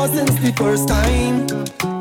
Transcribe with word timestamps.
ever 0.00 0.16
since 0.16 0.34
the 0.40 0.52
first 0.52 0.88
time. 0.88 1.46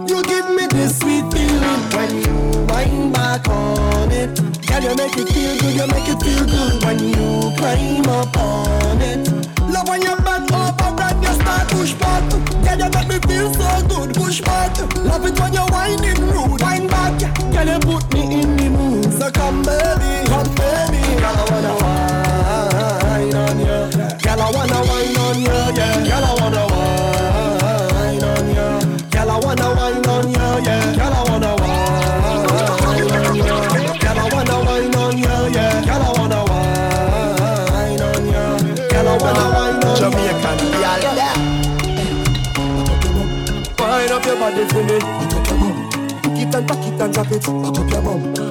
You 0.08 0.24
give 0.24 0.50
me 0.56 0.68
this 0.68 1.00
sweet 1.00 1.26
feeling 1.34 1.84
when 1.96 2.10
you 2.24 2.66
wind 2.68 3.14
back 3.14 3.48
on 3.48 4.12
it. 4.12 4.40
Girl, 4.68 4.84
you 4.84 4.96
make 4.96 5.18
it 5.18 5.28
feel 5.28 5.54
good, 5.60 5.76
you 5.76 5.88
make 5.88 6.08
it 6.08 6.20
feel 6.24 6.46
good 6.46 6.84
when 6.84 7.00
you 7.00 7.52
climb 7.58 8.08
up 8.08 8.38
on 8.38 9.02
it. 9.02 9.28
Love 9.74 9.88
when 9.88 10.02
you 10.02 10.16
bend 10.18 10.52
over 10.52 11.02
and 11.02 11.24
you 11.24 11.34
start 11.34 11.68
push 11.70 11.94
back. 11.94 12.24
Girl, 12.64 12.80
you 12.80 12.90
make 12.90 13.08
me 13.10 13.20
feel 13.28 13.54
so 13.54 13.88
good, 13.88 14.16
push 14.16 14.42
back. 14.42 14.78
Love 14.96 15.26
it 15.26 15.40
when 15.40 15.54
you 15.54 15.66
winding 15.70 16.22
rude, 16.32 16.62
wind 16.62 16.90
back. 16.90 17.20
Girl, 17.52 17.68
you 17.68 17.80
put 17.80 18.14
me 18.14 18.42
in 18.42 18.56
the 18.56 18.70
mood, 18.70 19.12
so 19.14 19.30
come 19.32 19.62
baby, 19.64 20.12
come 20.32 20.50
baby. 20.56 21.02
Girl, 21.20 21.36
I 21.36 21.46
wanna 21.52 21.74
wine 21.84 23.36
on 23.36 23.60
you. 23.60 23.80
Girl, 24.24 24.42
I 24.42 24.52
wanna 24.56 24.80
wine 24.88 25.18
on 25.26 25.38
you, 25.42 25.59
up 44.80 44.90
your 44.90 45.00
body 45.00 45.40
for 45.46 45.56
me. 45.56 45.70
Back 46.22 46.40
it 46.40 46.56
and 46.56 46.68
back 46.68 46.88
it 46.88 47.02
and 47.02 47.14
drop 47.14 47.32
it. 47.32 47.42
Back 47.42 47.80
up 47.80 47.92
your 47.92 48.02
bum. 48.02 48.49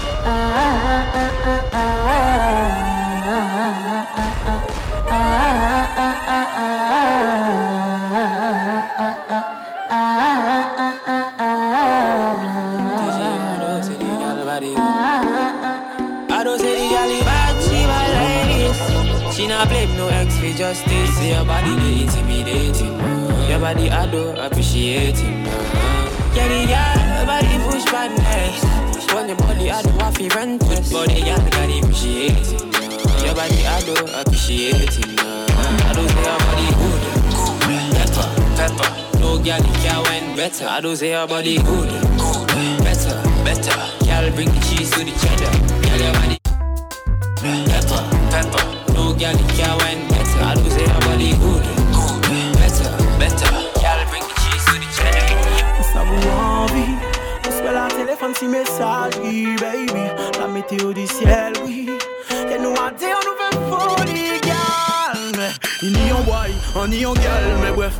she 19.41 19.47
not 19.47 19.67
blame 19.69 19.95
no 19.97 20.07
ex 20.07 20.37
for 20.37 20.51
justice. 20.57 21.23
Your 21.25 21.45
body 21.45 21.75
they 21.75 22.01
intimidating. 22.03 22.93
Your 23.49 23.59
body 23.59 23.89
I 23.89 24.09
do 24.11 24.29
appreciating. 24.37 25.45
Yeah, 26.35 26.47
the 26.47 26.90
your 29.31 29.47
body 29.47 29.71
I 29.71 29.81
do 29.81 29.95
want 29.95 30.15
to 30.17 30.27
rent 30.35 30.63
with 30.63 30.91
body, 30.91 31.21
girl, 31.21 31.37
got 31.37 31.69
appreciating. 31.71 32.71
Your 33.23 33.33
body 33.33 33.65
I 33.65 33.79
do 33.87 33.93
appreciating. 34.19 35.19
I 35.19 35.93
don't 35.95 36.09
say 36.11 36.23
your 36.27 36.39
body 36.43 36.67
good, 36.81 37.01
pepper, 37.95 38.27
pepper. 38.59 38.89
No 39.19 39.39
girl 39.39 39.61
you 39.63 39.73
can 39.79 40.03
win 40.03 40.35
better. 40.35 40.67
I 40.67 40.81
don't 40.81 40.97
say 40.97 41.11
your 41.11 41.27
body 41.27 41.57
good, 41.63 41.89
better, 42.83 43.15
better. 43.47 43.77
Girl 44.03 44.31
bring 44.35 44.49
the 44.51 44.59
cheese 44.67 44.91
to 44.91 44.99
the 44.99 45.13
cheddar. 45.21 45.51
Girl 45.79 46.01
your 46.03 46.13
body 46.19 46.37
pepper, 47.71 48.01
pepper. 48.35 48.63
No 48.93 49.13
girl 49.15 49.31
you 49.31 49.47
can 49.55 49.77
win 49.79 50.09
better. 50.09 50.43
I 50.43 50.55
don't 50.55 50.69
say 50.71 50.83
your 50.83 50.99
body 51.07 51.31
good, 51.39 51.80
se 58.21 58.33
fait 58.33 58.33
la 58.33 58.33
téléphone 58.33 58.33
si 58.35 58.47
message, 58.47 59.13
oui, 59.23 59.55
baby. 59.59 60.01
La 60.39 60.47
météo 60.47 60.93
du 60.93 61.07
ciel, 61.07 61.53
oui. 61.65 61.89
Et 62.29 62.59
nous 62.59 62.73
a 62.73 62.91
dit 62.91 63.05
on 63.05 63.23
nous 63.27 63.35
fait 63.37 63.55
folie, 63.69 64.41
Mais 65.37 65.49
il 65.81 65.93
n'y 65.93 66.11
en 66.11 66.21
boy, 66.21 66.51
on 66.75 66.91
y 66.91 67.05
en 67.05 67.13
gueule 67.13 67.57
Mais 67.61 67.71
bref. 67.71 67.93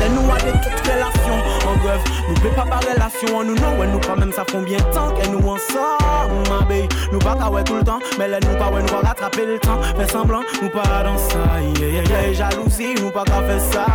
Et 0.00 0.08
nous 0.10 0.30
a 0.30 0.36
de 0.36 0.52
toute 0.52 0.86
relation 0.86 1.34
En 1.66 1.76
bref, 1.82 2.00
nous 2.28 2.34
plaît 2.34 2.54
pas 2.54 2.64
par 2.64 2.80
relation 2.80 3.42
Nous 3.42 3.56
non, 3.56 3.80
ouais, 3.80 3.88
nous 3.88 3.98
quand 3.98 4.16
même 4.16 4.30
ça 4.30 4.44
font 4.48 4.62
bien 4.62 4.78
temps 4.92 5.10
Que 5.10 5.26
nous 5.26 5.48
ensemble, 5.48 6.48
ma 6.48 6.64
baby. 6.64 6.88
Nous 7.10 7.18
pas 7.18 7.34
ouais 7.50 7.64
tout 7.64 7.74
le 7.74 7.82
temps 7.82 7.98
Mais 8.16 8.28
là 8.28 8.38
nous 8.40 8.56
pas 8.56 8.70
ouais, 8.70 8.80
nous 8.80 8.88
va 8.88 9.08
rattraper 9.08 9.46
le 9.46 9.58
temps. 9.58 9.80
Fait 9.96 10.10
semblant, 10.10 10.42
nous 10.62 10.68
pas 10.68 11.02
dans 11.02 11.18
ça 11.18 11.38
Yeah, 11.80 11.88
yeah, 11.88 12.02
yeah, 12.02 12.32
jalousie, 12.32 12.94
nous 13.02 13.10
pas 13.10 13.24
qu'à 13.24 13.42
faire 13.42 13.60
ça. 13.72 13.86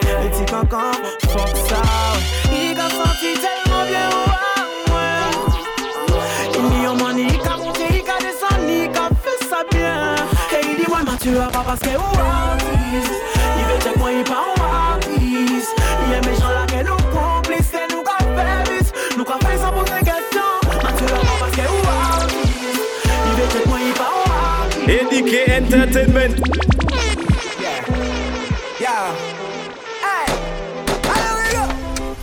Et 0.00 0.28
petit 0.28 0.46
cancan, 0.50 0.92
fuck 1.28 1.56
ça. 1.68 1.76
Ouais. 1.76 2.72
Il 2.72 2.80
a 2.80 2.88
senti 2.88 3.34
tellement 3.34 3.84
bien. 3.86 4.51
Tu 11.20 11.30
vas 11.30 11.46
pas 11.46 11.62
parce 11.64 11.80
que, 11.80 11.88
ouais, 11.88 11.94
il 13.58 13.64
veut 13.64 13.80
check 13.82 13.96
moi, 13.96 14.12
il 14.12 14.24
pas 14.24 14.44
en 14.56 14.94
artiste. 14.94 15.74
Il 16.06 16.12
aime 16.12 16.24
les 16.24 16.36
gens 16.40 16.48
là, 16.48 16.66
que 16.66 16.82
nous 16.84 16.96
complices, 17.12 17.74
et 17.74 17.92
nous 17.92 18.02
qu'à 18.02 18.18
faire 18.18 18.64
bis. 18.64 18.92
Nous 19.16 19.24
qu'à 19.24 19.38
faire 19.38 19.58
sans 19.60 19.72
poser 19.72 20.00
question. 20.00 20.48
Mais 20.62 20.92
tu 20.98 21.04
vas 21.04 21.20
pas 21.20 21.36
parce 21.40 21.52
que, 21.52 21.60
ouais, 21.60 21.68
il 23.26 23.32
veut 23.36 23.48
check 23.52 23.66
moi, 23.66 23.78
il 23.84 23.92
pas 23.92 24.12
en 24.14 24.30
artiste. 24.62 25.12
ADK 25.12 25.32
Entertainment. 25.72 26.34
Yeah. 28.80 29.14
Hey. 30.02 30.26
Hello, 31.04 31.30
we 31.38 31.46
go. 31.52 31.64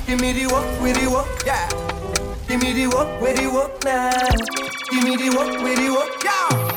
Give 0.07 0.19
me 0.19 0.33
the 0.33 0.45
work, 0.51 0.65
with 0.81 0.99
the 0.99 1.07
work, 1.09 1.27
yeah. 1.45 1.69
Give 2.47 2.61
me 2.61 2.73
the 2.73 2.87
work, 2.87 3.21
with 3.21 3.37
the 3.37 3.47
work 3.47 3.83
now. 3.85 4.09
Give 4.91 5.03
me 5.03 5.15
the 5.15 5.29
work, 5.37 5.63
with 5.63 5.77
the 5.77 5.89
work, 5.89 6.23
yeah. 6.23 6.68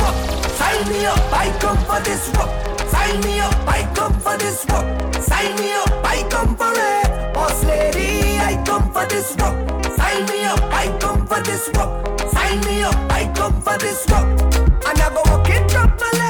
Work. 0.00 0.16
Sign 0.60 0.88
me 0.88 1.06
up. 1.06 1.18
I 1.32 1.50
come 1.60 1.78
for 1.84 2.00
this 2.00 2.30
work. 2.36 2.50
Sign 2.92 3.20
me 3.22 3.40
up, 3.40 3.54
I 3.66 3.82
come 3.94 4.12
for 4.20 4.36
this 4.38 4.64
work. 4.66 5.14
Sign 5.14 5.56
me 5.56 5.72
up, 5.72 5.90
I 6.04 6.22
come 6.30 6.54
for 6.56 6.72
it. 6.72 7.34
Boss 7.34 7.64
lady, 7.64 8.38
I 8.38 8.62
come 8.64 8.92
for 8.92 9.06
this 9.06 9.34
work. 9.36 9.84
Sign 9.96 10.24
me 10.26 10.44
up, 10.44 10.60
I 10.72 10.86
come 11.00 11.26
for 11.26 11.40
this 11.42 11.68
work. 11.74 12.20
Sign 12.30 12.60
me 12.66 12.82
up, 12.82 12.94
I 13.10 13.32
come 13.34 13.60
for 13.60 13.76
this 13.78 14.06
work. 14.08 14.28
And 14.86 15.00
I 15.00 15.08
go 15.14 15.22
walk 15.30 15.48
it 15.48 15.68
properly. 15.70 16.21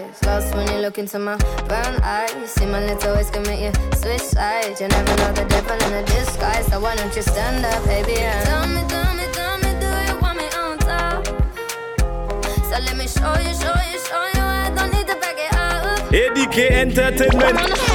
Lost 0.00 0.54
when 0.54 0.66
you 0.68 0.78
look 0.78 0.96
into 0.96 1.18
my 1.18 1.36
brown 1.68 2.00
eyes. 2.02 2.50
See 2.52 2.64
my 2.64 2.82
little 2.82 3.14
ways 3.14 3.28
can 3.28 3.42
make 3.42 3.60
you 3.60 3.72
switch 3.94 4.22
sides. 4.22 4.80
You 4.80 4.88
never 4.88 5.16
know 5.16 5.32
the 5.32 5.44
devil 5.44 5.76
in 5.86 5.92
a 5.92 6.02
disguise. 6.06 6.64
So 6.68 6.80
why 6.80 6.96
don't 6.96 7.14
you 7.14 7.20
stand 7.20 7.62
up, 7.66 7.84
baby? 7.84 8.16
And 8.16 8.46
tell 8.46 8.66
me, 8.68 8.82
tell 8.88 9.14
me, 9.14 9.24
tell 9.32 9.58
me, 9.58 9.70
do 9.82 9.90
you 10.08 10.18
want 10.22 10.38
me 10.38 10.48
on 10.56 10.78
top? 10.78 11.26
So 12.68 12.78
let 12.86 12.96
me 12.96 13.06
show 13.06 13.36
you, 13.36 13.52
show 13.52 13.76
you, 13.90 13.98
show 14.08 14.24
you. 14.34 14.40
I 14.40 14.72
don't 14.74 14.94
need 14.94 15.06
to 15.08 15.16
back 15.16 15.36
it 15.36 15.54
up. 15.54 16.08
ADK 16.08 16.70
Entertainment. 16.70 17.91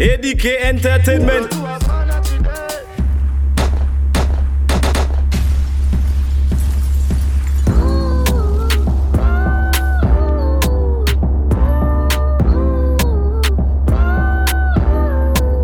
ADK 0.00 0.44
Entertainment. 0.60 1.50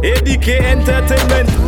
ADK 0.02 0.48
Entertainment. 0.60 1.59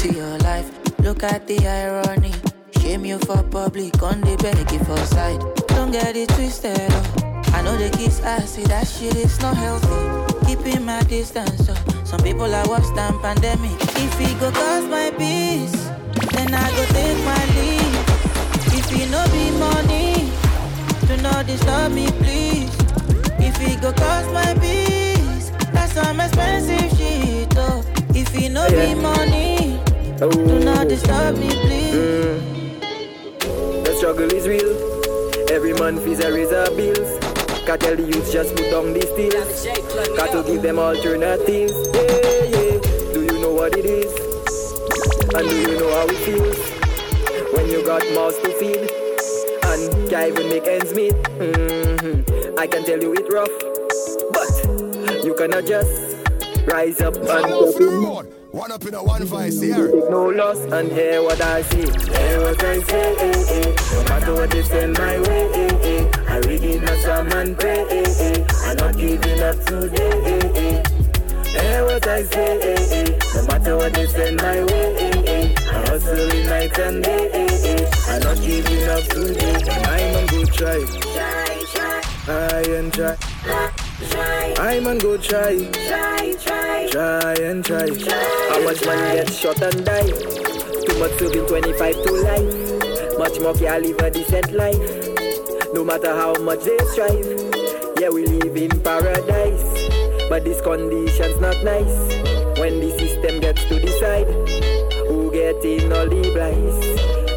To 0.00 0.14
your 0.14 0.38
life. 0.38 0.70
Look 1.00 1.22
at 1.22 1.46
the 1.46 1.58
irony. 1.68 2.32
Shame 2.80 3.04
you 3.04 3.18
for 3.18 3.42
public, 3.42 4.02
on 4.02 4.22
the 4.22 4.34
beg 4.40 4.72
you 4.72 4.78
for 4.78 4.96
side. 5.04 5.40
Don't 5.68 5.90
get 5.92 6.16
it 6.16 6.30
twisted, 6.30 6.78
oh. 6.90 7.52
I 7.52 7.60
know 7.60 7.76
the 7.76 7.90
kiss 7.90 8.22
I 8.22 8.40
see 8.40 8.64
that 8.64 8.88
shit 8.88 9.14
is 9.16 9.38
not 9.42 9.56
healthy. 9.58 10.00
Keeping 10.46 10.86
my 10.86 11.02
distance, 11.02 11.68
oh. 11.68 12.04
Some 12.04 12.20
people 12.22 12.54
are 12.54 12.66
worse 12.66 12.90
than 12.92 13.18
pandemic. 13.20 13.76
If 14.00 14.20
it 14.20 14.40
go 14.40 14.50
cause 14.50 14.86
my 14.86 15.10
peace, 15.18 15.76
then 16.32 16.54
I 16.54 16.70
go 16.76 16.84
take 16.96 17.20
my 17.28 17.42
leave. 17.56 17.96
If 18.72 18.88
it 18.96 19.10
no 19.10 19.22
be 19.36 19.50
money, 19.60 20.32
do 21.08 21.20
not 21.22 21.46
disturb 21.46 21.92
me, 21.92 22.06
please. 22.22 22.72
If 23.38 23.60
it 23.60 23.82
go 23.82 23.92
cause 23.92 24.26
my 24.32 24.54
peace, 24.64 25.50
that's 25.74 25.92
some 25.92 26.20
expensive 26.20 26.90
shit, 26.96 27.52
oh. 27.58 27.84
If 28.14 28.34
it 28.34 28.48
no 28.48 28.66
yeah. 28.66 28.94
be 28.94 29.00
money, 29.00 29.59
do 30.28 30.60
not 30.60 30.88
disturb 30.88 31.38
me, 31.38 31.48
please. 31.48 31.94
Mm 31.94 32.50
struggle 34.00 34.32
is 34.32 34.48
real. 34.48 34.72
Every 35.50 35.74
month 35.74 36.06
is 36.06 36.20
a 36.20 36.32
raise 36.32 36.50
our 36.52 36.70
bills. 36.74 37.20
Can't 37.66 37.78
tell 37.78 37.96
the 37.96 38.02
youth 38.02 38.32
just 38.32 38.56
put 38.56 38.70
down 38.70 38.94
these 38.94 39.10
steals. 39.12 39.66
Got 40.16 40.32
to 40.32 40.42
give 40.42 40.62
them 40.62 40.78
alternatives. 40.78 41.74
Yeah, 41.92 42.44
yeah. 42.48 43.12
Do 43.12 43.20
you 43.28 43.38
know 43.42 43.52
what 43.52 43.76
it 43.76 43.84
is? 43.84 44.10
And 45.36 45.46
do 45.46 45.54
you 45.54 45.78
know 45.78 45.90
how 45.92 46.06
it 46.08 46.16
feels? 46.24 46.58
When 47.52 47.68
you 47.68 47.84
got 47.84 48.02
mouths 48.14 48.38
to 48.38 48.50
feed 48.58 48.88
and 49.68 50.08
can't 50.08 50.32
even 50.32 50.48
make 50.48 50.66
ends 50.66 50.94
meet. 50.94 51.12
Mm-hmm. 51.36 52.58
I 52.58 52.66
can 52.66 52.86
tell 52.86 53.02
you 53.02 53.12
it's 53.12 53.30
rough, 53.30 53.52
but 54.32 55.22
you 55.22 55.34
cannot 55.34 55.66
just 55.66 56.16
rise 56.66 57.02
up 57.02 57.16
and 57.16 57.52
open. 57.52 58.39
One 58.52 58.72
up 58.72 58.84
in 58.84 58.94
a 58.94 59.02
one 59.02 59.24
vice 59.24 59.60
here. 59.60 59.86
Take 59.90 60.10
no 60.10 60.26
loss 60.28 60.58
and 60.58 60.90
hear 60.90 61.22
what 61.22 61.40
I 61.40 61.62
see. 61.62 61.82
Hear 61.86 62.40
what 62.42 62.62
I 62.64 62.80
say. 62.82 63.14
Eh, 63.16 63.44
eh. 63.48 63.74
No 63.94 64.02
matter 64.04 64.34
what 64.34 64.50
they 64.50 64.62
send 64.64 64.98
my 64.98 65.18
way. 65.20 65.50
Eh, 65.54 65.78
eh. 65.82 66.10
I 66.28 66.38
read 66.40 66.64
it 66.64 66.82
as 66.82 67.04
a 67.04 67.24
man 67.24 67.54
pray. 67.54 67.78
Eh, 67.88 68.04
eh. 68.18 68.46
I'm 68.64 68.76
not 68.76 68.96
giving 68.96 69.40
up 69.40 69.56
today. 69.64 70.10
Eh, 70.24 70.50
eh. 70.56 70.82
Hear 71.60 71.84
what 71.84 72.06
I 72.08 72.22
say. 72.24 72.60
Eh, 72.60 72.94
eh. 72.98 73.18
No 73.36 73.46
matter 73.46 73.76
what 73.76 73.92
they 73.94 74.06
send 74.08 74.36
my 74.42 74.64
way. 74.64 74.96
Eh, 74.98 75.22
eh. 75.26 75.54
I 75.58 75.88
hustle 75.88 76.44
night 76.50 76.78
and 76.78 77.02
day. 77.04 77.30
Eh, 77.32 77.46
eh. 77.70 77.90
I'm 78.08 78.20
not 78.22 78.36
giving 78.40 78.88
up 78.88 79.04
today. 79.04 79.54
I'm 79.84 80.24
a 80.24 80.26
good 80.28 80.52
try. 80.52 80.80
Try, 81.14 81.64
try. 81.72 82.00
I 82.26 82.62
and 82.78 82.92
try. 82.92 83.16
Try. 84.10 84.54
I'm 84.58 84.86
on 84.88 84.98
go 84.98 85.16
try. 85.16 85.56
Try, 85.70 85.99
try. 86.90 87.34
And 87.34 87.64
try. 87.64 87.88
How 88.50 88.60
much 88.64 88.84
man 88.84 89.16
get 89.16 89.32
shot 89.32 89.60
and 89.62 89.84
die? 89.84 90.10
Too 90.10 90.98
much 90.98 91.12
serving 91.18 91.46
25 91.46 91.94
to 92.02 92.12
life. 92.22 93.18
Much 93.18 93.40
more 93.40 93.54
can 93.54 93.82
live 93.82 93.98
a 94.00 94.10
decent 94.10 94.52
life. 94.52 95.72
No 95.72 95.84
matter 95.84 96.14
how 96.14 96.34
much 96.42 96.60
they 96.64 96.78
strive. 96.92 97.24
Yeah, 98.00 98.10
we 98.10 98.26
live 98.26 98.56
in 98.56 98.70
paradise. 98.82 100.28
But 100.28 100.44
this 100.44 100.60
condition's 100.60 101.40
not 101.40 101.62
nice. 101.64 102.58
When 102.58 102.80
the 102.80 102.94
system 102.98 103.40
gets 103.40 103.64
to 103.64 103.80
decide 103.80 104.26
who 105.08 105.30
get 105.32 105.64
in 105.64 105.92
all 105.92 106.08
the. 106.08 106.20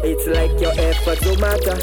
It's 0.06 0.26
like 0.26 0.60
your 0.60 0.72
efforts 0.78 1.22
don't 1.22 1.40
matter. 1.40 1.76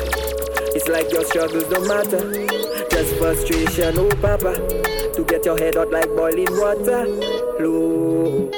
It's 0.74 0.88
like 0.88 1.12
your 1.12 1.26
struggles 1.26 1.66
don't 1.66 1.88
matter. 1.88 2.48
Just 2.90 3.16
frustration, 3.16 3.98
oh 3.98 4.10
papa. 4.22 4.56
To 5.16 5.26
get 5.28 5.46
your 5.46 5.58
head 5.58 5.76
out 5.78 5.92
like 5.92 6.08
boiling 6.16 6.48
water. 6.52 7.41
Low. 7.64 8.50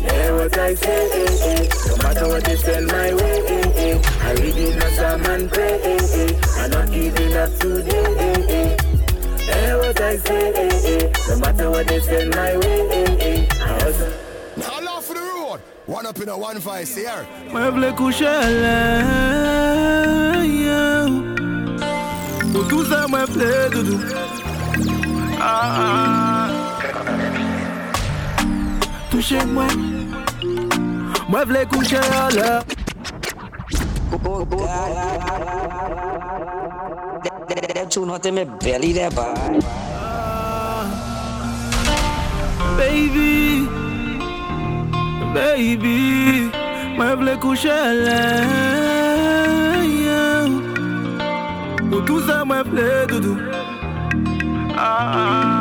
Hear 0.00 0.34
what 0.36 0.56
I 0.58 0.74
say, 0.74 1.10
eh, 1.10 1.50
eh. 1.50 1.68
No 1.88 1.96
matter 2.02 2.28
what 2.28 2.44
they 2.44 2.56
send 2.56 2.86
my 2.86 3.12
way, 3.14 3.38
eh, 3.48 3.72
eh. 3.76 4.02
I 4.22 4.32
read 4.34 4.56
it 4.56 4.82
as 4.84 4.98
a 4.98 5.18
man 5.18 5.48
pray, 5.48 5.80
eh, 5.82 5.98
eh. 6.22 6.32
I'm 6.60 6.70
not 6.70 6.90
giving 6.92 7.34
up 7.36 7.50
today, 7.58 8.06
eh, 8.26 8.52
eh. 8.58 8.76
Hear 9.52 9.78
what 9.78 10.00
I 10.00 10.16
say, 10.18 10.52
eh, 10.52 10.92
eh. 10.92 11.12
No 11.28 11.36
matter 11.38 11.70
what 11.70 11.86
they 11.88 12.00
send 12.00 12.30
my 12.34 12.56
way, 12.56 12.80
eh, 12.90 13.16
eh. 13.20 13.46
I 13.60 13.84
also. 13.84 14.06
Now 14.56 15.00
the 15.00 15.14
road. 15.20 15.60
One 15.86 16.06
up 16.06 16.18
in 16.20 16.28
a 16.28 16.36
one 16.38 16.58
vice 16.58 16.94
here. 16.96 17.26
Meuble 17.50 17.92
coucher 17.96 18.24
yeah. 20.62 21.08
Tout 22.68 22.84
ça, 22.84 23.06
moi, 23.08 23.26
play, 23.26 23.68
doudou. 23.70 23.98
Ah, 25.38 25.42
Ah, 25.42 26.33
Touche 29.14 29.44
mwen 29.46 29.78
Mwen 31.28 31.44
vle 31.46 31.60
kouche 31.70 31.98
a 31.98 32.22
lè 32.34 32.48
That 37.74 37.90
tune 37.90 38.10
out 38.10 38.26
in 38.26 38.34
my 38.34 38.44
belly 38.44 38.92
there, 38.92 39.10
boy. 39.10 39.60
Baby 42.76 43.68
Baby 45.32 46.50
Mwen 46.98 47.16
vle 47.22 47.36
kouche 47.38 47.70
a 47.70 47.92
lè 47.94 48.20
Ou 51.92 52.02
tou 52.02 52.18
sa 52.26 52.42
mwen 52.44 52.66
vle 52.66 52.90
doudou 53.14 53.38
Ah. 54.76 55.53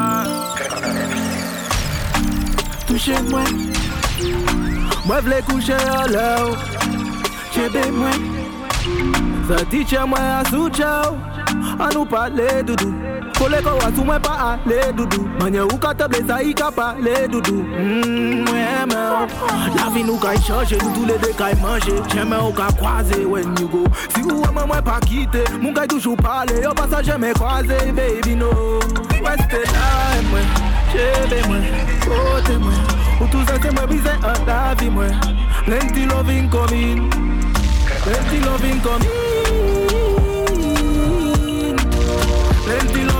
Touche 2.93 3.21
mwen. 3.29 3.71
Mwen 5.05 5.21
vle 5.25 5.41
kouche 5.47 5.73
a 5.73 6.03
lè 6.07 6.25
Chebe 7.53 7.81
mwen. 7.91 8.27
Sa 9.47 9.65
tiche 9.71 10.03
mwen 10.05 10.21
a 10.21 10.43
sou 10.51 10.69
chow 10.69 11.17
A 11.79 11.89
nou 11.89 12.05
pale 12.05 12.61
doudou 12.61 13.12
Kole 13.43 13.59
ko 13.59 13.75
wasou 13.75 14.05
mwen 14.07 14.21
pa 14.23 14.55
ale 14.55 14.93
doudou 14.95 15.27
Manye 15.39 15.59
ou 15.59 15.75
ka 15.75 15.89
teble 15.99 16.21
sa 16.23 16.37
i 16.39 16.53
ka 16.55 16.69
pale 16.71 17.27
doudou 17.27 17.59
mm, 17.59 18.47
ou 18.47 19.75
La 19.75 19.89
vi 19.91 20.03
nou 20.07 20.15
ka 20.15 20.31
y 20.31 20.39
chanje 20.47 20.79
Nou 20.79 20.93
tou 20.95 21.03
le 21.03 21.17
de 21.19 21.33
ka 21.35 21.49
y 21.51 21.57
manje 21.59 21.91
Jeme 22.13 22.39
ou 22.39 22.53
when 23.27 23.51
you 23.59 23.67
go. 23.67 23.83
Si 24.15 24.23
ou 24.23 24.39
wè 24.39 24.51
mwen 24.55 24.79
pa 24.87 25.01
kite 25.03 25.43
Moun 25.59 25.75
ka 25.75 25.83
y 25.83 25.91
toujou 25.91 26.15
pale. 26.15 26.55
Yo 26.63 26.71
pa 26.73 26.87
sa 26.87 27.03
kwaze 27.35 27.91
baby 27.91 28.35
no. 28.35 28.79
Coming. 38.83 39.09
Plenty 42.63 43.12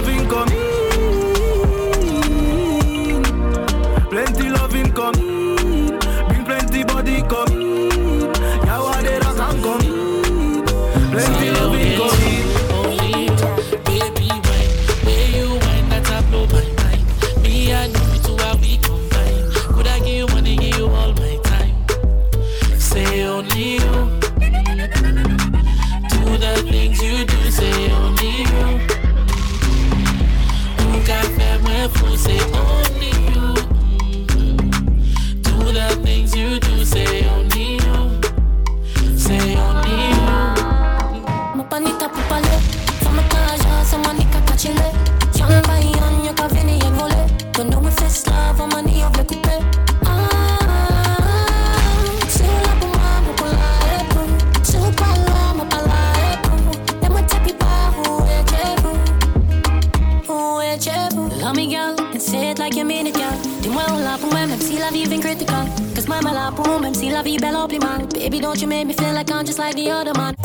don't 68.43 68.61
you 68.61 68.67
make 68.67 68.85
me 68.85 68.93
feel 68.93 69.13
like 69.13 69.31
I'm 69.31 69.45
just 69.45 69.57
like 69.57 69.73
the 69.75 69.89
other 69.89 70.13
man 70.15 70.35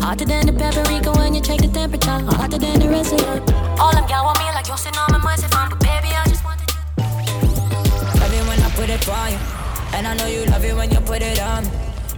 Hotter 0.00 0.24
than 0.24 0.46
the 0.46 0.52
paprika 0.52 1.12
when 1.12 1.34
you 1.34 1.40
check 1.40 1.60
the 1.60 1.68
temperature. 1.68 2.18
Hotter 2.40 2.58
than 2.58 2.80
the 2.80 2.88
rest 2.88 3.12
of 3.12 3.20
you. 3.20 3.54
All 3.78 3.92
them 3.92 4.06
gal 4.08 4.24
want 4.24 4.38
me 4.38 4.46
like 4.46 4.66
you 4.66 4.76
sit 4.76 4.96
on 4.98 5.12
my 5.12 5.18
mind, 5.18 5.42
but 5.70 5.78
baby 5.78 6.08
I 6.08 6.24
just 6.26 6.42
wanted 6.42 6.68
you. 6.72 6.80
Love 8.20 8.32
it 8.32 8.44
when 8.48 8.60
I 8.60 8.70
put 8.74 8.88
it 8.88 9.08
on 9.08 9.30
you. 9.30 9.38
And 9.94 10.06
I 10.08 10.14
know 10.16 10.26
you 10.26 10.44
love 10.46 10.64
it 10.64 10.74
when 10.74 10.90
you 10.90 11.00
put 11.00 11.22
it 11.22 11.40
on. 11.40 11.64
Me. 11.64 11.70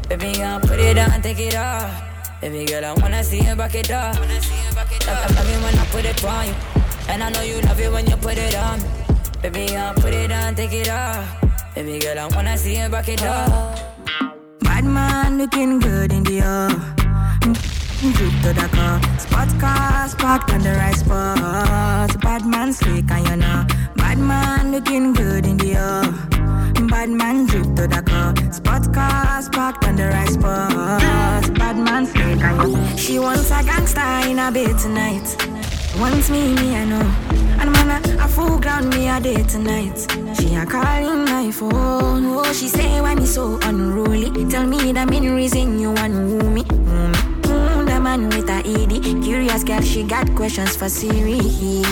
Baby, 0.08 0.32
girl, 0.38 0.60
put 0.60 0.78
it 0.78 0.98
on, 0.98 1.22
take 1.22 1.40
it 1.40 1.56
off. 1.56 1.90
Baby 2.40 2.64
girl, 2.64 2.84
I 2.84 2.92
wanna 2.94 3.22
see 3.24 3.42
you 3.42 3.54
back 3.56 3.74
it 3.74 3.90
up. 3.90 4.14
Love, 4.14 4.30
love, 5.06 5.34
love 5.36 5.50
it 5.50 5.62
when 5.62 5.78
I 5.78 5.84
put 5.90 6.04
it 6.04 6.24
on 6.24 6.46
you. 6.46 6.54
And 7.08 7.22
I 7.22 7.30
know 7.30 7.42
you 7.42 7.60
love 7.62 7.80
it 7.80 7.92
when 7.92 8.06
you 8.06 8.16
put 8.16 8.38
it 8.38 8.54
on. 8.56 8.80
Baby, 9.42 9.74
girl, 9.74 9.92
put 9.94 10.14
it 10.14 10.30
on, 10.30 10.54
take 10.54 10.72
it 10.72 10.88
off. 10.88 11.26
Baby 11.74 11.98
girl, 11.98 12.18
I 12.18 12.26
wanna 12.34 12.56
see 12.56 12.80
you 12.80 12.88
back 12.88 13.08
it 13.08 13.22
up. 13.22 13.91
Bad 14.82 14.90
man 14.90 15.38
looking 15.38 15.78
good 15.78 16.12
in 16.12 16.24
the 16.24 16.40
air. 16.40 16.68
Drip 18.00 18.34
to 18.42 18.52
the 18.52 18.68
car. 18.72 19.00
Spot 19.16 19.48
cars 19.60 20.14
parked 20.16 20.52
on 20.52 20.60
the 20.60 20.72
right 20.72 20.96
spot. 20.96 22.20
Bad 22.20 22.44
man 22.44 22.72
slick 22.72 23.08
and 23.08 23.28
you 23.28 23.36
know. 23.36 23.64
Bad 23.94 24.18
man 24.18 24.72
looking 24.72 25.12
good 25.12 25.46
in 25.46 25.56
the 25.56 25.76
air. 25.76 26.02
Bad 26.88 27.10
man 27.10 27.46
drip 27.46 27.76
to 27.76 27.86
the 27.86 28.02
car. 28.02 28.34
Spot 28.52 28.92
cars 28.92 29.48
parked 29.50 29.84
on 29.86 29.94
the 29.94 30.08
right 30.08 30.28
spot. 30.28 31.54
Bad 31.54 31.78
man 31.78 32.04
slick 32.04 32.42
and 32.42 32.72
you 32.72 32.76
know. 32.76 32.96
She 32.96 33.20
wants 33.20 33.52
a 33.52 33.62
gangster 33.62 34.00
in 34.28 34.40
a 34.40 34.50
bed 34.50 34.76
tonight. 34.80 35.61
Wants 36.00 36.30
me, 36.30 36.54
me 36.54 36.74
I 36.74 36.84
know. 36.84 37.00
And 37.60 37.70
man, 37.72 37.90
a, 37.90 38.24
a 38.24 38.28
full 38.28 38.58
ground 38.58 38.88
me 38.90 39.08
a 39.08 39.20
day 39.20 39.42
tonight. 39.42 39.98
She 40.38 40.54
a 40.54 40.64
calling 40.64 41.24
my 41.26 41.50
phone. 41.50 42.24
Oh, 42.34 42.52
she 42.52 42.66
say 42.68 43.00
why 43.00 43.14
me 43.14 43.26
so 43.26 43.58
unruly. 43.62 44.30
Tell 44.50 44.66
me 44.66 44.92
the 44.92 45.04
main 45.06 45.34
reason 45.34 45.78
you 45.78 45.92
want 45.92 46.14
woo 46.14 46.50
me. 46.50 46.62
Mm, 46.62 47.86
the 47.86 48.00
man 48.00 48.28
with 48.30 48.48
a 48.48 48.62
ED. 48.64 49.22
Curious 49.22 49.64
girl, 49.64 49.82
she 49.82 50.02
got 50.02 50.34
questions 50.34 50.76
for 50.76 50.88
Siri. 50.88 51.38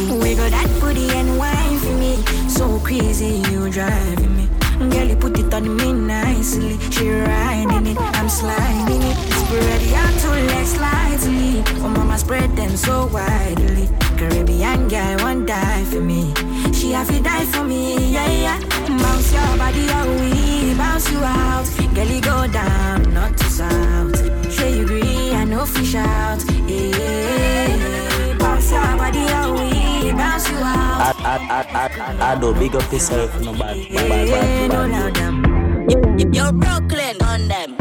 Wiggle 0.09 0.51
that 0.51 0.69
booty 0.81 1.11
and 1.11 1.39
wine 1.39 1.79
for 1.79 1.93
me. 1.93 2.17
So 2.49 2.81
crazy, 2.81 3.43
you 3.51 3.71
driving 3.71 4.37
me. 4.37 4.40
Girl, 4.81 5.09
you 5.09 5.17
put 5.17 5.39
it 5.39 5.53
on 5.53 5.77
me 5.77 5.93
nicely. 5.93 6.79
She 6.91 7.11
riding 7.11 7.87
it, 7.87 7.99
I'm 7.99 8.29
sliding 8.31 9.03
it. 9.03 9.17
Spread 9.41 9.83
your 9.95 10.11
two 10.21 10.37
legs 10.49 10.73
slightly. 10.73 11.63
Oh, 11.85 11.89
mama, 11.89 12.17
spread 12.19 12.57
them 12.57 12.75
so 12.77 13.07
widely. 13.13 13.89
Caribbean 14.17 14.89
girl 14.89 15.17
won't 15.19 15.47
die 15.47 15.85
for 15.85 16.01
me. 16.01 16.33
She 16.73 16.93
have 16.93 17.09
to 17.09 17.21
die 17.21 17.45
for 17.45 17.65
me, 17.65 18.13
yeah, 18.13 18.31
yeah. 18.31 18.59
Bounce 18.89 19.33
your 19.33 19.57
body 19.59 19.87
out, 19.91 20.09
we 20.21 20.75
bounce 20.75 21.11
you 21.13 21.19
out. 21.19 21.67
Girl, 21.95 22.07
you 22.07 22.21
go 22.23 22.47
down, 22.49 23.13
not 23.13 23.37
to 23.37 23.45
south. 23.45 24.53
Sure 24.53 24.69
you 24.69 24.85
agree, 24.85 25.33
I 25.33 25.45
know 25.45 25.67
fish 25.67 25.95
out. 25.95 26.43
Yeah, 26.67 28.37
bounce 28.39 28.71
your 28.73 28.97
body 28.97 29.25
out, 29.29 29.53
we 29.59 29.70
bounce 30.13 30.49
you 30.49 30.57
out. 30.57 31.01
I, 31.01 31.13
I, 31.25 31.37
I, 31.59 32.29
I, 32.29 32.33
I 32.33 32.41
do 32.41 32.55
big 32.55 32.75
up 32.77 32.93
yourself, 32.93 33.39
no 33.41 33.53
bad, 33.53 33.77
bad, 33.77 34.09
bad, 34.09 34.29
Yeah, 34.29 34.69
bad, 34.69 34.71
no 34.71 34.89
bad. 34.89 35.15
them. 35.15 36.33
You're 36.35 36.53
Brooklyn 36.53 37.17
on 37.23 37.49
them. 37.49 37.77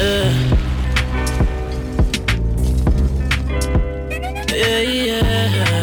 Uh. 0.00 0.54
Yeah, 4.50 4.80
yeah. 4.80 5.77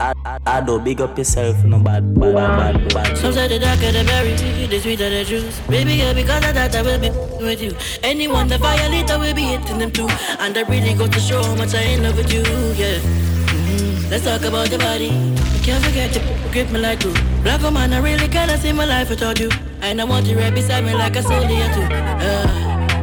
I, 0.00 0.12
I, 0.12 0.14
I, 0.24 0.38
I, 0.46 0.58
I 0.58 0.60
do 0.60 0.78
big 0.78 1.00
up 1.00 1.16
yourself, 1.16 1.64
no 1.64 1.78
bad, 1.78 2.14
bad, 2.18 2.34
bad, 2.34 2.74
bad, 2.88 2.94
bad. 2.94 3.18
Some 3.18 3.32
say 3.32 3.48
the 3.48 3.58
darker 3.58 3.92
the 3.92 4.04
berry, 4.04 4.34
the 4.66 4.78
sweeter 4.80 5.08
the 5.10 5.24
juice. 5.24 5.58
Baby 5.68 5.96
girl, 5.98 6.14
because 6.14 6.44
of 6.46 6.54
that 6.54 6.74
I 6.74 6.82
will 6.82 6.98
be 7.00 7.10
with 7.44 7.62
you. 7.62 7.72
Anyone 8.02 8.48
that 8.48 8.60
violate, 8.60 9.10
I 9.10 9.16
will 9.16 9.34
be 9.34 9.42
hitting 9.42 9.78
them 9.78 9.90
too. 9.90 10.08
And 10.38 10.56
I 10.56 10.62
really 10.62 10.94
got 10.94 11.12
to 11.12 11.20
show 11.20 11.42
how 11.42 11.54
much 11.54 11.74
I 11.74 11.82
in 11.82 12.02
love 12.02 12.16
with 12.16 12.32
you, 12.32 12.42
yeah. 12.76 12.98
Mhm. 13.00 14.10
Let's 14.10 14.24
talk 14.24 14.42
about 14.42 14.68
the 14.68 14.78
body. 14.78 15.10
I 15.10 15.58
can't 15.64 15.82
forget 15.84 16.12
to 16.14 16.20
grip 16.52 16.70
me 16.70 16.78
like 16.80 17.00
glue. 17.00 17.14
Black 17.42 17.62
woman, 17.62 17.92
I 17.92 17.98
really 17.98 18.28
cannot 18.28 18.58
see 18.60 18.72
my 18.72 18.84
life 18.84 19.08
without 19.10 19.38
you. 19.40 19.50
And 19.80 20.00
I 20.00 20.04
want 20.04 20.26
you 20.26 20.36
right 20.38 20.54
beside 20.54 20.84
me 20.84 20.94
like 20.94 21.16
a 21.16 21.22
soldier 21.22 21.68
too. 21.74 21.88
Uh, 21.88 22.46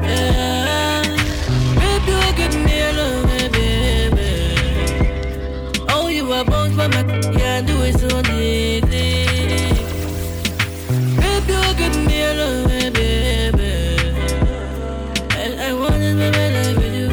yeah. 0.04 1.02
Baby, 1.80 2.12
you 2.12 2.34
give 2.36 2.56
me 2.64 2.82
a 2.82 2.92
love, 2.94 3.33
my 6.34 6.44
bounce 6.44 6.76
my 6.76 6.88
back, 6.88 7.08
yeah, 7.38 7.62
do 7.62 7.76
it 7.88 7.94
so 8.00 8.10
deep. 8.24 8.84
Baby, 11.22 11.54
you 11.54 11.74
give 11.80 11.98
me 12.08 12.18
a 12.24 12.32
love, 12.40 12.68
baby. 12.68 13.70
And 15.42 15.54
I 15.68 15.74
wanna 15.82 16.10
live 16.20 16.34
my 16.40 16.50
life 16.56 16.78
with 16.82 16.96
you. 17.00 17.10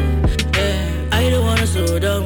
Yeah, 0.57 1.19
I 1.19 1.29
don't 1.29 1.45
wanna 1.45 1.67
slow 1.67 1.99
down. 1.99 2.23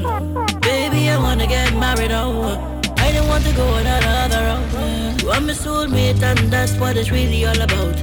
Baby, 0.62 1.10
I 1.10 1.18
wanna 1.18 1.48
get 1.48 1.74
married, 1.84 2.14
oh. 2.14 2.82
I 3.06 3.12
don't 3.12 3.28
want 3.28 3.44
to 3.44 3.54
go 3.60 3.66
another 3.76 4.42
round. 4.48 5.22
You 5.22 5.32
are 5.32 5.42
my 5.42 5.54
soulmate, 5.54 6.24
and 6.24 6.40
that's 6.54 6.74
what 6.80 6.96
it's 6.96 7.12
really 7.12 7.46
all 7.46 7.62
about. 7.68 7.98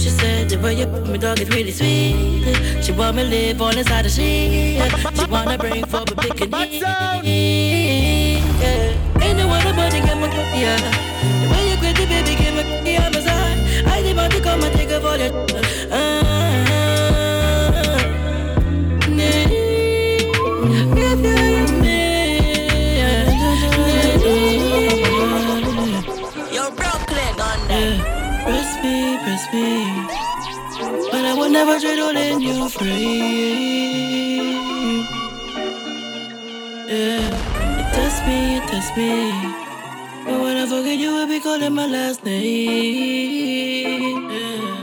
She 0.00 0.08
said 0.18 0.48
the 0.48 0.58
way 0.58 0.74
you 0.80 0.86
put 0.86 1.06
me 1.06 1.18
dog 1.18 1.38
it's 1.38 1.50
really 1.54 1.70
sweet. 1.70 2.82
She 2.82 2.90
want 2.90 3.16
me 3.16 3.24
live 3.24 3.62
all 3.62 3.76
inside 3.76 4.04
the 4.04 4.10
sheet. 4.10 4.82
She 5.16 5.24
wanna 5.30 5.56
bring 5.58 5.84
for 5.86 6.02
a 6.02 6.14
big 6.22 6.42
and 6.42 6.50
I 9.32 9.34
know 9.34 9.48
what 9.48 9.64
about 9.64 9.94
you, 9.94 10.02
get 10.02 10.18
my 10.18 10.26
a 10.28 10.44
yeah. 10.60 10.76
The 10.76 11.48
way 11.50 11.70
you 11.70 11.76
quit 11.78 11.96
the 11.96 12.04
baby, 12.04 12.36
give 12.36 12.54
on 13.00 13.12
my 13.12 13.20
side. 13.20 13.58
I 13.86 14.02
did 14.02 14.14
want 14.14 14.30
to 14.34 14.42
come 14.42 14.62
and 14.62 14.74
take 14.76 14.90
a 14.90 15.00
all 15.02 15.16
your. 15.16 15.32
Ah, 15.90 16.52
you 26.52 26.64
Press 28.44 28.70
me, 28.84 29.16
press 29.24 29.44
me, 29.54 29.66
but 31.10 31.24
I 31.24 31.32
will 31.38 31.48
never 31.48 31.80
trade 31.80 32.00
all 32.00 32.14
in 32.14 32.42
you 32.42 32.68
free. 32.68 33.61
Me, 38.96 38.98
me. 39.32 39.32
But 40.24 40.40
when 40.40 40.56
I 40.56 40.66
forget 40.66 40.98
you, 40.98 41.12
will 41.14 41.26
be 41.26 41.40
calling 41.40 41.74
my 41.74 41.86
last 41.86 42.24
name. 42.24 42.40
Yeah. 44.30 44.78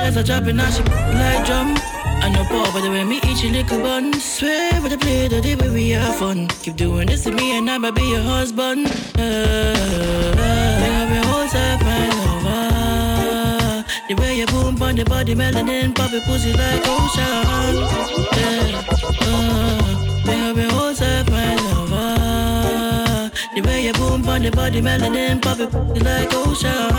As 0.00 0.16
I 0.16 0.22
drop 0.22 0.46
in, 0.46 0.56
now 0.56 0.70
she 0.70 0.82
like 0.82 1.44
drum. 1.46 1.76
I 2.22 2.28
know 2.30 2.44
Paul, 2.44 2.70
but 2.72 2.80
the 2.82 2.90
way 2.90 3.04
me 3.04 3.18
eat 3.28 3.42
your 3.42 3.52
little 3.52 3.80
bun. 3.80 4.12
Swear 4.14 4.80
with 4.82 4.92
the 4.92 4.98
play 4.98 5.28
the 5.28 5.40
day 5.40 5.54
where 5.54 5.72
we 5.72 5.90
have 5.90 6.16
fun. 6.16 6.48
Keep 6.62 6.76
doing 6.76 7.06
this 7.08 7.24
to 7.24 7.30
me 7.30 7.56
and 7.58 7.70
I'ma 7.70 7.90
be 7.90 8.02
your 8.02 8.22
husband. 8.22 8.86
Uh, 9.18 9.22
uh, 9.22 11.06
be 11.10 11.16
whole 11.28 11.48
side, 11.48 11.80
my 11.82 12.08
lover. 12.18 13.84
The 14.08 14.14
way 14.14 14.38
you 14.38 14.46
boom 14.46 14.80
on 14.82 14.94
the 14.96 15.04
body, 15.04 15.34
melanin, 15.34 15.94
pop 15.94 16.12
it 16.12 16.22
pussy 16.24 16.52
like 16.52 16.82
ocean. 16.86 17.76
Yeah, 18.36 18.82
uh, 20.28 20.54
be 20.54 20.62
whole 20.62 20.94
side, 20.94 21.30
my 21.30 21.54
lover. 21.54 21.85
The 23.56 23.62
way 23.62 23.86
you 23.86 23.92
boom 23.94 24.28
on 24.28 24.42
the 24.42 24.50
body, 24.50 24.82
melanin, 24.82 25.40
pop 25.40 25.58
it 25.58 25.70
pussy 25.72 26.00
like 26.00 26.28
ocean. 26.34 26.92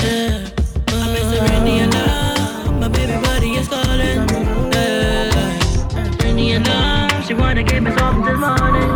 Yeah, 0.00 0.48
uh, 0.88 1.04
I'm 1.04 1.50
Rainy 1.50 1.80
and 1.80 1.92
love. 1.92 2.80
My 2.80 2.88
baby 2.88 3.12
body 3.20 3.56
is 3.56 3.68
calling. 3.68 4.26
Yeah, 4.72 6.24
Rainy 6.24 6.52
and 6.52 6.66
love. 6.66 7.26
She 7.26 7.34
wanna 7.34 7.62
give 7.62 7.82
me 7.82 7.90
something 7.94 8.24
this 8.24 8.40
morning. 8.40 8.88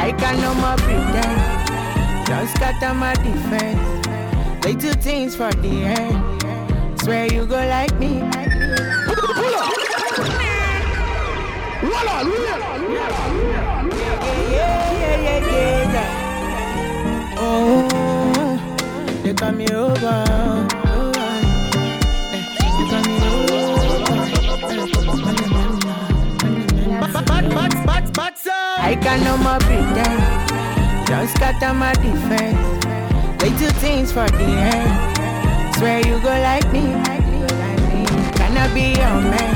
I 0.00 0.14
can 0.16 0.40
no 0.40 0.54
more 0.54 0.76
pretend. 0.78 2.26
Just 2.26 2.58
got 2.58 2.82
on 2.82 2.96
my 2.96 3.12
defense. 3.16 4.64
They 4.64 4.74
do 4.74 4.94
things 4.94 5.36
for 5.36 5.52
the 5.52 5.84
end. 5.84 7.02
Swear 7.02 7.30
you 7.30 7.44
go 7.44 7.56
like 7.56 7.94
me. 7.98 8.16
Yeah, 8.16 8.30
yeah, 9.42 9.76
yeah, 12.24 12.88
yeah, 12.88 13.50
yeah. 13.50 13.69
They 19.22 19.34
call 19.34 19.52
me 19.52 19.66
over. 19.68 20.24
Oh, 20.86 21.08
they 22.82 22.84
call 22.84 23.02
me 23.02 23.16
over. 23.28 23.80
I 28.82 28.96
can 28.96 29.22
no 29.22 29.36
more 29.36 29.58
pretend. 29.60 31.06
Just 31.06 31.38
got 31.38 31.62
on 31.62 31.76
my 31.76 31.92
defense. 31.92 32.84
They 33.40 33.50
do 33.50 33.68
things 33.78 34.10
for 34.10 34.28
the 34.28 34.44
end. 34.44 35.74
Swear 35.76 35.98
you 36.00 36.18
go 36.20 36.28
like 36.28 36.72
me. 36.72 36.82
Can 38.34 38.56
I 38.56 38.66
be 38.74 38.98
your 38.98 39.20
man? 39.30 39.54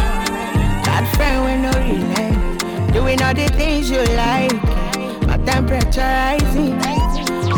That 0.84 1.04
friend 1.16 1.44
with 1.44 1.60
no 1.62 1.72
relent. 1.80 2.33
Doing 2.94 3.20
all 3.22 3.34
the 3.34 3.48
things 3.58 3.90
you 3.90 4.02
like. 4.14 4.54
My 5.26 5.36
temperature 5.38 6.00
rising. 6.00 6.78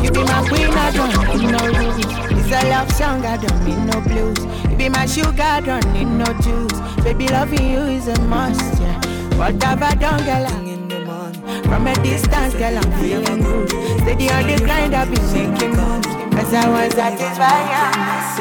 You 0.03 0.11
be 0.11 0.23
my 0.25 0.41
queen, 0.49 0.71
I 0.73 0.91
don't 0.93 1.13
need 1.29 1.51
no 1.53 1.61
rules. 1.77 2.05
It's 2.33 2.49
a 2.49 2.71
love 2.71 2.91
song, 2.93 3.25
I 3.25 3.37
don't 3.37 3.65
need 3.65 3.83
no 3.85 4.01
blues. 4.01 4.41
You 4.71 4.77
be 4.77 4.89
my 4.89 5.05
sugar, 5.05 5.43
I 5.43 5.61
don't 5.61 5.93
need 5.93 6.07
no 6.07 6.25
juice. 6.41 6.81
Baby, 7.05 7.29
loving 7.29 7.71
you 7.71 7.81
is 7.81 8.09
a 8.09 8.19
must, 8.23 8.81
yeah. 8.81 8.99
What 9.37 9.63
have 9.63 9.83
I 9.83 9.95
done, 9.95 10.25
girl? 10.25 10.47
I'm 10.47 10.67
in 10.67 10.89
the 10.89 11.01
morning. 11.05 11.63
From 11.65 11.87
a 11.87 11.95
distance, 12.03 12.55
girl, 12.55 12.79
I'm 12.79 12.93
feeling 13.01 13.43
good. 13.43 13.69
Steady 14.01 14.31
on 14.31 14.47
the 14.47 14.57
grind, 14.65 14.95
I've 14.95 15.13
been 15.13 15.33
making 15.33 15.77
moves. 15.77 16.07
Cause 16.35 16.55
I 16.55 16.69
was 16.69 16.95
satisfied, 16.95 17.67
yeah. 17.69 18.37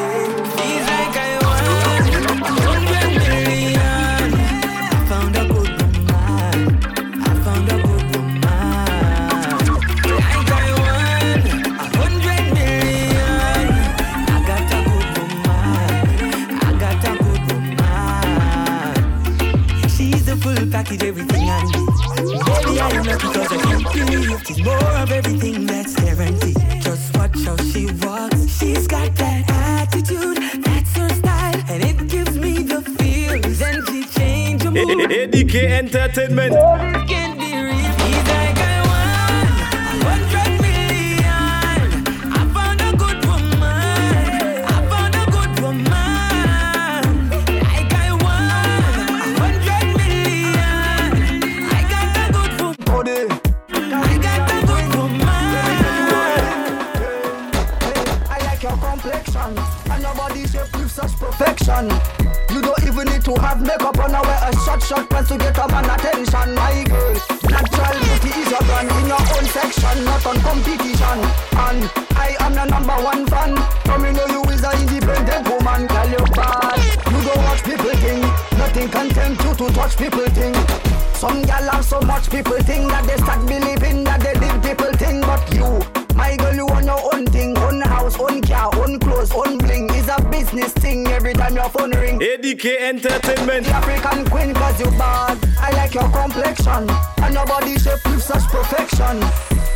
Feels 0.55 0.87
like 0.87 1.24
package, 20.71 21.03
everything 21.03 21.49
I 21.49 21.63
need. 21.63 21.85
Baby, 22.45 22.79
I 22.79 22.89
am 22.89 23.05
not 23.05 23.19
because 23.19 23.51
I 23.51 23.57
can't 23.57 23.93
believe 23.93 24.43
She's 24.47 24.63
more 24.63 24.77
of 24.77 25.11
everything 25.11 25.65
that's 25.65 25.95
guaranteed. 25.95 26.57
Just 26.81 27.15
watch 27.17 27.37
how 27.43 27.57
she 27.57 27.87
walks. 28.05 28.57
She's 28.57 28.87
got 28.87 29.13
that 29.15 29.49
attitude, 29.49 30.37
that's 30.63 30.95
her 30.97 31.09
style, 31.09 31.63
and 31.69 31.83
it 31.83 32.07
gives 32.07 32.37
me 32.37 32.63
the 32.63 32.81
feels. 32.81 33.61
And 33.61 33.87
she 33.87 34.05
changed 34.19 34.63
her 34.65 34.71
mood. 34.71 35.09
ADK 35.09 35.55
Entertainment. 35.55 37.34
You 61.75 62.61
don't 62.61 62.83
even 62.87 63.03
need 63.11 63.25
to 63.25 63.35
have 63.41 63.59
makeup 63.59 63.99
on 63.99 64.15
I 64.15 64.21
wear 64.23 64.39
a 64.47 64.55
short 64.63 64.81
short 64.81 65.09
pants 65.09 65.27
to 65.27 65.37
get 65.37 65.57
a 65.59 65.67
man 65.67 65.83
attention 65.83 66.55
My 66.55 66.87
girl, 66.87 67.19
natural 67.51 67.99
beauty 67.99 68.31
is 68.31 68.47
your 68.47 68.63
brand 68.63 68.87
In 68.95 69.11
your 69.11 69.19
own 69.19 69.43
section, 69.51 70.05
not 70.07 70.25
on 70.25 70.39
competition. 70.39 71.19
And 71.67 71.83
I 72.15 72.31
am 72.39 72.55
the 72.55 72.63
number 72.63 72.95
one 73.03 73.27
fan. 73.27 73.59
From 73.83 74.03
me 74.03 74.13
know 74.15 74.23
you 74.23 74.41
is 74.55 74.63
an 74.63 74.87
independent 74.87 75.49
woman. 75.51 75.83
Girl 75.91 76.09
you 76.15 76.23
bad, 76.31 76.79
you 77.11 77.19
don't 77.27 77.43
watch 77.43 77.61
people 77.67 77.91
think 77.99 78.23
Nothing 78.55 78.87
can 78.87 79.09
tempt 79.09 79.43
you 79.43 79.53
to 79.59 79.73
touch 79.75 79.97
people 79.97 80.27
think. 80.31 80.55
Some 81.19 81.41
gal 81.43 81.67
have 81.75 81.83
so 81.83 81.99
much 81.99 82.31
people 82.31 82.55
think 82.63 82.87
That 82.87 83.03
they 83.03 83.17
start 83.19 83.43
believing 83.43 84.05
that 84.05 84.23
they 84.23 84.31
did 84.39 84.63
people 84.63 84.95
think. 84.95 85.27
But 85.27 85.43
you, 85.51 85.83
my 86.15 86.37
girl 86.37 86.55
you 86.55 86.67
want 86.67 86.85
your 86.85 87.03
own 87.13 87.25
thing 87.25 87.57
Own 87.57 87.81
house, 87.81 88.17
own 88.17 88.39
car, 88.41 88.71
own 88.79 88.97
clothes, 88.97 89.33
own 89.35 89.59
business 90.55 90.73
thing 90.83 91.07
every 91.07 91.33
time 91.33 91.55
your 91.55 91.69
phone 91.69 91.91
ring. 91.91 92.19
ADK 92.19 92.79
Entertainment. 92.79 93.65
the 93.65 93.71
African 93.71 94.25
queen 94.29 94.53
cause 94.53 94.79
you 94.79 94.89
bad. 94.97 95.37
I 95.59 95.71
like 95.71 95.93
your 95.93 96.09
complexion. 96.09 96.89
And 97.23 97.33
your 97.33 97.45
body 97.45 97.77
shape 97.77 98.03
with 98.05 98.23
such 98.23 98.43
perfection. 98.43 99.19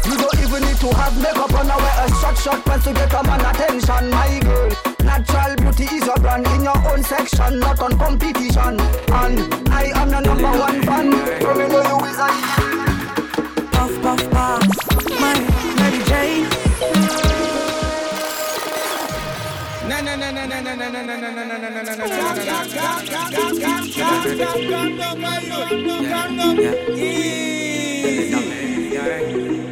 You 0.06 0.18
don't 0.18 0.40
even 0.40 0.64
need 0.64 0.78
to 0.78 0.90
have 0.96 1.16
makeup 1.22 1.54
on 1.54 1.70
I 1.70 1.78
wear 1.78 2.06
a 2.06 2.10
short 2.22 2.38
short 2.38 2.66
pants 2.66 2.86
to 2.86 2.94
get 2.94 3.14
a 3.14 3.24
man 3.24 3.42
attention. 3.42 4.10
My 4.10 4.40
girl, 4.40 4.70
natural 5.04 5.56
beauty 5.58 5.96
is 5.96 6.06
your 6.06 6.18
brand 6.18 6.48
In 6.48 6.64
your 6.64 6.78
own 6.90 7.04
section, 7.04 7.60
not 7.60 7.80
on 7.82 7.98
competition. 7.98 8.80
And 8.80 9.70
I 9.70 9.92
am 9.96 10.10
the 10.10 10.22
number 10.22 10.52
one 10.60 10.82
fan. 10.84 11.12
From 11.42 11.60
you 11.60 11.68
know 11.68 12.00
you 12.00 12.06
is 12.06 12.20
a 12.20 12.89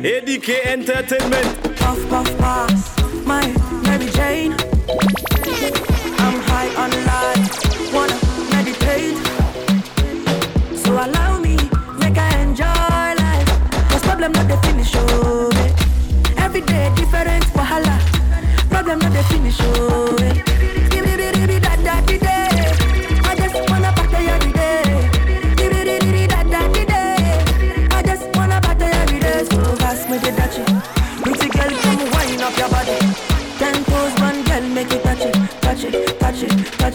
ADK 0.03 0.49
Entertainment. 0.65 1.77
Puff, 1.77 2.09
puff, 2.09 2.37
pass. 2.37 3.25
My 3.25 3.41
Mary 3.83 4.05
Jane. 4.11 4.53
I'm 6.19 6.39
high 6.45 6.69
on 6.77 6.91
life. 7.09 7.49
Wanna 7.91 8.17
meditate. 8.51 9.17
So 10.77 10.91
allow 10.93 11.39
me, 11.39 11.57
make 11.97 12.17
I 12.19 12.29
enjoy 12.41 12.65
life. 12.65 13.49
Cause 13.89 14.03
problem 14.03 14.33
not 14.33 14.47
the 14.47 14.57
finish, 14.67 14.91
oh. 14.95 15.49
Every 16.37 16.61
day 16.61 16.91
different 16.95 17.43
wahala. 17.55 18.07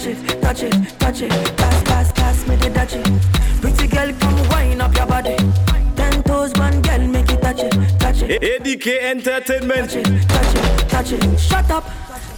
Touch 0.03 0.17
it. 0.17 0.43
Touch 0.43 0.63
it, 0.63 0.99
touch 0.99 1.23
it. 1.23 1.31
pass, 1.57 1.83
pass, 1.85 2.13
pass 2.13 2.49
me 2.49 2.57
the 2.57 2.69
dutchie. 2.71 3.61
Pretty 3.61 3.87
girl, 3.87 4.13
come 4.19 4.49
wind 4.49 4.83
up 4.83 4.95
your 4.97 5.07
body. 5.07 5.37
Ten 5.97 6.23
toes, 6.25 6.53
one 6.55 6.83
girl, 6.83 7.07
make 7.07 7.31
it 7.31 7.41
touch 7.41 7.61
it, 7.61 7.73
touch 8.01 8.23
it. 8.23 8.43
ADK 8.43 9.03
Entertainment. 9.03 9.91
Touch 9.91 9.97
it, 9.97 10.29
touch 10.29 10.55
it, 10.55 10.89
touch 10.89 11.13
it. 11.13 11.41
Shut 11.41 11.71
up 11.71 11.85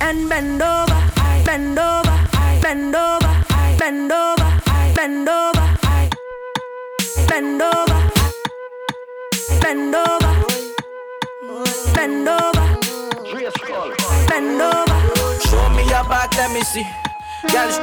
and 0.00 0.28
bend 0.28 0.60
over, 0.60 1.00
bend 1.44 1.78
over, 1.78 2.28
bend 2.60 2.94
over, 2.94 3.46
bend 3.78 4.12
over, 4.12 4.62
bend 4.96 5.28
over, 5.28 5.68
bend 7.26 7.62
over, 7.62 7.98
bend 9.60 9.94
over, 9.94 10.32
bend 11.94 12.28
over, 12.28 12.62
bend 14.28 14.60
over. 14.60 14.98
Show 15.48 15.68
me 15.70 15.82
your 15.84 16.04
back, 16.04 16.34
let 16.36 16.52
me 16.52 16.60
see. 16.60 17.03
Girl, 17.52 17.70
sh- 17.70 17.80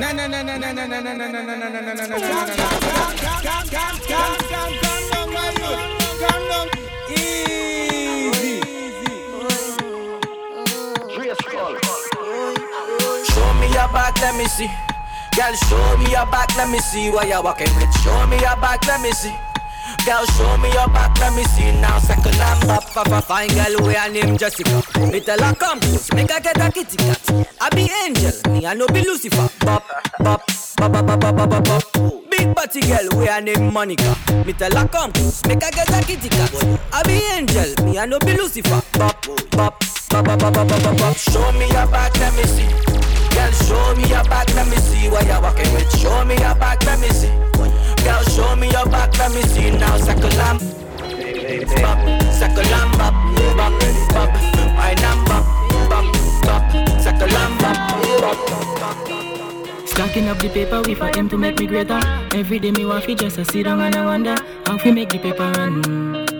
Na 0.00 0.12
na 0.12 0.26
na 0.26 0.42
na 0.42 0.56
na 0.58 0.72
na 0.72 0.86
na 0.86 1.00
na 1.00 1.12
na 1.12 1.28
na 1.28 1.30
na 1.30 1.42
na 1.42 1.56
na 1.56 1.68
na 1.68 1.80
na 1.80 1.94
na 1.94 2.06
na 2.06 2.06
na 2.06 3.22
show 12.22 13.52
me 13.54 13.66
your 13.68 13.88
back, 13.88 14.18
let 14.20 14.36
me 14.36 14.44
see. 14.46 14.70
Girl, 15.36 15.54
show 15.68 15.96
me 15.98 16.10
your 16.10 16.26
back, 16.26 16.54
let 16.56 16.68
me 16.70 16.78
see 16.78 17.10
what 17.10 17.26
you're 17.28 17.42
walking 17.42 17.74
with. 17.76 17.92
Show 18.02 18.26
me 18.26 18.36
your 18.40 18.56
back, 18.56 18.86
let 18.86 19.00
me 19.00 19.10
see 19.12 19.34
girl, 20.04 20.24
show 20.26 20.56
me 20.58 20.72
your 20.72 20.88
back, 20.88 21.18
let 21.18 21.34
me 21.34 21.44
see 21.44 21.72
now. 21.80 21.98
Second 21.98 22.34
I'm 22.34 22.70
up 22.70 22.84
for 22.84 23.04
fine 23.22 23.48
girl, 23.48 23.86
we 23.86 23.96
are 23.96 24.08
named 24.08 24.38
Jessica. 24.38 24.82
Me 25.00 25.20
tell 25.20 25.38
her 25.40 25.54
come, 25.54 25.80
make 26.14 26.30
her 26.30 26.40
get 26.40 26.60
a 26.60 26.70
kitty 26.70 26.96
cat. 26.96 27.48
I 27.60 27.68
be 27.70 27.90
angel, 28.04 28.52
me 28.52 28.66
I 28.66 28.74
no 28.74 28.86
be 28.88 29.02
Lucifer. 29.02 29.48
Bop, 29.64 29.84
bop, 30.18 30.42
bop, 30.76 30.92
bop, 30.92 31.06
bop, 31.06 31.20
bop, 31.20 31.50
bop, 31.50 31.64
bop. 31.64 32.30
Big 32.30 32.54
body 32.54 32.80
girl, 32.80 33.18
we 33.18 33.28
are 33.28 33.40
named 33.40 33.72
Monica. 33.72 34.16
Me 34.46 34.52
tell 34.52 34.72
her 34.72 34.88
come, 34.88 35.12
make 35.46 35.62
her 35.62 35.70
get 35.70 35.90
a 35.90 36.04
kitty 36.04 36.28
cat. 36.28 36.52
I 36.92 37.02
be 37.04 37.22
angel, 37.34 37.84
me 37.84 37.98
I 37.98 38.06
no 38.06 38.18
be 38.18 38.36
Lucifer. 38.36 38.82
Bop, 38.98 39.26
bop, 39.52 39.84
bop, 40.10 40.24
bop, 40.24 40.38
bop, 40.38 40.54
bop, 40.54 40.68
bop, 40.68 40.98
bop. 40.98 41.16
Show 41.16 41.52
me 41.52 41.66
your 41.66 41.86
back, 41.86 42.18
let 42.18 42.34
me 42.36 42.44
see. 42.44 43.01
Girl, 43.34 43.52
show 43.52 43.94
me 43.96 44.08
your 44.08 44.24
back, 44.24 44.52
let 44.54 44.68
me 44.68 44.76
see 44.76 45.08
what 45.08 45.26
you're 45.26 45.40
walking 45.40 45.72
with. 45.72 45.90
Show 45.98 46.24
me 46.24 46.34
your 46.36 46.54
back, 46.54 46.84
let 46.84 47.00
me 47.00 47.08
see. 47.08 47.32
Girl, 48.04 48.22
show 48.34 48.56
me 48.56 48.70
your 48.70 48.86
back, 48.86 49.16
let 49.18 49.32
me 49.32 49.42
see 49.42 49.70
now. 49.70 49.96
Circle 49.98 50.30
lamb, 50.40 50.58
bop, 51.82 51.98
circle 52.32 52.64
lamb, 52.72 52.90
bop, 52.98 53.14
bop, 53.56 53.72
bop. 54.12 54.30
I 54.76 54.94
am 54.98 55.24
bop, 55.24 55.44
bop, 55.88 56.06
bop. 56.42 56.62
Circle 57.00 57.28
lamb, 57.28 57.58
bop, 57.58 57.76
bop. 58.20 58.62
Stacking 59.86 60.28
up 60.28 60.38
the 60.38 60.48
paper, 60.48 60.82
we 60.82 60.94
for 60.94 61.08
him 61.16 61.28
to 61.28 61.36
make 61.38 61.58
me 61.58 61.66
greater. 61.66 62.00
Every 62.34 62.58
day 62.58 62.70
me 62.72 62.86
want 62.86 63.04
fi 63.04 63.14
just 63.14 63.38
a 63.38 63.44
sit 63.44 63.64
down 63.64 63.80
and 63.80 63.94
I 63.94 64.04
wonder 64.04 64.36
how 64.66 64.78
fi 64.78 64.90
make 64.90 65.10
the 65.10 65.18
paper 65.18 65.52
run. 65.56 66.31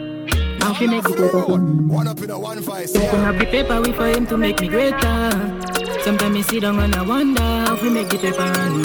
How 0.63 0.73
fi 0.75 0.87
make 0.87 1.03
the 1.03 1.15
paper 1.15 1.39
run. 1.39 1.89
One 1.89 2.07
up 2.07 2.21
in 2.23 2.31
a 2.31 2.39
one 2.39 2.63
five. 2.63 2.89
Stacking 2.89 3.21
up 3.21 3.37
the 3.37 3.47
paper, 3.47 3.81
we 3.81 3.93
for 3.93 4.07
him 4.07 4.27
to 4.29 4.37
make 4.37 4.61
me 4.61 4.69
greater. 4.69 5.31
Sometimes 6.03 6.35
me 6.35 6.43
sit 6.43 6.63
down 6.63 6.79
and 6.79 6.95
I 6.95 7.03
wonder 7.03 7.43
how 7.43 7.77
fi 7.77 7.89
make 7.91 8.09
the 8.09 8.19
paper 8.19 8.39
run. 8.39 8.83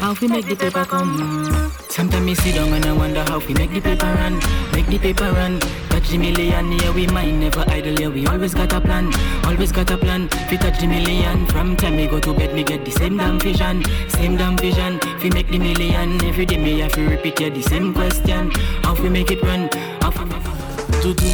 How 0.00 0.14
fi 0.14 0.26
make 0.26 0.46
the 0.46 0.56
paper 0.56 0.84
come? 0.84 1.70
Sometimes 1.90 2.26
me 2.26 2.34
sit 2.34 2.54
down 2.56 2.72
and 2.72 2.84
I 2.84 2.92
wonder 2.92 3.22
how 3.24 3.40
fi 3.40 3.52
make 3.54 3.72
the 3.72 3.80
paper 3.80 4.06
run, 4.06 4.40
make 4.72 4.86
the 4.86 4.98
paper 4.98 5.30
run. 5.32 5.60
Touch 5.90 6.08
the 6.08 6.18
million, 6.18 6.72
yeah 6.72 6.90
we 6.92 7.06
mind 7.06 7.40
never 7.40 7.64
idle, 7.68 7.98
yeah 8.00 8.08
we 8.08 8.26
always 8.26 8.52
got 8.52 8.72
a 8.72 8.80
plan, 8.80 9.12
always 9.44 9.70
got 9.70 9.90
a 9.90 9.96
plan. 9.96 10.28
Fi 10.28 10.56
touch 10.56 10.80
the 10.80 10.86
million, 10.86 11.46
from 11.46 11.76
time 11.76 11.96
we 11.96 12.06
go 12.06 12.18
to 12.20 12.34
bed 12.34 12.52
me 12.54 12.64
get 12.64 12.84
the 12.84 12.90
same 12.90 13.16
damn 13.16 13.38
vision, 13.38 13.84
same 14.08 14.36
damn 14.36 14.56
vision. 14.58 14.98
Fi 15.20 15.30
make 15.30 15.48
the 15.48 15.58
million, 15.58 16.22
every 16.24 16.44
day 16.44 16.58
me 16.58 16.80
have 16.80 16.92
to 16.92 17.08
repeat 17.08 17.38
yeah 17.40 17.50
the 17.50 17.62
same 17.62 17.94
question. 17.94 18.50
How 18.82 18.94
fi 18.94 19.08
make 19.08 19.30
it 19.30 19.40
run? 19.42 19.70
Doudou, 20.04 21.32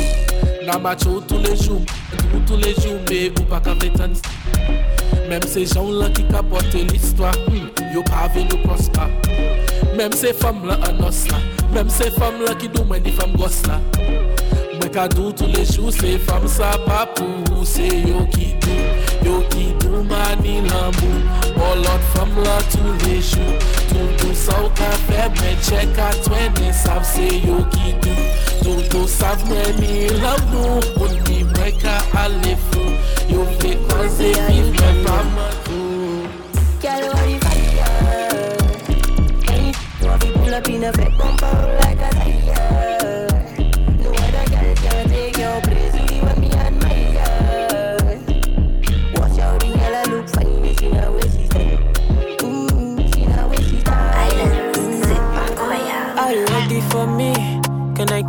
nan 0.62 0.78
matyo 0.82 1.18
tou 1.26 1.40
le 1.42 1.56
joum 1.58 1.82
Doudou 2.12 2.40
tou 2.46 2.56
le 2.56 2.70
joum, 2.78 3.00
me 3.08 3.24
ou 3.32 3.46
pa 3.50 3.58
ka 3.64 3.74
vetan 3.80 4.14
Mem 5.26 5.42
se 5.50 5.64
joun 5.64 5.96
lan 5.98 6.14
ki 6.14 6.28
ka 6.28 6.42
bote 6.46 6.84
l'istwa 6.92 7.32
Yo 7.90 8.04
pa 8.06 8.28
ve 8.30 8.44
nou 8.46 8.62
prospa 8.62 9.08
Mem 9.98 10.14
se 10.14 10.30
fam 10.38 10.62
lan 10.68 10.86
anos 10.86 11.24
la 11.32 11.42
Mem 11.74 11.90
se 11.90 12.12
fam 12.14 12.38
lan 12.44 12.54
ki 12.62 12.70
dou 12.70 12.86
mwen 12.86 13.02
di 13.02 13.16
fam 13.18 13.34
gos 13.34 13.58
la 13.66 13.80
Mwen 14.76 14.94
ka 14.94 15.08
dou 15.16 15.34
tou 15.34 15.50
le 15.50 15.66
joum, 15.66 15.90
se 15.90 16.14
fam 16.30 16.46
sa 16.46 16.76
pa 16.86 17.08
pou 17.18 17.66
Se 17.66 17.90
yo 18.06 18.22
ki 18.30 18.52
dou, 18.62 18.88
yo 19.26 19.42
ki 19.50 19.72
dou 19.82 20.06
mani 20.06 20.60
lan 20.70 20.94
moun 21.02 21.39
Oh 21.62 21.74
Lord, 21.74 22.02
from 22.12 22.34
Lord 22.36 22.64
to 22.74 22.78
Leshu 23.04 23.44
To 23.90 24.16
to 24.18 24.34
South 24.34 24.80
Africa, 24.80 25.56
check 25.68 25.98
out 25.98 26.28
when 26.28 26.54
they 26.54 26.72
serve 26.72 27.04
say 27.04 27.38
you 27.38 27.64
kidu 27.72 28.14
To 28.62 28.88
to 28.88 29.08
serve 29.08 29.42
me, 29.48 29.62
me 29.80 30.08
love 30.10 30.44
no 30.52 30.80
Would 31.00 31.24
be 31.26 31.44
breaker, 31.44 31.98
I 32.14 32.28
live 32.28 32.60
through 32.70 32.94
You 33.28 33.44
fake 33.58 33.82
cause 33.88 34.18
they 34.18 34.34
give 34.34 34.72
me 34.72 35.02
mama 35.04 35.50
Get 36.80 37.04
all 37.04 37.10
the 37.10 37.38
fire. 37.44 38.56
Hey, 39.44 39.72
want 40.06 40.22
to 40.22 40.32
pull 40.32 40.54
up 40.54 40.68
in 40.68 40.84
a 40.84 40.92
fake 40.92 41.18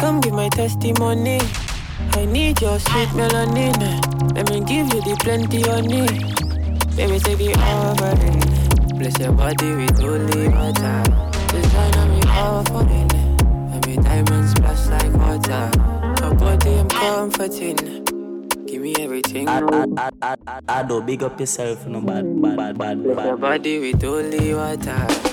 come 0.02 0.20
give 0.20 0.34
my 0.34 0.50
testimony? 0.50 1.40
I 2.14 2.26
need 2.26 2.60
your 2.60 2.80
sweet 2.80 3.10
melanin. 3.10 3.78
Let 4.36 4.50
me 4.50 4.60
give 4.62 4.88
you 4.94 5.02
the 5.02 5.16
plenty 5.22 5.62
honey. 5.62 6.08
Baby, 6.96 7.20
say 7.20 7.36
the 7.36 7.54
offering. 7.72 8.98
Bless 8.98 9.18
your 9.20 9.32
body 9.32 9.76
with 9.76 10.00
holy 10.00 10.48
water. 10.50 11.04
Design 11.54 12.10
me 12.12 12.22
offering. 12.28 13.12
And 13.14 13.88
me 13.88 13.96
Let 13.96 13.98
me 13.98 14.04
diamonds 14.04 14.52
splash 14.52 14.88
like 14.88 15.14
water. 15.14 15.70
Your 16.22 16.34
body 16.36 16.80
I'm 16.80 16.90
comforting. 16.90 17.78
Give 18.66 18.82
me 18.82 18.96
everything. 19.00 19.48
I, 19.48 19.60
I, 19.60 20.10
I, 20.22 20.36
I, 20.48 20.60
I 20.68 20.84
do 20.84 21.02
big 21.02 21.24
up 21.24 21.40
yourself, 21.40 21.86
no 21.86 22.02
bad, 22.02 22.26
bad, 22.42 22.58
bad, 22.58 22.78
bad, 22.78 23.04
Bless 23.04 23.26
your 23.26 23.38
bad. 23.38 23.42
body 23.42 23.80
with 23.94 24.02
holy 24.02 24.54
water. 24.56 25.31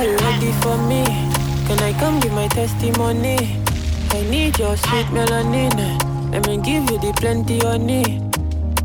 Are 0.00 0.04
you 0.04 0.16
ready 0.16 0.50
for 0.62 0.78
me? 0.88 1.04
Can 1.66 1.78
I 1.80 1.92
come 2.00 2.20
give 2.20 2.32
my 2.32 2.48
testimony? 2.48 3.36
I 4.12 4.22
need 4.30 4.58
your 4.58 4.74
sweet 4.74 5.04
melanin. 5.12 5.76
Let 6.32 6.46
me 6.46 6.56
give 6.56 6.90
you 6.90 6.98
the 6.98 7.12
plenty 7.20 7.58
honey. 7.58 8.18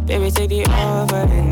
Baby, 0.04 0.30
take 0.30 0.49
the 0.49 0.65
offering. 0.65 1.51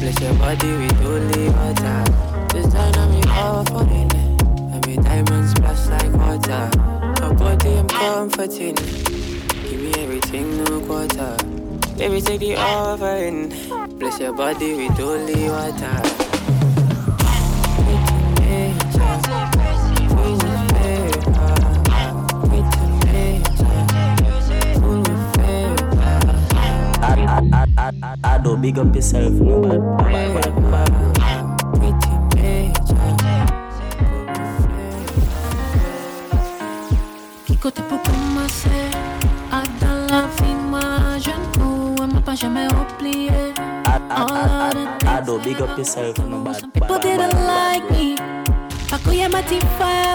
Bless 0.00 0.20
your 0.20 0.34
body 0.34 0.72
with 0.72 0.98
holy 1.06 1.50
water. 1.50 2.02
Design 2.48 2.96
on 2.96 3.10
me 3.12 3.22
offering. 3.28 4.10
And 4.74 4.84
me 4.88 4.96
diamonds 4.96 5.52
splash 5.52 5.86
like 5.86 6.12
water. 6.12 6.68
Your 7.22 7.32
body 7.34 7.78
I'm 7.78 7.86
comforting. 7.86 8.74
Give 8.74 9.82
me 9.82 9.92
everything, 10.02 10.64
no 10.64 10.80
quarter. 10.80 11.36
Baby, 11.96 12.20
take 12.22 12.40
the 12.40 12.56
offering. 12.56 13.50
Bless 14.00 14.18
your 14.18 14.32
body 14.32 14.74
with 14.74 14.98
holy 14.98 15.48
water. 15.48 16.25
though. 28.46 28.56
Big 28.56 28.78
up 28.78 28.94
yourself, 28.94 29.32
no 29.32 29.60
nobody, 29.60 30.50
nobody. 30.60 30.94
Côté 37.62 37.82
pour 37.88 38.00
commencer 38.02 38.84
à 39.50 39.62
dans 39.80 40.06
la 40.12 40.22
vie, 40.36 40.54
ma 40.70 41.18
jeune 41.18 41.46
pour 41.52 42.06
ma 42.06 42.20
pas 42.20 42.36
jamais. 42.36 42.68
Ado, 45.08 45.38
big 45.38 45.60
up 45.60 45.76
yourself. 45.76 46.14
People 46.72 46.98
didn't 47.00 47.34
like 47.34 47.90
me. 47.90 48.16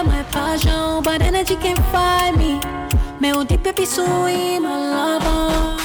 My 0.04 0.22
passion, 0.30 1.02
but 1.02 1.20
energy 1.20 1.56
can't 1.56 1.78
find 1.92 2.36
me. 2.38 2.58
Me 3.20 3.32
o 3.34 3.44
deep 3.44 3.66
my 3.66 4.74
lover. 4.92 5.76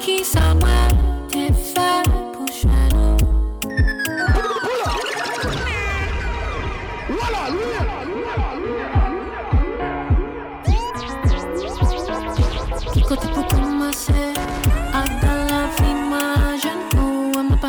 Kiss 0.00 0.32
someone. 0.32 1.01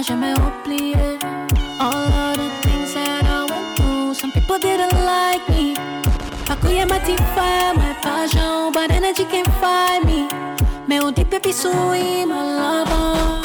jamais 0.03 0.33
oublié 0.33 1.17
all 1.79 1.95
of 1.95 2.35
the 2.35 2.49
things 2.61 2.93
that 2.93 3.23
I 3.25 3.45
went 3.49 3.77
through. 3.77 4.13
Some 4.13 4.31
people 4.31 4.59
didn't 4.59 4.93
like 5.05 5.47
me. 5.49 5.75
Pakuye 6.45 6.85
mati 6.85 7.15
fire, 7.33 7.73
my 7.73 7.93
passion, 8.01 8.73
but 8.73 8.91
energy 8.91 9.23
can't 9.25 9.47
find 9.61 10.05
me. 10.05 10.27
Me 10.87 10.97
un 10.97 11.13
deep 11.13 11.33
episode, 11.33 12.25
my 12.27 12.43
lover. 12.59 13.42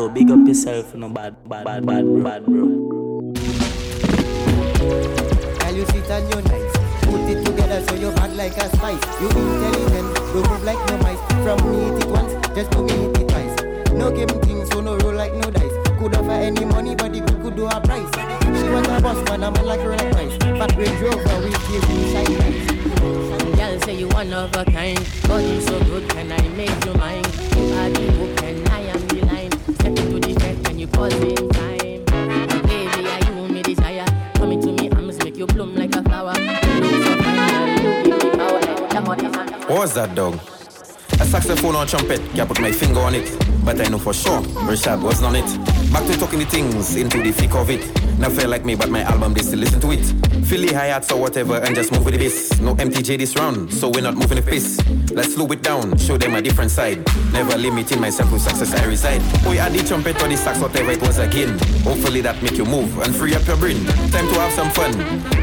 I, 0.00 0.04
I 0.04 0.08
big 0.08 0.30
up 0.30 0.46
yourself, 0.46 0.94
no 0.94 1.10
bad, 1.10 1.36
bad, 1.46 1.64
bad, 1.64 1.84
bad, 1.84 2.04
bro. 2.04 2.22
bad, 2.22 2.46
bro. 2.46 2.66
Girl, 5.58 5.76
you 5.76 5.84
sit 5.86 6.10
and 6.10 6.24
you 6.24 6.40
nice. 6.40 6.72
Put 7.04 7.28
it 7.28 7.44
together 7.44 7.84
so 7.86 7.94
you 7.96 8.10
hot 8.12 8.30
like 8.30 8.56
a 8.56 8.68
spice. 8.76 9.20
You 9.20 9.28
intelligent, 9.28 10.08
you 10.32 10.42
move 10.48 10.64
like 10.64 10.80
no 10.88 10.96
mice. 11.04 11.20
From 11.44 11.60
me 11.70 11.84
hit 11.84 12.02
it 12.02 12.08
once, 12.08 12.32
just 12.54 12.72
to 12.72 12.82
me 12.82 12.92
hit 12.92 13.18
it 13.18 13.28
twice. 13.28 13.92
No 13.92 14.10
game 14.10 14.28
thing, 14.40 14.64
so 14.70 14.80
no 14.80 14.96
roll 14.96 15.12
like 15.12 15.34
no 15.34 15.50
dice. 15.50 15.76
Could 15.98 16.16
offer 16.16 16.30
any 16.30 16.64
money, 16.64 16.94
but 16.94 17.12
the 17.12 17.20
could 17.20 17.56
do 17.56 17.66
a 17.66 17.80
price. 17.80 18.08
She 18.58 18.68
was 18.70 18.88
a 18.88 19.00
boss 19.02 19.22
man, 19.28 19.44
I'm 19.44 19.52
like 19.52 19.80
her 19.80 19.90
like 19.90 20.12
price. 20.12 20.38
But 20.38 20.74
Range 20.76 21.00
Rover, 21.02 21.44
we 21.44 21.50
give 21.50 21.88
me 21.90 22.12
shine 22.12 22.38
lights. 22.38 22.72
Girl 23.54 23.80
say 23.80 23.96
you 23.96 24.08
one 24.08 24.32
of 24.32 24.56
a 24.56 24.64
kind 24.64 24.98
Body 25.28 25.60
so 25.60 25.78
good, 25.84 26.08
can 26.08 26.32
I 26.32 26.48
make 26.56 26.84
you 26.86 26.94
mine? 26.94 27.24
You 27.54 27.74
are 27.74 27.90
the 27.90 28.12
hook 28.16 28.59
power 36.02 36.32
That 38.90 39.04
was 39.68 39.94
dog? 40.14 40.34
A 41.20 41.24
saxophone 41.24 41.76
or 41.76 41.86
trumpet, 41.86 42.20
can't 42.34 42.48
put 42.48 42.60
my 42.60 42.72
finger 42.72 43.00
on 43.00 43.14
it. 43.14 43.36
But 43.64 43.80
I 43.80 43.88
know 43.88 43.98
for 43.98 44.14
sure, 44.14 44.40
Rashad 44.66 45.02
wasn't 45.02 45.28
on 45.28 45.36
it. 45.36 45.92
Back 45.92 46.06
to 46.06 46.18
talking 46.18 46.38
the 46.38 46.46
things 46.46 46.96
into 46.96 47.22
the 47.22 47.30
thick 47.30 47.54
of 47.54 47.70
it. 47.70 47.82
Now 48.18 48.30
feel 48.30 48.48
like 48.48 48.64
me, 48.64 48.74
but 48.74 48.88
my 48.88 49.02
album, 49.02 49.34
they 49.34 49.42
still 49.42 49.58
listen 49.58 49.80
to 49.80 49.90
it. 49.92 50.19
Feel 50.44 50.62
the 50.62 50.74
hi-hats 50.74 51.12
or 51.12 51.20
whatever, 51.20 51.56
and 51.56 51.74
just 51.74 51.92
move 51.92 52.04
with 52.04 52.14
the 52.14 52.18
bass. 52.18 52.60
No 52.60 52.74
MTJ 52.74 53.18
this 53.18 53.36
round, 53.36 53.72
so 53.72 53.88
we're 53.88 54.02
not 54.02 54.16
moving 54.16 54.36
the 54.36 54.42
pace. 54.42 54.78
Let's 55.12 55.34
slow 55.34 55.46
it 55.52 55.62
down, 55.62 55.96
show 55.98 56.16
them 56.16 56.34
a 56.34 56.42
different 56.42 56.70
side. 56.70 57.04
Never 57.32 57.56
limiting 57.56 58.00
myself 58.00 58.32
with 58.32 58.42
success 58.42 58.72
I 58.74 58.84
reside. 58.86 59.20
Oh, 59.46 59.52
yeah, 59.52 59.68
the 59.68 59.82
trumpet 59.82 60.20
or 60.22 60.28
the 60.28 60.36
sax, 60.36 60.60
whatever 60.60 60.90
it 60.92 61.00
was 61.00 61.18
again. 61.18 61.58
Hopefully 61.82 62.20
that 62.22 62.42
make 62.42 62.56
you 62.56 62.64
move 62.64 62.98
and 62.98 63.14
free 63.14 63.34
up 63.34 63.46
your 63.46 63.56
brain. 63.56 63.84
Time 64.10 64.26
to 64.28 64.34
have 64.40 64.52
some 64.52 64.70
fun, 64.70 64.92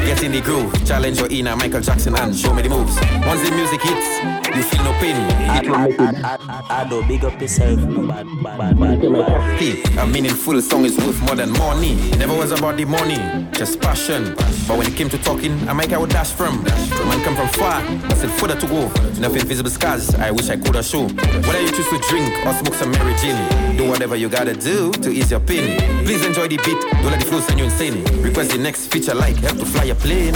get 0.06 0.24
in 0.24 0.32
the 0.32 0.42
groove. 0.42 0.74
Challenge 0.86 1.20
your 1.20 1.32
inner 1.32 1.56
Michael 1.56 1.82
Jackson 1.82 2.16
and 2.16 2.36
show 2.36 2.54
me 2.54 2.62
the 2.62 2.70
moves. 2.70 2.96
Once 3.26 3.48
the 3.48 3.56
music 3.56 3.82
hits, 3.82 4.56
you 4.56 4.64
feel 4.64 4.84
no 4.84 4.94
pain. 5.00 5.16
I, 5.16 5.62
I, 5.68 6.34
I, 6.34 6.37
I 6.70 6.88
do 6.90 7.04
big 7.08 7.24
up 7.24 7.40
yourself, 7.40 7.80
no 7.80 8.08
bad, 8.08 8.26
bad, 8.42 8.58
bad, 8.58 8.80
bad, 8.80 9.02
bad. 9.02 9.60
Hey, 9.60 9.84
a 10.02 10.08
meaningful 10.08 10.60
song 10.62 10.86
is 10.86 10.98
worth 10.98 11.22
more 11.22 11.36
than 11.36 11.52
money. 11.52 11.96
Never 12.18 12.36
was 12.36 12.52
about 12.52 12.78
the 12.78 12.86
money, 12.86 13.18
just 13.52 13.80
passion. 13.80 14.34
But 14.68 14.78
when 14.78 14.88
it 14.88 14.96
came 14.96 15.08
to 15.10 15.18
talking, 15.20 15.54
I 15.70 15.74
might 15.74 15.94
I 15.94 15.98
would 15.98 16.10
dash 16.10 16.32
from. 16.32 16.64
Man 16.64 17.24
come 17.24 17.36
from 17.36 17.48
far, 17.50 17.82
I 17.82 18.14
said 18.16 18.32
further 18.32 18.60
to 18.60 18.68
go. 18.68 18.92
Enough 19.18 19.36
invisible 19.36 19.70
scars, 19.70 20.16
I 20.16 20.32
wish 20.32 20.50
I 20.50 20.58
could 20.58 20.74
have 20.76 20.86
show. 20.86 21.04
Whether 21.04 21.62
you 21.62 21.70
choose 21.70 21.90
to 21.90 22.00
drink 22.10 22.34
or 22.46 22.54
smoke 22.54 22.74
some 22.74 22.92
Mary 22.92 23.14
Jane, 23.22 23.78
do 23.78 23.88
whatever 23.88 24.16
you 24.16 24.28
gotta 24.28 24.56
do 24.56 24.92
to 24.92 25.12
ease 25.12 25.30
your 25.30 25.42
pain. 25.42 25.80
Please 26.06 26.26
enjoy 26.26 26.48
the 26.48 26.58
beat, 26.58 26.82
don't 27.04 27.12
let 27.12 27.20
the 27.20 27.26
flow 27.28 27.40
send 27.40 27.60
you 27.60 27.66
insane. 27.66 28.04
Request 28.24 28.52
the 28.52 28.58
next 28.58 28.88
feature 28.88 29.14
like 29.14 29.36
help 29.38 29.60
to 29.60 29.66
fly 29.66 29.86
a 29.86 29.96
plane. 29.96 30.34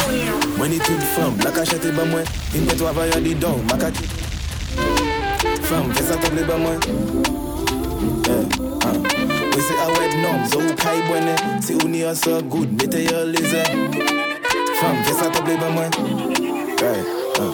When 0.60 0.71
it 0.71 0.84
toute 0.84 1.01
femme, 1.01 1.38
la 1.43 1.51
cachette 1.51 1.84
est 1.84 1.91
bas 1.91 2.05
moi. 2.05 2.21
Une 2.53 2.65
bête 2.65 2.79
va 2.79 2.91
vailler 2.91 3.21
des 3.21 3.36
dents, 3.36 3.57
ma 3.67 3.77
Femme, 5.71 5.89
fais 5.93 6.03
ça 6.03 6.17
tomber 6.17 6.43
bas 6.43 6.57
moi. 6.57 6.71
Ah. 8.27 8.91
We 9.55 9.62
say 9.62 9.77
I 9.79 9.88
wet 9.88 10.13
nom, 10.21 10.45
so 10.51 10.60
who 10.60 10.75
kai 10.75 10.99
bonne. 11.07 11.62
Si 11.62 11.73
ou 11.75 11.88
ni 11.88 12.03
a 12.03 12.13
so 12.13 12.41
good, 12.41 12.69
mettez 12.73 13.10
your 13.10 13.23
laser. 13.23 13.63
Femme, 14.81 15.01
fais 15.05 15.13
ça 15.13 15.29
tomber 15.29 15.55
bas 15.55 15.69
moi. 15.69 15.84
Right, 16.81 17.05
ah. 17.39 17.53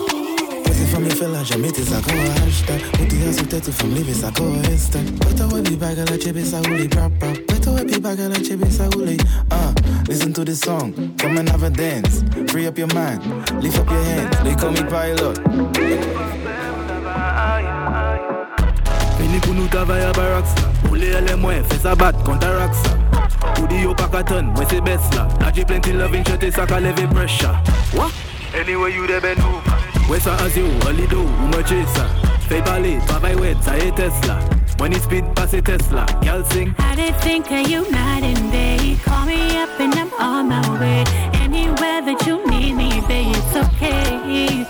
We 0.66 0.74
say 0.74 0.86
femme 0.86 1.04
me 1.04 1.12
feel 1.12 1.30
like 1.30 1.46
jamais 1.46 1.72
tes 1.72 1.94
accords 1.94 2.34
hashtag 2.44 2.82
Bouteille 2.98 3.34
sur 3.36 3.48
tête, 3.50 3.70
femme 3.70 3.94
lever 3.94 4.14
sa 4.14 4.32
correste 4.32 4.98
Better 5.20 5.46
we 5.54 5.62
be 5.62 5.76
back 5.76 6.00
at 6.00 6.10
la 6.10 6.18
chebe 6.18 6.44
sa 6.44 6.58
roule 6.62 6.88
brap 6.88 7.12
brap 7.20 7.38
Better 7.48 7.72
we 7.72 7.86
be 7.86 8.00
back 8.00 8.18
at 8.18 8.30
la 8.30 8.40
chebe 8.44 8.66
sa 8.72 8.86
roule 8.96 9.16
Uh, 9.52 9.74
listen 10.10 10.34
to 10.34 10.44
this 10.44 10.62
song, 10.62 10.92
come 11.20 11.38
and 11.38 11.50
have 11.50 11.62
a 11.62 11.70
dance 11.70 12.24
Free 12.52 12.66
up 12.66 12.80
your 12.80 12.92
mind, 12.96 13.22
lift 13.62 13.78
up 13.78 13.92
your 13.92 14.04
hands 14.04 14.44
They 14.44 14.56
call 14.56 14.72
me 14.72 14.82
pilot 14.90 15.38
Fini 19.38 19.46
pou 19.46 19.54
nou 19.54 19.70
travay 19.70 20.02
a 20.02 20.12
baraks 20.18 20.54
la. 20.58 20.70
Poule 20.82 21.10
ele 21.14 21.36
mwen, 21.38 21.62
fe 21.70 21.78
sa 21.84 21.94
bat 21.96 22.16
konta 22.26 22.50
raks 22.56 22.80
la. 22.88 23.26
Koudi 23.58 23.84
yo 23.84 23.94
pa 23.94 24.08
katon, 24.10 24.50
mwen 24.56 24.70
se 24.72 24.80
bes 24.82 25.04
la. 25.14 25.28
Naji 25.44 25.66
plenty 25.68 25.94
loving, 25.94 26.24
chote 26.26 26.50
sa 26.56 26.66
ka 26.66 26.80
leve 26.82 27.06
pressure. 27.12 27.54
What? 27.94 28.14
Anyway 28.58 28.96
you 28.96 29.06
de 29.06 29.20
ben 29.22 29.38
nou 29.38 29.62
Wè 30.10 30.18
sa 30.24 30.34
az 30.42 30.58
yo, 30.58 30.66
a 30.88 30.94
lido, 30.96 31.22
ou 31.22 31.52
mwen 31.52 31.66
chase 31.70 32.08
Fey 32.48 32.64
pale, 32.66 32.96
travay 33.06 33.36
wet, 33.38 33.62
sa 33.62 33.76
e 33.78 33.92
Tesla. 33.92 34.40
When 34.80 34.94
it 34.94 35.04
speed, 35.04 35.26
passe 35.36 35.62
Tesla. 35.62 36.06
Girl 36.24 36.44
sing. 36.46 36.74
I 36.80 36.96
didn't 36.96 37.22
think 37.22 37.52
of 37.52 37.68
you 37.68 37.86
night 37.92 38.24
and 38.24 38.52
day. 38.52 38.98
Call 39.04 39.26
me 39.26 39.60
up 39.62 39.80
and 39.80 39.94
I'm 39.94 40.14
on 40.18 40.50
my 40.50 40.66
way. 40.80 41.04
Anywhere 41.44 42.02
that 42.02 42.26
you 42.26 42.42
need 42.50 42.74
me, 42.74 43.02
babe, 43.08 43.36
it's 43.36 43.56
okay. 43.56 44.66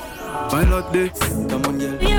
Pilot 0.49 0.91
this, 0.91 1.19
come 1.47 1.65
on 1.65 1.77
girl 1.77 2.16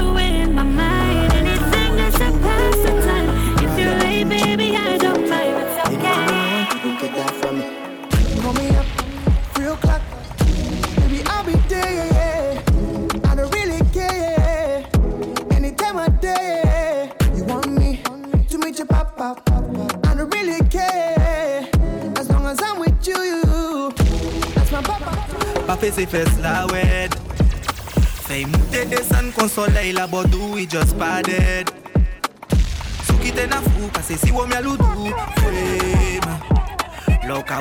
Pa 25.79 25.85
fe 25.85 25.93
se 25.93 26.07
fes 26.11 26.31
la 26.43 26.67
wed 26.73 27.13
Fey 28.27 28.43
moute 28.51 28.81
desan 28.91 29.29
kon 29.37 29.47
soleil 29.47 29.95
la 29.95 30.09
bodou 30.11 30.57
i 30.59 30.65
just 30.67 30.97
padded 30.99 31.71
Sou 33.07 33.15
kite 33.23 33.45
na 33.47 33.61
fou 33.63 33.87
kase 33.95 34.17
si 34.19 34.35
wom 34.35 34.51
ya 34.51 34.59
loudou 34.65 35.13
Fem 35.39 36.27
Lò 37.31 37.39
ka 37.47 37.61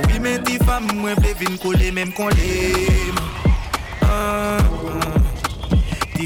fam 0.66 0.90
mwen 0.98 1.14
vle 1.22 1.36
vin 1.44 1.62
kole 1.62 1.92
menm 1.94 2.12
kon 2.18 2.34
lem 2.34 3.22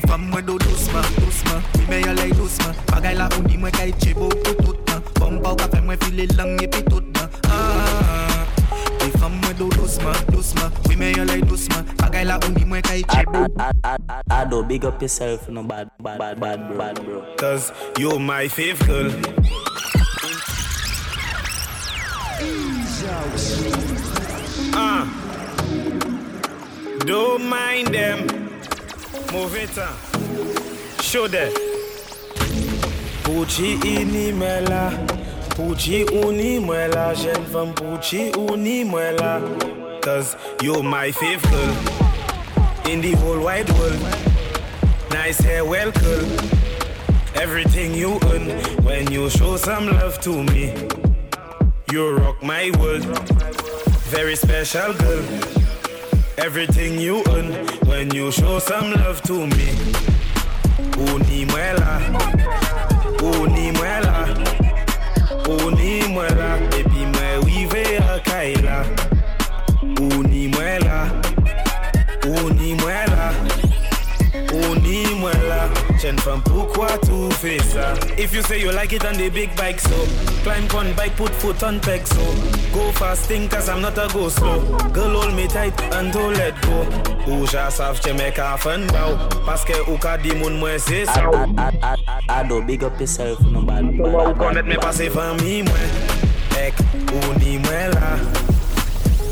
fam 0.08 0.30
mwen 0.32 0.45
do 0.45 0.58
dosma, 0.63 1.04
dosma 1.19 1.60
Wimen 1.75 2.08
ya 2.08 2.13
lay 2.13 2.32
dosma 2.32 2.71
Bagay 2.88 3.15
la 3.19 3.27
mwen 3.36 3.71
kay 3.71 3.91
chebo 3.99 4.30
tout 4.45 4.63
tout 4.63 4.80
man 4.88 5.04
Bom 5.19 5.43
pa 5.43 5.51
ou 5.51 5.60
ka 5.60 5.82
mwen 5.82 5.99
lang 6.38 6.56
epi 6.63 6.88
tout 6.88 7.04
mwen 9.99 10.13
do 10.13 10.32
dosma, 10.32 10.32
dosma 10.32 10.71
Wimen 10.89 11.17
ya 11.17 11.25
lay 11.25 11.41
dosma 11.41 11.84
Bagay 11.97 12.25
la 12.25 12.39
undi 12.39 12.65
mwen 12.65 12.82
kay 12.82 13.04
chebo 13.04 13.47
Ado, 14.30 14.63
big 14.63 14.86
up 14.86 15.01
yourself, 15.01 15.49
no 15.49 15.63
bad, 15.63 15.89
bad, 15.99 16.17
bad, 16.17 16.39
bad, 16.39 16.67
bro. 16.67 16.77
Bad, 16.77 17.06
bro. 17.06 17.36
Cause 17.36 17.71
you're 17.97 18.19
my 18.19 18.47
favorite 18.47 18.88
girl. 18.88 19.12
Ah. 24.73 25.06
Don't 27.06 27.45
mind 27.45 27.88
them. 27.93 28.19
Move 29.34 29.56
it 29.56 29.77
on. 29.77 29.93
Show 31.01 31.27
them. 31.27 31.51
Pucci 33.23 33.73
ini 33.84 34.32
mwela 34.34 34.91
Pucci 35.56 36.04
uni 36.04 36.60
mwela 36.60 37.15
Jen 37.15 37.45
fam 37.54 37.73
Pucci 37.73 38.32
uni 38.51 38.84
mwela 38.84 39.41
Cause 40.02 40.36
you're 40.64 40.82
my 40.82 41.12
girl. 41.12 41.76
In 42.90 43.02
the 43.02 43.14
whole 43.20 43.40
wide 43.40 43.70
world. 43.78 44.02
Nice 45.12 45.40
hair, 45.40 45.64
well 45.64 45.92
curl. 45.92 46.26
Everything 47.36 47.94
you 47.94 48.20
earn 48.26 48.50
when 48.84 49.12
you 49.12 49.30
show 49.30 49.58
some 49.58 49.86
love 49.86 50.20
to 50.22 50.44
me. 50.46 50.74
You 51.92 52.18
rock 52.18 52.42
my 52.42 52.72
world. 52.80 53.06
Very 54.10 54.36
special 54.36 54.92
girl. 54.94 55.24
Everything 56.40 56.98
you 57.00 57.24
earn 57.30 57.54
when 57.86 58.12
you 58.12 58.32
show 58.32 58.58
some 58.58 58.94
love 58.94 59.22
to 59.24 59.46
me. 59.46 59.68
Uni 60.98 61.46
muela. 61.46 62.02
Uni 63.22 63.72
Chen 76.02 76.18
fam, 76.18 76.42
poukwa 76.42 76.88
tou 77.06 77.30
fe 77.30 77.60
sa? 77.60 77.94
If 78.18 78.34
you 78.34 78.42
say 78.42 78.60
you 78.60 78.72
like 78.72 78.92
it 78.92 79.06
on 79.06 79.14
the 79.14 79.30
big 79.30 79.56
bike 79.56 79.80
so 79.80 79.94
Climb 80.42 80.66
on 80.74 80.96
bike, 80.96 81.16
put 81.16 81.30
foot 81.30 81.62
on 81.62 81.80
peg 81.80 82.08
so 82.08 82.26
Go 82.74 82.92
fast, 82.94 83.28
think 83.28 83.52
cause 83.52 83.70
I'm 83.70 83.84
not 83.84 84.00
a 84.00 84.10
go 84.12 84.28
slow. 84.28 84.66
Girl 84.90 85.22
hold 85.22 85.36
me 85.36 85.46
tight 85.48 85.80
and 85.94 86.12
don't 86.12 86.34
let 86.34 86.60
go. 86.64 86.88
Ou 87.30 87.46
ja 87.46 87.70
sav 87.70 88.02
che 88.02 88.14
me 88.14 88.32
ka 88.32 88.58
fan 88.58 88.88
baw 88.88 89.14
Paske 89.46 89.78
ou 89.88 90.00
ka 90.02 90.18
di 90.18 90.34
moun 90.34 90.58
mwen 90.58 90.80
se 90.80 91.06
sa. 91.06 91.22
Ado, 92.30 92.64
big 92.66 92.84
up 92.84 92.98
yourself 92.98 93.38
nou 93.46 93.62
bad 93.62 93.86
Ou 94.02 94.34
kon 94.40 94.58
met 94.58 94.66
me 94.66 94.80
pase 94.82 95.06
fami 95.14 95.62
mwen. 95.68 95.94
Ek, 96.58 96.82
ou 97.14 97.36
ni 97.38 97.60
mwen 97.62 97.94
la. 97.94 98.16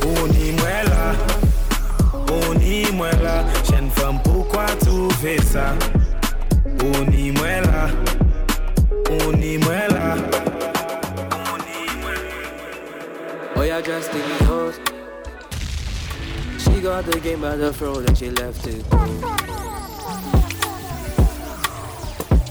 Ou 0.06 0.30
ni 0.36 0.54
mwen 0.60 0.94
la. 0.94 1.10
Ou 2.28 2.54
ni 2.62 2.86
mwen 2.94 3.26
la. 3.26 3.40
Chen 3.66 3.90
fam, 3.98 4.22
poukwa 4.22 4.70
tou 4.86 5.10
fe 5.18 5.40
sa? 5.50 5.72
Uni 6.84 7.32
mwen 7.32 7.64
la. 7.64 7.90
Uni 9.10 9.58
mwen 9.58 9.90
la. 9.92 10.16
Oh, 13.56 13.64
yeah, 13.64 13.82
dressed 13.82 14.14
in 14.14 14.22
clothes. 14.46 14.80
She 16.58 16.82
got 16.82 17.06
the 17.06 17.20
game 17.20 17.42
by 17.42 17.56
the 17.58 17.74
throat 17.74 18.08
and 18.08 18.18
she 18.18 18.30
left 18.30 18.66
it. 18.68 18.86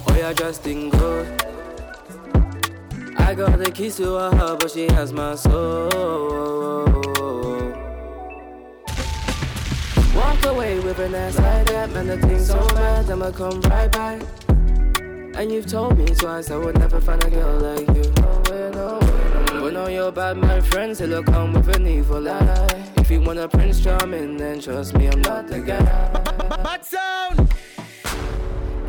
Oh, 0.06 0.16
yeah, 0.16 0.32
dressed 0.34 0.66
in 0.66 0.90
gold. 0.90 1.26
I 3.16 3.34
got 3.34 3.58
the 3.58 3.70
keys 3.70 3.96
to 3.96 4.14
her 4.14 4.36
heart, 4.36 4.60
but 4.60 4.70
she 4.70 4.86
has 4.92 5.12
my 5.12 5.34
soul. 5.34 7.07
Walk 10.18 10.44
away 10.46 10.80
with 10.80 10.98
an 10.98 11.14
ass 11.14 11.38
like 11.38 11.66
that, 11.66 11.90
man. 11.92 12.08
The 12.08 12.18
thing's 12.18 12.48
so 12.48 12.58
bad, 12.70 13.08
I'ma 13.08 13.30
come 13.30 13.60
right 13.62 13.90
back. 13.92 14.20
And 15.36 15.52
you've 15.52 15.66
told 15.66 15.96
me 15.96 16.06
twice 16.06 16.50
I 16.50 16.56
would 16.56 16.76
never 16.76 17.00
find 17.00 17.22
a 17.22 17.30
girl 17.30 17.60
like 17.60 17.86
you. 17.96 18.02
Nowhere, 18.18 18.70
nowhere. 18.72 19.60
But 19.60 19.72
know 19.74 19.86
your 19.86 20.10
bad 20.10 20.36
my 20.36 20.60
friends, 20.60 21.00
it'll 21.00 21.22
come 21.22 21.52
with 21.52 21.68
an 21.76 21.86
evil 21.86 22.28
eye. 22.28 22.84
If 22.96 23.12
you 23.12 23.20
want 23.20 23.38
a 23.38 23.48
prince 23.48 23.80
charming, 23.80 24.36
then 24.36 24.60
trust 24.60 24.94
me, 24.94 25.06
I'm 25.06 25.20
not 25.22 25.46
the 25.46 25.60
guy. 25.60 25.84
Hot 26.62 26.84
sound. 26.84 27.38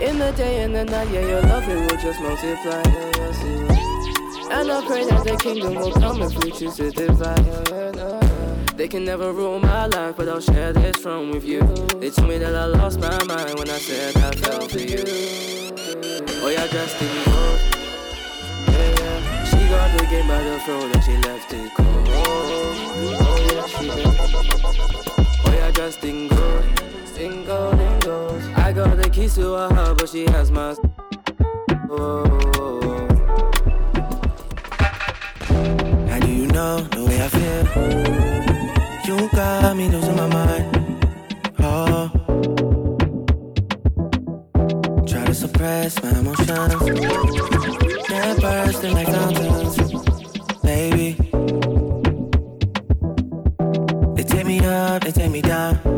In 0.01 0.17
the 0.17 0.31
day 0.31 0.63
and 0.63 0.73
the 0.73 0.85
night, 0.85 1.11
yeah, 1.11 1.27
your 1.27 1.41
love 1.43 1.69
it 1.69 1.75
will 1.75 2.01
just 2.01 2.19
multiply. 2.21 2.81
Yeah, 2.91 3.11
yes, 3.17 3.43
it 3.43 3.61
will. 3.69 4.51
And 4.51 4.71
I 4.71 4.87
pray 4.87 5.05
that 5.05 5.23
the 5.23 5.37
kingdom 5.37 5.75
will 5.75 5.91
come 5.91 6.23
if 6.23 6.43
we 6.43 6.51
choose 6.51 6.75
to 6.77 6.89
divide. 6.89 7.45
Yeah, 7.45 7.63
yeah. 7.69 7.88
They 8.79 8.87
can 8.87 9.03
never 9.03 9.33
rule 9.33 9.59
my 9.59 9.87
life, 9.87 10.15
but 10.15 10.29
I'll 10.29 10.39
share 10.39 10.71
this 10.71 10.95
throne 10.99 11.31
with 11.31 11.43
you. 11.43 11.59
They 11.99 12.11
told 12.11 12.29
me 12.29 12.37
that 12.37 12.55
I 12.55 12.63
lost 12.63 12.97
my 13.01 13.23
mind 13.25 13.59
when 13.59 13.69
I 13.69 13.77
said 13.77 14.15
I 14.15 14.31
fell 14.31 14.69
for 14.69 14.79
you. 14.79 15.03
Oh, 16.41 16.47
yeah, 16.47 16.63
in 16.63 17.11
gold. 17.25 17.59
Yeah, 18.69 18.89
yeah. 19.01 19.43
She 19.43 19.57
got 19.67 19.99
the 19.99 20.05
game 20.05 20.27
by 20.29 20.41
the 20.41 20.59
throat 20.61 20.95
and 20.95 21.03
she 21.03 21.17
left 21.17 21.51
it 21.51 21.73
cold. 21.75 22.07
Oh, 22.07 23.35
yeah, 23.51 23.67
she 23.67 23.87
did. 23.89 24.05
Oh, 25.43 25.51
yeah, 25.51 25.71
gold. 26.29 26.63
In 27.19 27.43
gold, 27.43 27.79
in 27.81 27.99
gold. 27.99 28.41
I 28.55 28.71
got 28.71 28.95
the 28.95 29.09
keys 29.09 29.35
to 29.35 29.55
her 29.55 29.73
heart, 29.73 29.97
but 29.97 30.07
she 30.07 30.23
has 30.27 30.51
my. 30.51 30.73
Oh. 31.89 32.23
How 36.07 36.19
do 36.21 36.31
you 36.31 36.47
know 36.47 36.79
the 36.79 37.03
way 37.03 37.21
I 37.21 37.27
feel? 37.27 38.48
You 39.09 39.27
got 39.29 39.75
me 39.75 39.89
losing 39.89 40.15
my 40.15 40.27
mind. 40.27 40.65
Oh. 41.57 42.11
Try 45.07 45.25
to 45.25 45.33
suppress 45.33 46.03
my 46.03 46.11
emotions. 46.11 46.47
They're 48.07 48.35
bursting 48.35 48.93
like 48.93 49.07
fountains. 49.07 49.77
Baby. 50.61 51.17
They 54.13 54.23
take 54.23 54.45
me 54.45 54.59
up, 54.59 55.03
they 55.03 55.11
take 55.11 55.31
me 55.31 55.41
down. 55.41 55.88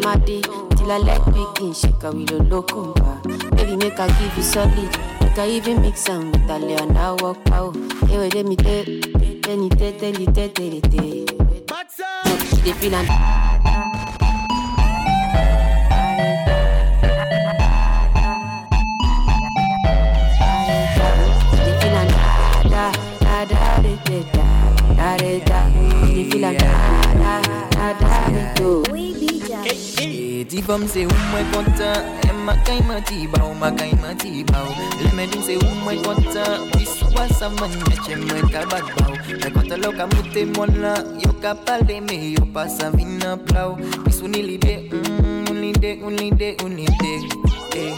Transamadi 0.00 0.40
till 0.76 0.90
I 0.92 0.98
let 0.98 1.24
begin. 1.26 1.74
Shake 1.74 2.02
her 2.02 2.10
with 2.12 2.30
a 2.30 2.34
locumba. 2.36 3.56
Baby, 3.56 3.76
make 3.76 3.98
her 3.98 4.08
give 4.08 4.36
you 4.36 4.42
solid. 4.42 4.74
Make 5.20 5.36
her 5.36 5.44
even 5.44 5.82
mix 5.82 6.08
am 6.08 6.30
with 6.32 6.50
a 6.50 6.82
and 6.82 6.96
I 6.98 7.12
walk 7.20 7.38
out. 7.52 7.76
Hey, 8.08 8.18
wait, 8.18 8.34
let 8.34 8.46
me 8.46 8.56
tell, 8.56 8.84
tell 8.84 9.56
me, 9.56 9.68
tell, 9.68 9.92
tell, 9.92 10.12
tell, 10.12 10.32
tell, 10.32 10.48
tell, 10.48 10.80
tell. 10.80 12.36
She 12.48 12.62
dey 12.62 12.72
feel 12.72 12.94
am. 12.94 13.59
Ti 30.60 30.66
fam 30.66 30.86
se 30.88 31.06
ou 31.06 31.20
mwen 31.32 31.46
kontan 31.52 32.04
E 32.28 32.32
makay 32.44 32.80
ma 32.84 33.00
ti 33.08 33.24
ba 33.32 33.40
ou 33.48 33.54
makay 33.56 33.96
ma 33.96 34.12
ba 34.52 34.58
ou 34.68 34.74
Le 35.00 35.08
me 35.16 35.24
din 35.26 35.40
se 35.40 35.56
ou 35.56 35.74
mwen 35.84 36.02
kontan 36.04 36.68
Pis 36.76 37.00
wasa 37.16 37.48
man 37.48 37.72
me 37.88 37.96
che 38.04 38.12
mwen 38.16 38.44
ka 38.52 38.68
bad 38.68 38.84
ba 38.92 39.08
ou 39.08 39.16
Me 39.40 39.48
konta 39.54 39.78
lo 39.80 39.90
ka 39.90 40.04
mute 40.04 40.44
mon 40.52 40.68
la 40.82 40.92
Yo 41.16 41.32
ka 41.40 41.54
pale 41.54 42.02
me 42.04 42.36
yo 42.36 42.44
pa 42.52 42.68
sa 42.68 42.90
vina 42.90 43.38
plau 43.38 43.78
Pis 44.04 44.20
unilide, 44.20 44.84
mm, 44.92 45.48
unilide, 45.48 45.96
unilide, 46.04 46.56
unilide 46.60 47.14
eh. 47.80 47.96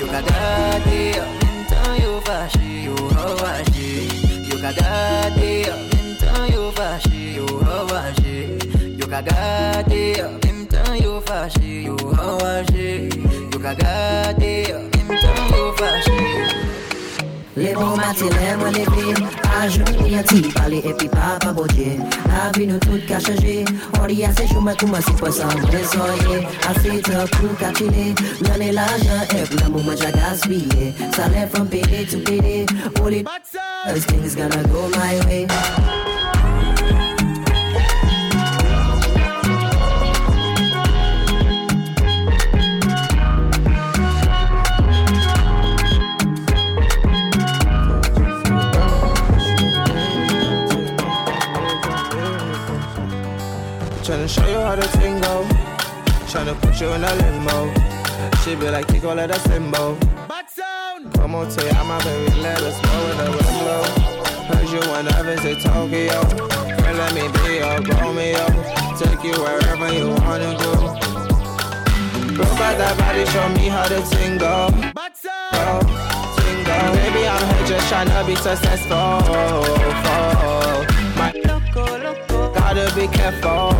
Yo 0.00 0.06
ka 0.08 0.24
gade, 0.24 1.20
mentan 1.44 1.92
yo 2.00 2.12
fashi, 2.24 2.88
yo 2.88 2.96
hawashi 3.20 4.08
Yo 4.48 4.56
ka 4.64 4.72
gade, 4.72 5.68
mentan 5.92 6.40
yo 6.48 6.72
fashi, 6.72 7.36
yo 7.36 7.44
hawashi 7.68 8.56
Yo 8.96 9.06
ka 9.06 9.20
gade, 9.20 10.45
mentan 11.46 11.62
yo 11.62 11.76
fashi, 11.76 11.84
yo 11.84 11.96
hawashi 11.96 13.52
Yo 13.52 13.58
ka 13.58 13.74
gade, 13.74 14.66
mentan 15.08 15.50
yo 15.50 15.72
fashi 15.72 16.66
Le 17.56 17.72
bon 17.72 17.96
matin, 17.96 18.28
lè 18.28 18.56
mwen 18.56 18.72
leve 18.74 19.14
A 19.56 19.68
joun 19.68 20.10
yon 20.10 20.24
ti 20.24 20.42
pale 20.52 20.82
epi 20.84 21.08
pa 21.08 21.38
pa 21.40 21.52
bodye 21.52 21.96
La 22.28 22.50
vi 22.52 22.66
nou 22.66 22.78
tout 22.78 23.00
ka 23.08 23.18
chanje 23.18 23.64
Ori 24.02 24.24
a 24.24 24.32
se 24.32 24.46
chou 24.46 24.60
mwen 24.60 24.76
kouman 24.76 25.02
si 25.02 25.16
fwa 25.16 25.32
san 25.32 25.56
mwen 25.62 25.84
soye 25.88 26.44
A 26.68 26.74
se 26.80 27.00
te 27.00 27.26
pou 27.38 27.56
ka 27.60 27.72
chile 27.78 28.12
Mwen 28.44 28.62
e 28.68 28.72
l'ajan 28.76 29.24
ep 29.38 29.54
la 29.60 29.70
mou 29.70 29.80
mwen 29.82 29.96
ja 29.96 30.12
gaspille 30.12 30.92
Sa 31.16 31.30
lè 31.32 31.48
from 31.48 31.68
payday 31.68 32.04
to 32.04 32.20
payday 32.20 32.66
All 33.00 33.12
it 33.12 33.26
First 33.86 34.10
things 34.10 34.34
gonna 34.36 34.62
go 34.68 34.90
my 34.92 35.14
way 35.24 35.95
how 54.66 54.74
the 54.74 54.82
thing 54.98 55.14
go. 55.20 55.44
Tryna 56.26 56.58
put 56.60 56.80
you 56.80 56.88
in 56.88 57.04
a 57.04 57.14
limbo. 57.22 57.72
She 58.42 58.56
be 58.56 58.68
like, 58.68 58.88
kick 58.88 59.04
all 59.04 59.16
of 59.16 59.28
that 59.28 59.46
limbo. 59.48 59.96
Come 61.14 61.36
on, 61.36 61.48
tell 61.50 61.64
ya, 61.66 61.84
my 61.84 62.02
baby, 62.02 62.34
let 62.40 62.60
us 62.62 62.74
roll 62.82 63.06
in 63.12 63.16
the 63.22 63.30
window. 63.38 63.82
Heard 64.50 64.68
you 64.74 64.80
wanna 64.90 65.14
visit 65.22 65.62
Tokyo. 65.62 66.18
Girl, 66.82 66.96
let 66.98 67.14
me 67.14 67.24
be 67.34 67.62
your 67.62 67.78
Romeo. 68.02 68.46
Take 68.98 69.22
you 69.22 69.38
wherever 69.38 69.88
you 69.94 70.08
wanna 70.26 70.50
go. 70.58 70.72
Broke 72.34 72.60
out 72.66 72.74
that 72.82 72.94
body, 72.98 73.24
show 73.26 73.48
me 73.50 73.68
how 73.68 73.86
the 73.86 74.00
thing 74.10 74.36
go. 74.36 74.68
Go, 75.54 75.78
thing 76.42 76.58
go. 76.66 76.76
Baby, 76.98 77.22
I'm 77.28 77.42
here 77.54 77.66
just 77.70 77.86
tryna 77.92 78.26
be 78.26 78.34
successful. 78.34 79.22
My 82.76 82.84
gotta 82.84 83.00
be 83.00 83.08
careful. 83.08 83.72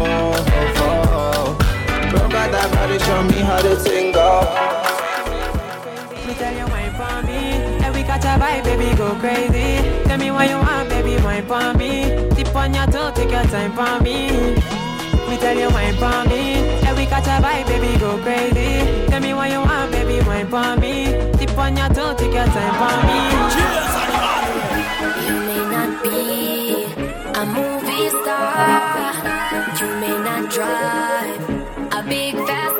Broke 2.08 2.32
out 2.32 2.48
that 2.50 2.68
body, 2.72 2.98
show 2.98 3.22
me 3.24 3.44
how 3.44 3.60
the 3.60 3.76
thing 3.76 4.10
go. 4.10 4.40
Me 6.26 6.32
tell 6.32 6.56
you 6.56 6.64
wine 6.72 6.94
for 6.96 7.20
me. 7.28 7.60
And 7.84 7.94
we 7.94 8.02
catch 8.02 8.24
a 8.24 8.40
vibe, 8.40 8.64
baby, 8.64 8.96
go 8.96 9.14
crazy. 9.16 9.84
Tell 10.08 10.16
me 10.16 10.30
what 10.30 10.48
you 10.48 10.56
want, 10.56 10.88
baby, 10.88 11.22
wine 11.22 11.44
for 11.44 11.76
me. 11.76 12.08
Tip 12.36 12.56
on 12.56 12.72
your 12.72 12.86
toe, 12.86 13.12
take 13.14 13.30
your 13.30 13.44
time 13.52 13.74
for 13.76 14.02
me. 14.02 14.30
Me 15.28 15.36
tell 15.44 15.58
you 15.58 15.68
wine 15.68 15.96
for 16.00 16.24
me. 16.30 16.64
And 16.80 16.96
we 16.96 17.04
catch 17.04 17.28
a 17.28 17.36
vibe, 17.44 17.66
baby, 17.68 17.98
go 18.00 18.16
crazy. 18.24 18.80
Tell 19.08 19.20
me 19.20 19.34
what 19.34 19.50
you 19.50 19.60
want, 19.60 19.92
baby, 19.92 20.24
wine 20.26 20.48
for 20.48 20.74
me. 20.80 21.12
Tip 21.36 21.58
on 21.58 21.76
your 21.76 21.90
toe, 21.90 22.14
take 22.16 22.32
your 22.32 22.46
time 22.48 22.74
for 22.80 22.96
me. 23.04 23.20
You 25.28 25.36
may 25.44 25.60
not 25.68 26.02
be 26.02 26.86
a 27.38 27.44
movie 27.44 27.75
star. 28.10 29.12
You 29.80 29.88
may 30.00 30.16
not 30.28 30.50
drive 30.50 31.40
a 31.92 32.02
big 32.08 32.34
fast 32.46 32.75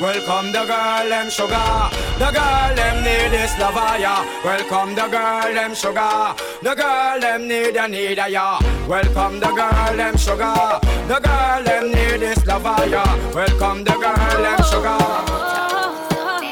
Welcome 0.00 0.50
the 0.50 0.64
girl, 0.64 1.08
them 1.10 1.28
sugar. 1.28 1.90
The 2.18 2.30
girl, 2.32 2.74
them 2.74 3.04
need 3.04 3.32
this 3.32 3.52
lava, 3.58 4.00
yeah. 4.00 4.24
Welcome 4.42 4.94
the 4.94 5.06
girl, 5.08 5.52
them 5.52 5.74
sugar. 5.74 6.34
The 6.62 6.74
girl, 6.74 7.20
them 7.20 7.46
need 7.46 7.76
a 7.76 7.86
need 7.86 8.18
a, 8.18 8.26
yeah. 8.30 8.58
Welcome 8.88 9.40
the 9.40 9.48
girl, 9.48 9.96
them 9.96 10.16
sugar. 10.16 10.80
The 11.06 11.20
girl, 11.22 11.64
them 11.64 11.92
need 11.92 12.20
this 12.20 12.46
lava, 12.46 12.88
yeah. 12.88 13.34
Welcome 13.34 13.84
the 13.84 13.92
girl, 13.92 14.42
them 14.42 14.62
sugar. 14.70 14.96
Oh, 14.98 15.28
oh, 15.32 16.46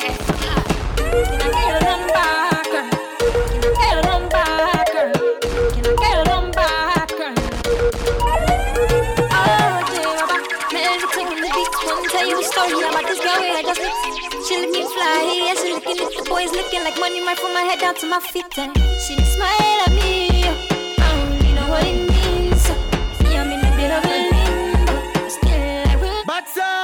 oh. 1.54 1.67
She 14.46 14.56
looking 14.56 14.86
fly, 14.88 15.20
yeah, 15.36 15.54
she 15.60 15.72
looking 15.72 15.98
at 15.98 16.12
the 16.16 16.24
boys 16.28 16.50
looking 16.52 16.82
like 16.84 16.98
money 16.98 17.20
right 17.20 17.38
from 17.38 17.52
my 17.52 17.62
head 17.62 17.80
down 17.80 17.94
to 17.96 18.06
my 18.06 18.20
feet. 18.20 18.58
And 18.58 18.76
she 19.04 19.14
smile 19.24 19.78
at 19.86 19.92
me, 19.92 20.44
I 20.44 20.96
don't 20.98 21.30
really 21.36 21.52
know 21.54 21.68
what 21.68 21.84
it 21.84 22.08
means. 22.08 22.62
See, 22.62 23.36
I'm 23.36 23.50
in 23.50 23.60
a 23.60 23.76
bit 23.76 23.90
of 23.90 24.04
a 24.04 24.18
limbo, 24.32 25.28
still 25.28 25.88
I 25.88 25.96
will. 26.00 26.22
But, 26.26 26.48
uh, 26.56 26.77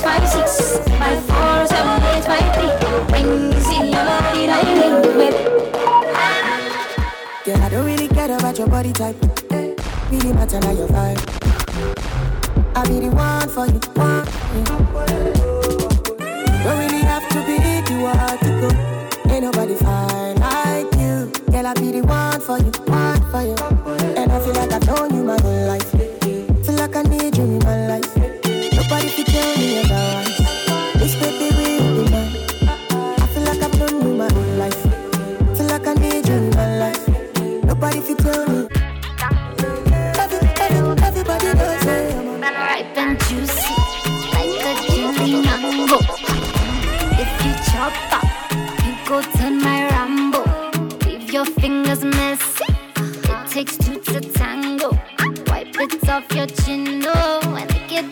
six, 0.00 0.12
five, 0.12 0.28
six, 0.28 0.78
five, 0.98 1.24
four, 1.26 1.66
seven, 1.66 2.02
eight, 2.14 2.24
five, 2.24 2.54
three. 2.54 2.72
Wings 3.12 3.66
in 3.68 3.92
your 3.92 4.04
body, 4.04 4.46
riding. 4.46 4.80
Girl, 7.44 7.56
I 7.62 7.68
don't 7.68 7.84
really 7.84 8.08
care 8.08 8.34
about 8.34 8.58
your 8.58 8.68
body 8.68 8.92
type. 8.92 9.16
Eh, 9.50 9.74
really 10.10 10.32
matter 10.32 10.60
your 10.72 10.88
vibe. 10.88 11.20
I 12.76 12.84
be 12.86 13.00
the 13.00 13.10
one 13.14 13.48
for 13.48 13.66
you, 13.66 13.80
one. 13.94 14.26
Yeah. 14.56 14.78
Don't 16.64 16.78
really 16.78 17.02
have 17.02 17.28
to 17.28 17.40
be 17.46 17.56
you 17.92 18.06
are 18.06 18.36
to 18.38 18.50
go. 18.60 18.68
Ain't 19.30 19.42
nobody 19.42 19.74
fine 19.74 20.36
like 20.36 20.94
you. 20.94 21.30
Girl, 21.50 21.66
I 21.66 21.74
be 21.74 21.92
the 21.92 22.02
one 22.06 22.40
for 22.40 22.58
you, 22.58 22.70
one 22.86 23.20
for 23.30 23.42
you. 23.42 23.56
And 24.16 24.32
I 24.32 24.40
feel 24.40 24.54
like 24.54 24.72
I've 24.72 24.86
known 24.86 25.14
you 25.14 25.24
my 25.24 25.40
whole 25.40 25.66
life. 25.66 25.99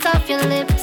Off 0.08 0.28
your 0.28 0.42
lips. 0.44 0.77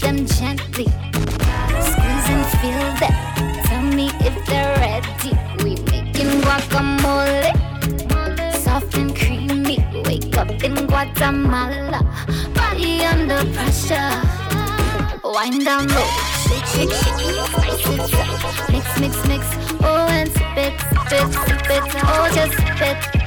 Them 0.00 0.26
gently. 0.26 0.86
Squeeze 1.88 2.28
and 2.34 2.46
feel 2.60 2.84
them. 3.00 3.14
Tell 3.64 3.82
me 3.82 4.10
if 4.20 4.34
they're 4.46 4.76
ready. 4.76 5.32
We 5.62 5.76
making 5.90 6.40
guacamole, 6.42 7.52
soft 8.54 8.94
and 8.96 9.14
creamy. 9.14 9.84
Wake 10.06 10.36
up 10.36 10.50
in 10.62 10.74
Guatemala, 10.86 12.00
body 12.54 13.04
under 13.04 13.44
pressure. 13.54 14.10
Wind 15.24 15.64
down 15.64 15.86
low, 15.88 16.08
shake, 16.44 16.66
shake, 16.66 16.92
shake. 16.92 17.20
Mix, 18.70 19.00
mix, 19.00 19.28
mix. 19.28 19.44
Oh, 19.82 20.08
and 20.10 20.30
spit, 20.30 20.74
spit, 21.06 21.32
spit. 21.32 21.82
Oh, 22.04 22.28
just 22.34 22.54
spit 22.54 23.19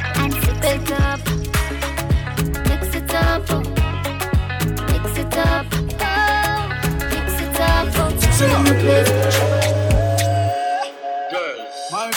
My 8.83 8.89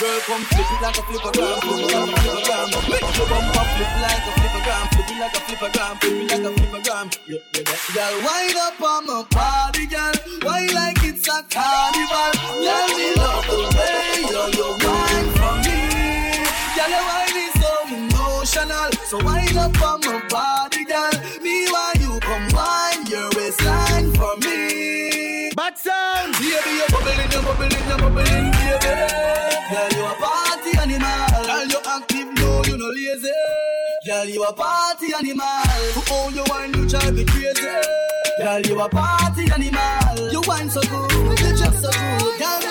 girl 0.01 0.19
come 0.27 0.43
flip 0.51 0.67
it 0.67 0.83
like 0.83 0.99
a 0.99 1.03
flippergram, 1.03 1.61
flip 1.63 1.79
it 1.79 1.95
like 1.95 2.11
a 2.11 2.19
flippergram. 2.19 2.67
Make 2.91 3.07
your 3.17 3.27
bumper 3.31 3.65
flip 3.71 3.93
like 4.03 4.27
a 4.27 4.33
flippergram, 4.35 4.85
flip 4.91 5.11
it 5.11 5.19
like 5.21 5.31
a 5.31 5.41
flippergram, 5.47 5.95
flip 6.01 6.19
it 6.19 6.31
like 6.33 6.43
a 6.43 6.67
yeah, 7.27 7.39
that 7.53 7.83
girl 7.95 8.15
wind 8.27 8.59
up 8.59 8.83
on 8.83 9.07
my 9.07 9.23
body, 9.31 9.87
girl. 9.87 10.15
Why 10.43 10.67
like 10.75 10.99
it's 11.05 11.29
a 11.29 11.43
carnival? 11.51 12.35
Girl, 12.59 12.89
me 12.99 13.15
love 13.15 13.47
the 13.47 13.63
way 13.79 14.27
you 14.27 14.43
you 14.59 14.69
wine 14.83 15.31
for 15.39 15.55
me. 15.63 15.79
Girl, 16.75 16.91
your 16.91 17.05
wine 17.07 17.39
is 17.47 17.55
so 17.63 17.71
emotional, 17.95 18.91
so 19.07 19.17
wind 19.23 19.57
up 19.57 19.83
on 19.83 20.01
my 20.01 20.19
body, 20.29 20.76
party 34.57 35.13
animal. 35.13 35.47
To 35.95 36.01
own 36.13 36.35
your 36.35 36.45
wine, 36.49 36.75
you 36.75 36.89
drive 36.89 37.15
me 37.15 37.25
crazy. 37.25 37.69
Girl, 38.39 38.61
you 38.61 38.81
a 38.81 38.89
party 38.89 39.45
animal. 39.53 40.33
You 40.33 40.43
wine 40.47 40.71
so 40.71 40.81
good, 40.81 41.39
you 41.39 41.57
just 41.57 41.83
so 41.83 41.91
good. 41.91 42.39
Girl, 42.41 42.63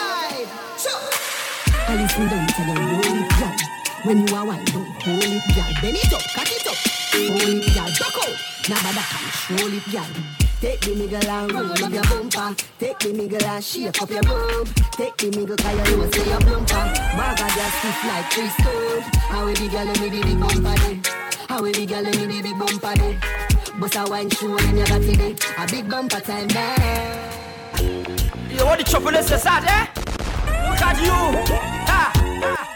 I 1.88 1.96
listen 2.02 2.28
down 2.28 2.48
to 2.48 2.62
them, 2.66 2.82
roll 2.92 3.20
it, 3.24 3.30
girl. 3.40 3.56
When 4.04 4.28
you 4.28 4.36
are 4.36 4.46
wine, 4.46 4.66
don't 4.66 5.02
hold 5.02 5.24
it, 5.24 5.56
girl. 5.56 5.74
Bend 5.82 5.98
it 5.98 6.14
up, 6.14 6.22
cut 6.34 6.50
it 6.52 6.68
up. 6.68 6.78
Hold 7.14 7.42
it, 7.42 7.74
girl. 7.74 7.90
Duck 7.98 8.18
out. 8.22 8.36
Now, 8.70 8.82
but 8.94 9.06
control 9.06 9.74
it, 9.74 9.92
girl. 9.92 10.45
Take 10.62 10.80
the 10.82 10.92
nigga 10.96 11.26
and 11.28 11.52
roll 11.52 11.72
up 11.72 11.92
your 11.92 12.04
bumper. 12.04 12.56
Take 12.80 13.00
the 13.00 13.10
nigga 13.14 13.44
and 13.44 13.64
shake 13.64 14.02
up 14.02 14.10
your 14.10 14.24
bump. 14.24 14.74
Take 14.92 15.18
the 15.18 15.30
nigga 15.30 15.58
cause 15.58 15.90
you 15.90 15.98
know 15.98 16.12
say 16.12 16.26
your 16.30 16.40
bumper. 16.40 16.86
Maga 17.16 17.48
just 17.56 17.78
stiff 17.80 18.04
like 18.06 18.32
three 18.32 18.50
stone. 18.50 19.02
How 19.30 19.46
we 19.46 19.54
the 19.54 19.68
girl 19.70 19.88
and 19.88 20.00
me 20.02 20.10
the 20.10 20.22
big 20.24 20.40
bumper 20.40 20.76
day. 20.82 21.02
How 21.50 21.62
we 21.62 21.72
the 21.72 21.86
girl 21.86 22.06
and 22.06 22.16
me 22.16 22.26
the 22.26 22.42
big 22.42 22.58
bumper 22.60 22.96
day. 22.96 23.18
Bust 23.80 23.96
a 23.98 24.06
wine 24.10 24.30
show 24.30 24.58
and 24.58 24.78
you 24.78 24.86
got 24.86 25.02
it. 25.02 25.46
A 25.58 25.68
big 25.68 25.90
bumper 25.90 26.20
time 26.22 26.48
there. 26.48 27.26
You 28.50 28.66
want 28.66 28.80
the 28.80 28.86
trouble 28.90 29.14
is 29.16 29.28
sad, 29.28 29.66
eh? 29.66 29.88
Look 30.70 30.82
at 30.82 30.98
you. 31.04 31.12
Ah, 31.88 32.12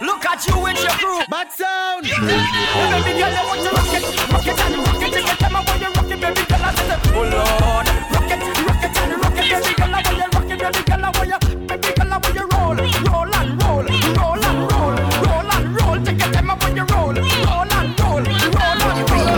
look 0.01 0.25
at 0.25 0.45
you 0.47 0.59
with 0.59 0.81
your 0.81 0.91
crew. 0.91 1.19
Bad 1.29 1.51
sound. 1.51 2.03
baby 2.03 3.19
girl, 3.19 3.31
you 3.31 3.43
want 3.47 3.61
to 3.61 3.69
rock 3.75 3.93
it, 3.93 4.03
rock 4.31 4.47
it 4.47 4.59
and 4.59 4.75
rock 4.85 5.01
it. 5.01 5.11
Take 5.13 5.27
your 5.27 5.35
time 5.35 5.55
when 5.65 5.79
you 5.81 5.89
rock 5.93 6.11
it, 6.11 6.19
baby 6.19 6.43
girl. 6.47 6.63
I 6.63 6.71
say, 6.75 6.99
oh 7.13 7.23
Lord, 7.23 7.87
rock 8.13 8.31
it, 8.31 8.41
rock 8.67 8.83
it 8.83 8.97
and 8.99 9.13
rock 9.19 9.37
it, 9.39 9.45
baby 9.49 9.73
girl. 9.75 9.95
I 9.95 10.01
want 10.03 10.19
you 10.19 10.27
rock 10.33 10.49
it, 10.49 10.59
baby 10.59 10.81
girl. 10.87 11.05
I 11.05 11.09
want 11.15 11.29
you, 11.29 11.39
baby 11.67 11.89
girl. 11.95 12.13
I 12.13 12.17
want 12.17 12.35
you 12.35 12.45
roll, 12.53 12.79
roll 12.79 13.35
and 13.35 13.51
roll, 13.63 13.85
roll 14.19 14.43
and 14.45 14.59
roll, 14.71 14.95
roll 15.25 15.49
and 15.51 15.67
roll. 15.75 15.97
Take 16.05 16.19
your 16.19 16.31
time 16.31 16.51
when 16.59 16.75
you 16.77 16.85
roll, 16.89 17.13
roll 17.13 17.73
and 17.73 17.89
roll, 17.99 18.23
roll 18.23 18.83
and 18.87 19.01
roll. 19.09 19.29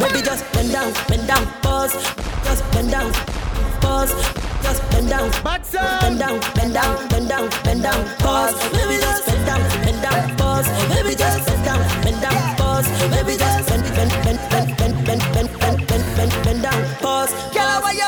Baby, 0.00 0.20
just 0.22 0.42
bend 0.52 0.70
down, 0.72 0.92
bend 1.08 1.26
down, 1.26 1.44
pause. 1.62 1.94
Just 2.44 2.62
bend 2.72 2.90
down, 2.90 3.12
pause. 3.80 4.12
Just 4.62 4.82
bend 4.90 5.08
down, 5.10 5.30
bend 5.42 6.18
down, 6.18 6.40
bend 6.54 6.74
down, 6.74 7.08
bend 7.08 7.28
down, 7.28 7.48
bend 7.64 7.82
down, 7.82 8.04
pause. 8.18 8.85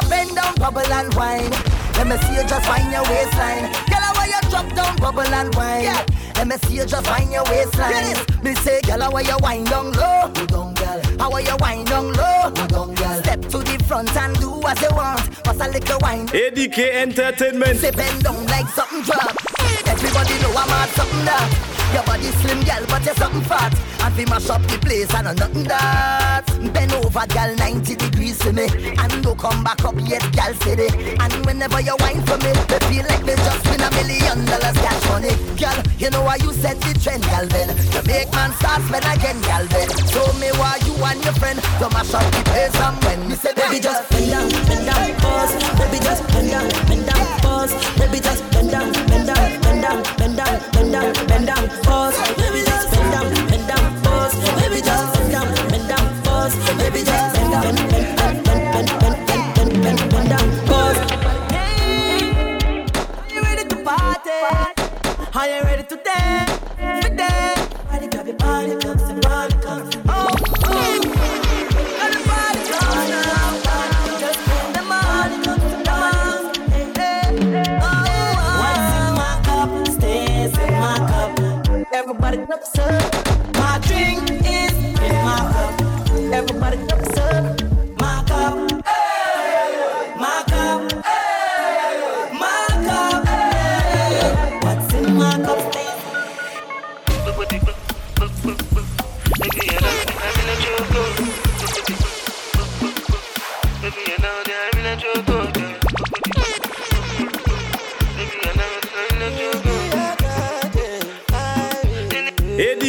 You 0.03 0.09
bend 0.09 0.35
down, 0.35 0.55
bubble 0.57 0.81
and 0.81 1.15
wine? 1.15 1.51
Let 1.95 2.07
me 2.07 2.17
see 2.19 2.35
you 2.35 2.45
just 2.47 2.69
wind 2.69 2.93
your 2.93 3.03
waistline. 3.05 3.73
Girl, 3.91 4.13
why 4.15 4.27
you 4.27 4.51
drop 4.51 4.73
down, 4.75 4.97
bubble 4.97 5.21
and 5.23 5.55
wine? 5.55 5.85
Let 6.37 6.47
me 6.47 6.57
see 6.59 6.77
you 6.77 6.87
just 6.87 7.07
wind 7.11 7.33
your 7.33 7.45
waistline. 7.45 8.17
Me 8.43 8.55
say, 8.55 8.81
girl, 8.83 9.11
why 9.11 9.23
you 9.23 9.37
wind 9.41 9.67
down 9.67 9.93
low? 9.93 10.31
You 10.37 10.47
down, 10.47 10.75
girl. 10.75 11.03
How 11.19 11.33
are 11.33 11.41
you 11.41 11.57
wind 11.59 11.89
down 11.89 12.13
low? 12.13 12.53
You 12.57 12.67
down, 12.69 12.95
girl. 12.95 13.23
Step 13.23 13.41
to 13.43 13.59
the 13.59 13.85
front 13.87 14.17
and 14.17 14.39
do 14.39 14.63
as 14.67 14.81
you 14.81 14.91
want. 14.95 15.43
Pass 15.43 15.61
a 15.61 15.69
little 15.69 15.99
wine. 16.01 16.29
ADK 16.29 16.79
Entertainment. 16.95 17.79
Say 17.79 17.91
bend 17.91 18.23
down 18.23 18.47
like 18.47 18.69
something 18.69 19.03
drop. 19.03 19.35
Everybody 19.87 20.39
know 20.43 20.53
I'm 20.57 20.71
at 20.71 20.89
something 20.91 21.25
that. 21.25 21.78
Your 21.93 22.03
body 22.05 22.31
slim, 22.41 22.61
girl, 22.65 22.85
but 22.89 23.05
you're 23.05 23.15
something 23.15 23.43
fat. 23.43 23.73
And 24.03 24.17
we 24.17 24.25
mash 24.27 24.49
up 24.51 24.63
the 24.69 24.79
place, 24.79 25.13
I 25.15 25.23
know 25.23 25.33
nothing 25.33 25.65
that. 25.65 26.45
Bend 26.73 26.93
over, 26.93 27.27
girl, 27.27 27.55
90 27.57 27.95
degrees 27.97 28.43
for 28.43 28.53
me. 28.53 28.67
And 28.99 29.23
don't 29.23 29.39
come 29.39 29.65
back 29.65 29.85
up 29.85 29.95
yet, 30.05 30.23
girl, 30.33 30.55
steady. 30.61 30.89
And 31.19 31.33
whenever 31.47 31.81
you 31.81 31.97
whine 31.99 32.23
for 32.25 32.39
me, 32.39 32.53
they 32.69 32.81
feel 32.89 33.05
like 33.09 33.25
me 33.25 33.35
just 33.37 33.63
win 33.69 33.81
a 33.81 33.91
million 33.97 34.45
dollars 34.45 34.77
cash 34.79 35.05
money. 35.09 35.35
Girl, 35.57 35.79
you 35.99 36.11
know 36.11 36.23
why 36.23 36.37
you 36.37 36.53
set 36.53 36.81
the 36.81 36.93
trend, 37.01 37.25
girl, 37.25 37.47
then. 37.49 37.69
You 37.93 38.03
make 38.07 38.31
man 38.33 38.53
start 38.61 38.83
spend 38.85 39.05
again, 39.05 39.41
girl, 39.43 39.65
then. 39.67 39.89
Show 40.09 40.29
me 40.39 40.49
why 40.61 40.79
you 40.85 40.95
and 41.05 41.21
your 41.25 41.35
friend 41.41 41.59
to 41.81 41.87
mash 41.91 42.15
up 42.15 42.25
the 42.33 42.43
place 42.49 42.77
and 42.81 42.97
when 43.05 43.29
we 43.29 43.35
say, 43.35 43.53
Baby, 43.55 43.81
just 43.81 44.09
bend 44.11 44.31
down, 44.31 44.49
bend 44.69 44.85
down, 44.87 45.09
pause. 45.21 45.53
Baby, 45.81 45.99
just 46.05 46.23
bend 46.29 46.49
down, 46.51 46.69
bend 46.87 47.05
down, 47.09 47.27
pause. 47.43 47.73
Baby, 47.99 48.21
just 48.21 48.43
bend 48.53 48.71
down, 48.71 48.93
bend 49.09 49.27
down, 49.27 49.28
down, 49.89 50.03
bend 50.19 50.37
down, 50.37 50.71
bend 50.73 50.93
down, 50.93 51.27
bend 51.27 51.47
down, 51.47 51.69
pause. 51.83 52.48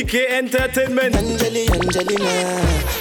ADK 0.10 0.26
Entertainment. 0.32 1.16
Angeli, 1.16 1.70
Angelina, 1.70 2.34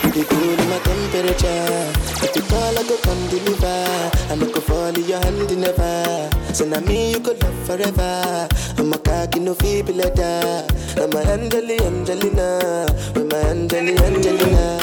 you 0.05 0.13
be 0.13 0.23
cool 0.25 0.61
in 0.61 0.69
my 0.69 0.79
temperature. 0.81 1.93
If 2.23 2.37
you 2.37 2.43
call, 2.43 2.79
I 2.79 2.83
go 2.83 2.99
come 2.99 3.29
deliver. 3.29 4.11
I 4.31 4.35
no 4.37 4.53
go 4.53 4.61
fall 4.61 4.89
in 4.89 5.05
your 5.09 5.19
hand 5.19 5.59
never. 5.59 6.31
So 6.53 6.67
now 6.67 6.81
me 6.81 7.13
you 7.13 7.21
could 7.21 7.43
love 7.43 7.67
forever. 7.67 8.47
I'm 8.77 8.93
a 8.93 8.99
cocky 8.99 9.41
no 9.41 9.55
feeble 9.55 9.95
letter. 9.95 10.67
I'm 11.01 11.13
a 11.15 11.21
Angeli, 11.33 11.81
Angelina, 11.81 12.87
with 13.15 13.33
my 13.33 13.39
Angeli, 13.39 13.97
Angelina. 13.97 14.79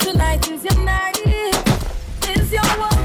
Tonight 0.00 0.50
is 0.50 0.62
your 0.62 0.84
night. 0.84 1.16
It's 1.24 2.52
your 2.52 2.64
one, 2.76 2.95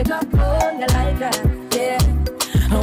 it 0.00 0.10
up, 0.10 0.26
oh, 0.34 0.70
you 0.72 0.86
like 0.96 1.18
that, 1.18 1.36
yeah. 1.76 2.00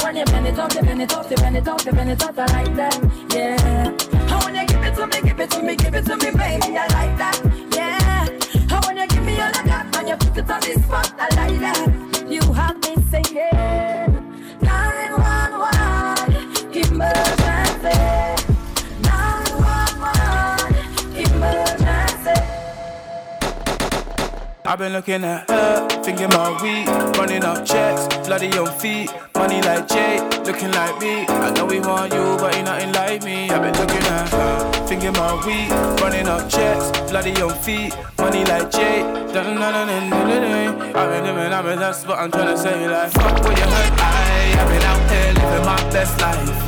When 0.03 0.15
you 0.17 0.25
bend 0.25 0.47
it 0.47 0.59
up, 0.59 0.73
you 0.73 0.81
bend 0.81 1.01
it 1.01 1.13
up, 1.13 1.29
you 1.31 1.37
bend 1.37 1.57
it 1.57 1.67
up, 1.67 1.85
you 1.85 1.91
bend 1.91 2.11
it 2.11 2.23
up, 2.23 2.37
I 2.37 2.45
like 2.45 2.75
that, 2.75 3.06
been 24.87 24.93
looking 24.93 25.23
at 25.25 25.49
her, 25.49 25.85
thinking 26.01 26.29
my 26.29 26.49
weed, 26.63 26.87
running 27.17 27.43
up 27.43 27.65
checks, 27.65 28.07
bloody 28.25 28.47
on 28.57 28.71
feet, 28.79 29.11
money 29.35 29.61
like 29.61 29.85
Jay, 29.85 30.17
looking 30.45 30.71
like 30.71 30.97
me. 31.01 31.25
I 31.27 31.51
know 31.51 31.65
we 31.65 31.81
want 31.81 32.13
you, 32.13 32.37
but 32.39 32.55
ain't 32.55 32.65
nothing 32.65 32.93
like 32.93 33.21
me. 33.21 33.49
I've 33.49 33.61
been 33.61 33.75
looking 33.75 34.07
at 34.07 34.29
her, 34.29 34.87
thinking 34.87 35.11
my 35.11 35.33
weed, 35.45 35.69
running 35.99 36.27
up 36.29 36.49
checks, 36.49 37.11
bloody 37.11 37.35
on 37.41 37.53
feet, 37.63 37.97
money 38.17 38.45
like 38.45 38.71
Jay. 38.71 39.01
I've 39.03 39.33
been 39.43 39.59
living, 41.25 41.51
I've 41.51 41.65
been, 41.65 41.79
that's 41.79 42.05
what 42.07 42.19
I'm 42.19 42.31
trying 42.31 42.55
to 42.55 42.57
say. 42.57 42.87
Like, 42.87 43.11
fuck 43.11 43.43
what 43.43 43.57
you 43.57 43.65
heard, 43.65 43.93
I, 43.99 44.55
I've 44.57 44.69
been 44.71 44.83
out 44.83 45.03
here 45.11 45.33
living 45.33 45.65
my 45.65 45.81
best 45.91 46.21
life. 46.21 46.59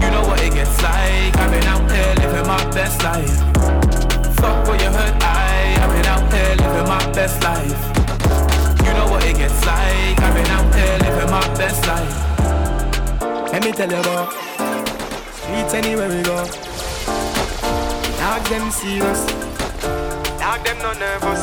You 0.00 0.10
know 0.12 0.22
what 0.28 0.40
it 0.42 0.52
gets 0.54 0.80
like. 0.80 1.36
I've 1.36 1.50
been 1.50 1.64
out 1.64 1.90
here 1.90 2.14
living 2.22 2.46
my 2.46 2.62
best 2.70 3.02
life. 3.02 3.36
Fuck 4.36 4.68
what 4.68 4.80
you 4.80 4.90
heard, 4.90 5.22
I, 5.22 5.35
living 6.76 6.88
my 6.88 7.12
best 7.12 7.42
life. 7.42 7.80
You 8.84 8.92
know 8.94 9.06
what 9.10 9.24
it 9.24 9.36
gets 9.36 9.64
like. 9.64 10.20
I've 10.20 10.34
been 10.34 10.46
out 10.46 10.74
here 10.74 10.98
living 10.98 11.30
my 11.30 11.46
best 11.56 11.86
life. 11.86 13.52
Let 13.52 13.64
me 13.64 13.72
tell 13.72 13.90
you 13.90 14.00
about 14.00 14.32
streets 15.32 15.74
anywhere 15.74 16.08
we 16.08 16.22
go. 16.22 16.36
Dog 18.18 18.42
them 18.50 18.70
serious, 18.70 19.24
dog 20.38 20.64
them 20.64 20.78
no 20.82 20.92
nervous. 20.94 21.42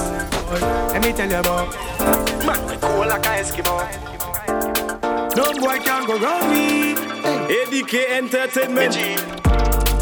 Let 0.93 1.01
me 1.01 1.11
tell 1.13 1.29
you 1.29 1.39
about 1.39 1.73
man 2.45 2.61
we 2.67 2.77
cool 2.77 3.07
like 3.07 3.25
a 3.25 3.41
Eskimo. 3.41 3.75
No 5.35 5.45
boy 5.59 5.79
can 5.79 6.05
go 6.05 6.19
round 6.19 6.51
me. 6.51 6.93
ADK 7.49 7.93
Entertainment. 8.09 8.95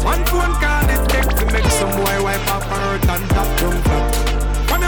One 0.04 0.24
phone 0.26 0.54
call 0.60 0.88
it 0.90 1.08
take 1.08 1.28
to 1.38 1.46
make 1.52 1.70
some 1.72 1.90
boy 1.90 2.22
wipe 2.22 2.48
up 2.48 2.62
hurt 2.64 3.08
and 3.08 3.30
tap 3.30 3.60
down. 3.60 4.21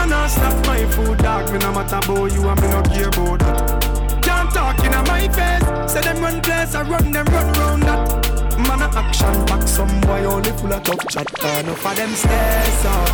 When 0.05 0.13
you 0.13 0.19
not 0.21 0.29
stop 0.29 0.67
my 0.67 0.85
food, 0.91 1.17
dog, 1.17 1.51
me 1.51 1.57
no 1.57 1.73
matter 1.73 1.95
about 1.97 2.31
you 2.31 2.47
and 2.47 2.61
me 2.61 2.67
no 2.69 2.81
care 2.83 3.07
about 3.09 3.39
that. 3.39 4.21
Can't 4.21 4.53
talk 4.53 4.77
in 4.85 4.91
my 4.91 5.27
face, 5.33 5.91
say 5.91 6.01
them 6.01 6.21
run 6.21 6.41
place, 6.43 6.75
I 6.75 6.83
run 6.83 7.11
them 7.11 7.25
run 7.25 7.51
round 7.53 7.81
that. 7.89 8.59
Man 8.59 8.83
a 8.83 8.87
action 8.93 9.33
back, 9.47 9.67
some 9.67 9.99
boy 10.01 10.23
only 10.25 10.51
full 10.51 10.71
of 10.71 10.83
tough 10.83 11.07
chat. 11.09 11.25
Enough 11.41 11.83
of 11.83 11.95
them 11.97 12.13
stairs 12.13 12.85
up, 12.85 13.09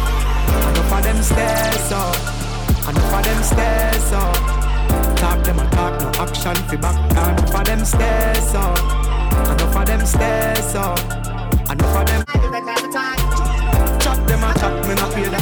enough 0.68 0.92
of 0.92 1.04
them 1.04 1.24
stairs 1.24 1.92
up, 1.96 2.20
enough 2.84 3.14
of 3.16 3.24
them 3.24 3.42
stairs 3.42 4.12
up. 4.12 4.36
Talk 5.16 5.44
them 5.46 5.60
a 5.60 5.70
talk, 5.72 5.96
no 5.96 6.12
action 6.20 6.58
fi 6.68 6.76
back. 6.76 6.98
Enough 7.12 7.56
of 7.56 7.66
them 7.68 7.86
stairs 7.86 8.54
up, 8.54 8.80
enough 9.48 9.76
of 9.78 9.86
them 9.86 10.06
stairs 10.06 10.76
up. 10.76 11.00
Enough 11.72 11.96
of 11.96 12.06
them 12.06 12.26
Chat 14.02 14.28
them 14.28 14.44
a 14.44 14.54
chat, 14.60 14.88
me 14.90 14.96
not 14.96 15.14
pay 15.14 15.30
that 15.30 15.41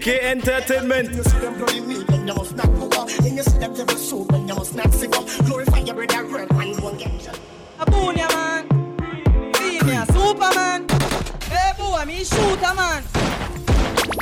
congregation 0.00 0.30
Entertainment. 0.30 1.14
You 1.14 1.22
see 1.22 1.38
them 1.38 1.58
bloody 1.58 1.80
meat, 1.80 2.06
then 2.06 2.26
you 2.26 2.34
must 2.34 2.56
not 2.56 2.66
go 2.74 2.88
up. 3.00 3.08
Then 3.08 3.36
you 3.36 3.42
see 3.42 3.58
them 3.58 3.74
devil 3.74 3.96
soup, 3.96 4.28
then 4.28 4.48
you 4.48 4.54
must 4.54 4.74
not 4.74 4.92
sick 4.92 5.14
up. 5.16 5.26
Glorify 5.46 5.78
your 5.80 5.94
bread 5.94 6.12
and 6.12 6.30
bread, 6.30 6.50
and 6.50 6.76
go 6.76 6.88
and 6.88 6.98
get 6.98 7.22
shot. 7.22 7.38
A 7.78 7.90
boonia 7.90 8.28
man, 8.28 8.66
see 9.56 9.80
me 9.80 9.96
a 9.96 10.06
Superman. 10.06 10.86
Hey 11.48 11.72
boy, 11.78 12.04
me 12.06 12.24
shooter 12.24 12.74
man. 12.74 13.02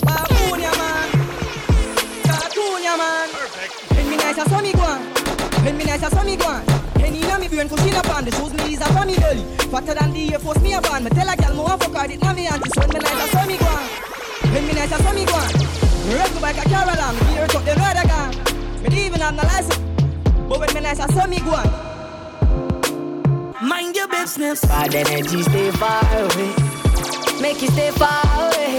Baboonia 0.03 0.73
man, 0.79 1.09
cartoonia 2.27 2.99
man. 2.99 3.29
When 3.95 4.11
me 4.11 4.17
nice 4.17 4.39
a 4.39 4.49
sunny 4.49 4.73
guan, 4.73 5.65
when 5.65 5.77
me 5.77 5.85
nice 5.85 6.03
a 6.03 6.11
sunny 6.11 6.37
guan. 6.37 6.65
Penny 6.95 7.21
na 7.21 7.39
me 7.39 7.49
brain 7.49 7.69
cushion 7.69 7.95
upon 7.95 8.25
the 8.25 8.33
shoes 8.33 8.53
me 8.55 8.75
is 8.75 8.81
a 8.81 8.87
funny 8.87 9.17
belly. 9.17 9.45
Fatter 9.71 9.95
than 9.95 10.13
the 10.13 10.33
Air 10.33 10.39
Force 10.41 10.61
me 10.61 10.73
a 10.73 10.81
band. 10.81 11.05
Me 11.05 11.11
tell 11.11 11.29
a 11.29 11.37
gal 11.37 11.55
me 11.55 11.61
want 11.61 11.83
fuck 11.83 11.95
her 11.95 12.11
it 12.11 12.21
na 12.21 12.33
me 12.33 12.47
auntie. 12.47 12.71
So 12.75 12.81
when 12.81 12.91
me 12.91 12.99
nice 12.99 13.25
a 13.25 13.29
sunny 13.31 13.57
guan, 13.57 14.53
when 14.53 14.67
me 14.67 14.73
nice 14.73 14.93
a 14.93 15.03
sunny 15.03 15.25
guan. 15.25 15.68
Me 16.09 16.15
rep 16.15 16.35
me 16.35 16.41
bike 16.41 16.57
a 16.57 16.69
Caroline, 16.69 17.15
me 17.15 17.21
gear 17.35 17.45
it 17.45 17.55
up 17.55 17.65
them 17.65 17.79
rider 17.79 18.09
gun. 18.09 18.31
Me 18.83 19.07
even 19.07 19.21
have 19.21 19.35
no 19.35 19.43
license, 19.43 19.79
but 20.49 20.59
when 20.59 20.73
me 20.75 20.81
nice 20.81 21.01
a 21.01 21.13
sunny 21.13 21.37
guan. 21.37 21.69
Mind 23.61 23.95
your 23.95 24.09
business. 24.09 24.63
Bad 24.63 24.95
energy, 24.95 25.43
stay 25.43 25.71
far 25.73 26.03
away. 26.17 26.55
Make 27.43 27.61
you 27.61 27.69
stay 27.69 27.91
far 27.91 28.23
away. 28.41 28.79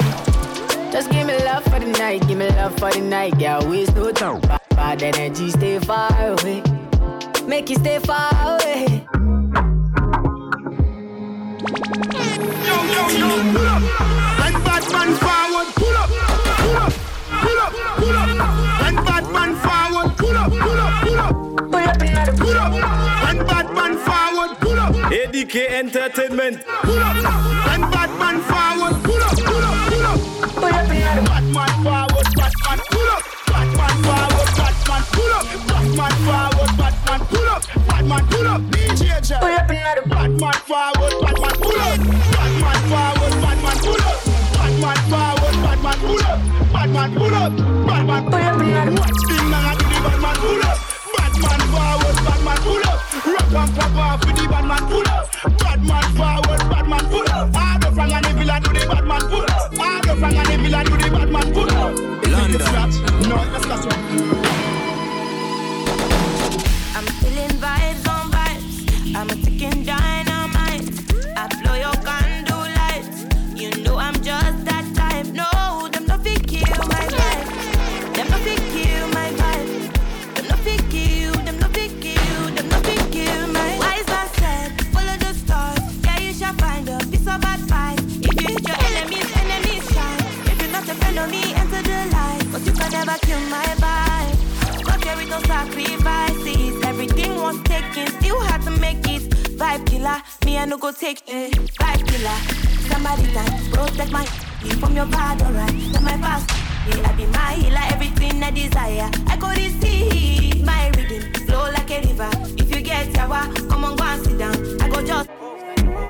Just 0.91 1.11
give 1.11 1.27
me 1.27 1.37
love 1.45 1.63
for 1.65 1.79
the 1.79 1.85
night, 1.99 2.27
give 2.27 2.37
me 2.37 2.47
love 2.47 2.75
for 2.79 2.91
the 2.91 3.01
night, 3.01 3.37
girl. 3.37 3.61
Waste 3.69 3.95
no 3.95 4.11
time. 4.11 4.41
Bad, 4.41 4.61
bad 4.71 5.03
energy, 5.03 5.51
stay 5.51 5.77
far 5.79 6.09
away. 6.19 6.63
Make 7.45 7.69
you 7.69 7.75
stay 7.75 7.99
far 7.99 8.31
away. 8.55 9.05
Yo, 12.65 12.75
yo, 12.93 13.03
yo, 13.21 13.29
pull 13.53 13.67
up. 13.67 13.81
When 14.39 14.53
Batman 14.63 15.13
forward, 15.21 15.67
pull 15.75 15.97
up, 15.97 15.98
up, 22.41 22.47
pull 22.47 22.57
up. 22.57 22.71
When 23.23 23.45
Batman 23.45 23.97
forward, 23.97 24.57
pull 24.59 24.79
up. 24.79 24.93
ADK 25.11 25.69
Entertainment. 25.69 26.65
Pull 26.83 26.99
up. 26.99 27.15
When 27.67 27.81
Batman 27.91 28.39
forward, 28.41 29.03
pull 29.03 29.23
up, 29.23 29.37
pull 29.37 29.65
up, 29.65 29.91
pull 29.91 30.05
up. 30.05 30.19
Batman 30.55 31.73
forward, 31.83 32.27
Batman 32.35 32.79
pull 32.91 33.09
up. 33.09 33.23
Batman 33.47 33.95
forward, 34.03 34.49
Batman 34.57 35.03
pull 35.11 35.33
up. 35.33 35.45
Batman 35.67 36.13
forward, 36.25 36.71
Batman 36.77 37.21
pull 37.27 37.49
up. 37.49 37.61
Batman 37.87 38.27
pull 38.27 38.47
up. 38.47 38.61
DJ 38.71 39.03
J. 39.21 39.35
Pull 39.39 39.49
up 39.49 39.67
Batman 39.67 40.53
forward, 40.69 41.13
Batman 41.21 41.55
pull 41.59 41.79
up. 41.79 41.99
Batman 42.35 42.79
forward, 42.89 43.33
Batman 43.41 43.77
pull 43.83 44.01
up. 44.01 44.17
Batman 44.59 44.99
forward, 45.09 45.55
Batman 45.63 45.97
pull 45.99 46.23
up. 46.23 46.39
Batman 46.73 47.09
pull 47.15 47.35
up. 47.35 47.51
Batman 47.87 48.23
pull 48.29 48.39
up. 48.39 48.59
Watch 48.99 49.21
the 49.27 49.37
man 49.49 49.77
do 49.77 49.85
the 49.85 49.99
Batman 50.03 50.35
pull 50.35 50.63
up. 50.63 50.88
Up. 53.55 53.67
And 53.67 53.75
pop 53.75 53.95
off 53.95 54.25
with 54.25 54.35
the 54.35 54.47
Batman 54.47 54.87
pull 54.89 55.07
up. 55.07 55.29
Batman 55.59 56.03
forward, 56.15 56.69
Batman 56.69 57.05
pull 57.09 57.29
up. 57.31 57.55
Hard 57.55 57.85
up 57.85 57.93
from 57.93 58.09
the 58.09 58.33
villa 58.37 58.59
to 58.61 58.69
the 58.69 59.48
I 100.59 100.65
no 100.65 100.77
go 100.77 100.91
take 100.91 101.21
it. 101.25 101.55
Five 101.79 102.05
killer, 102.05 102.37
somebody 102.89 103.31
time, 103.31 103.71
protect 103.71 104.11
my 104.11 104.25
from 104.81 104.93
your 104.93 105.05
bad, 105.05 105.41
alright. 105.41 105.73
Now 105.93 106.01
my 106.01 106.17
past, 106.17 106.51
I 106.51 107.13
be 107.15 107.25
my 107.27 107.53
healer, 107.53 107.79
everything 107.91 108.43
I 108.43 108.51
desire. 108.51 109.09
I 109.27 109.37
go 109.37 109.47
receive 109.51 110.65
my 110.65 110.89
rhythm, 110.97 111.31
flow 111.45 111.71
like 111.71 111.89
a 111.89 112.01
river. 112.01 112.29
If 112.57 112.75
you 112.75 112.81
get 112.81 113.15
sour, 113.15 113.47
come 113.69 113.85
on, 113.85 113.95
go 113.95 114.03
and 114.03 114.25
sit 114.25 114.37
down. 114.37 114.81
I 114.81 114.89
go 114.89 115.01
just 115.01 115.29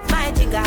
my 0.09 0.31
jigger, 0.31 0.63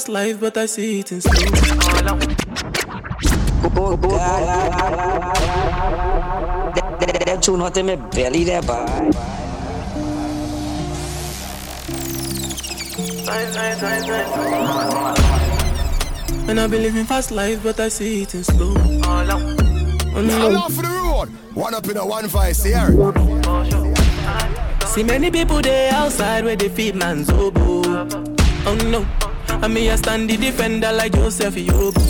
fast 0.00 0.08
life, 0.08 0.40
but 0.40 0.56
I 0.56 0.64
see 0.64 1.00
it 1.00 1.12
in 1.12 1.20
slow. 1.20 1.34
That 7.26 7.42
tune 7.42 7.60
out 7.60 7.76
in 7.76 7.86
my 7.86 7.96
belly 7.96 8.44
there, 8.44 8.62
boy. 8.62 9.10
And 16.48 16.58
I've 16.58 16.70
been 16.70 16.82
living 16.82 17.04
fast 17.04 17.30
life, 17.30 17.62
but 17.62 17.78
I 17.78 17.88
see 17.88 18.22
it 18.22 18.34
in 18.34 18.44
slow. 18.44 18.70
All 19.04 19.30
off 20.56 20.76
the 20.76 20.82
road. 20.82 21.28
One 21.54 21.74
up 21.74 21.86
in 21.88 21.98
a 21.98 22.06
one 22.06 22.26
vice 22.28 22.64
here. 22.64 22.88
See 24.86 25.02
many 25.02 25.30
people 25.30 25.60
there 25.60 25.92
outside 25.92 26.44
where 26.44 26.56
they 26.56 26.70
feed 26.70 26.94
man's 26.94 27.28
oboe. 27.28 27.82
Oh 28.66 28.74
no, 28.90 29.06
I 29.62 29.68
me 29.68 29.88
a 29.88 29.96
stand 29.96 30.30
the 30.30 30.36
defender 30.38 30.90
like 30.92 31.12
Joseph 31.12 31.54
Yobo. 31.54 32.00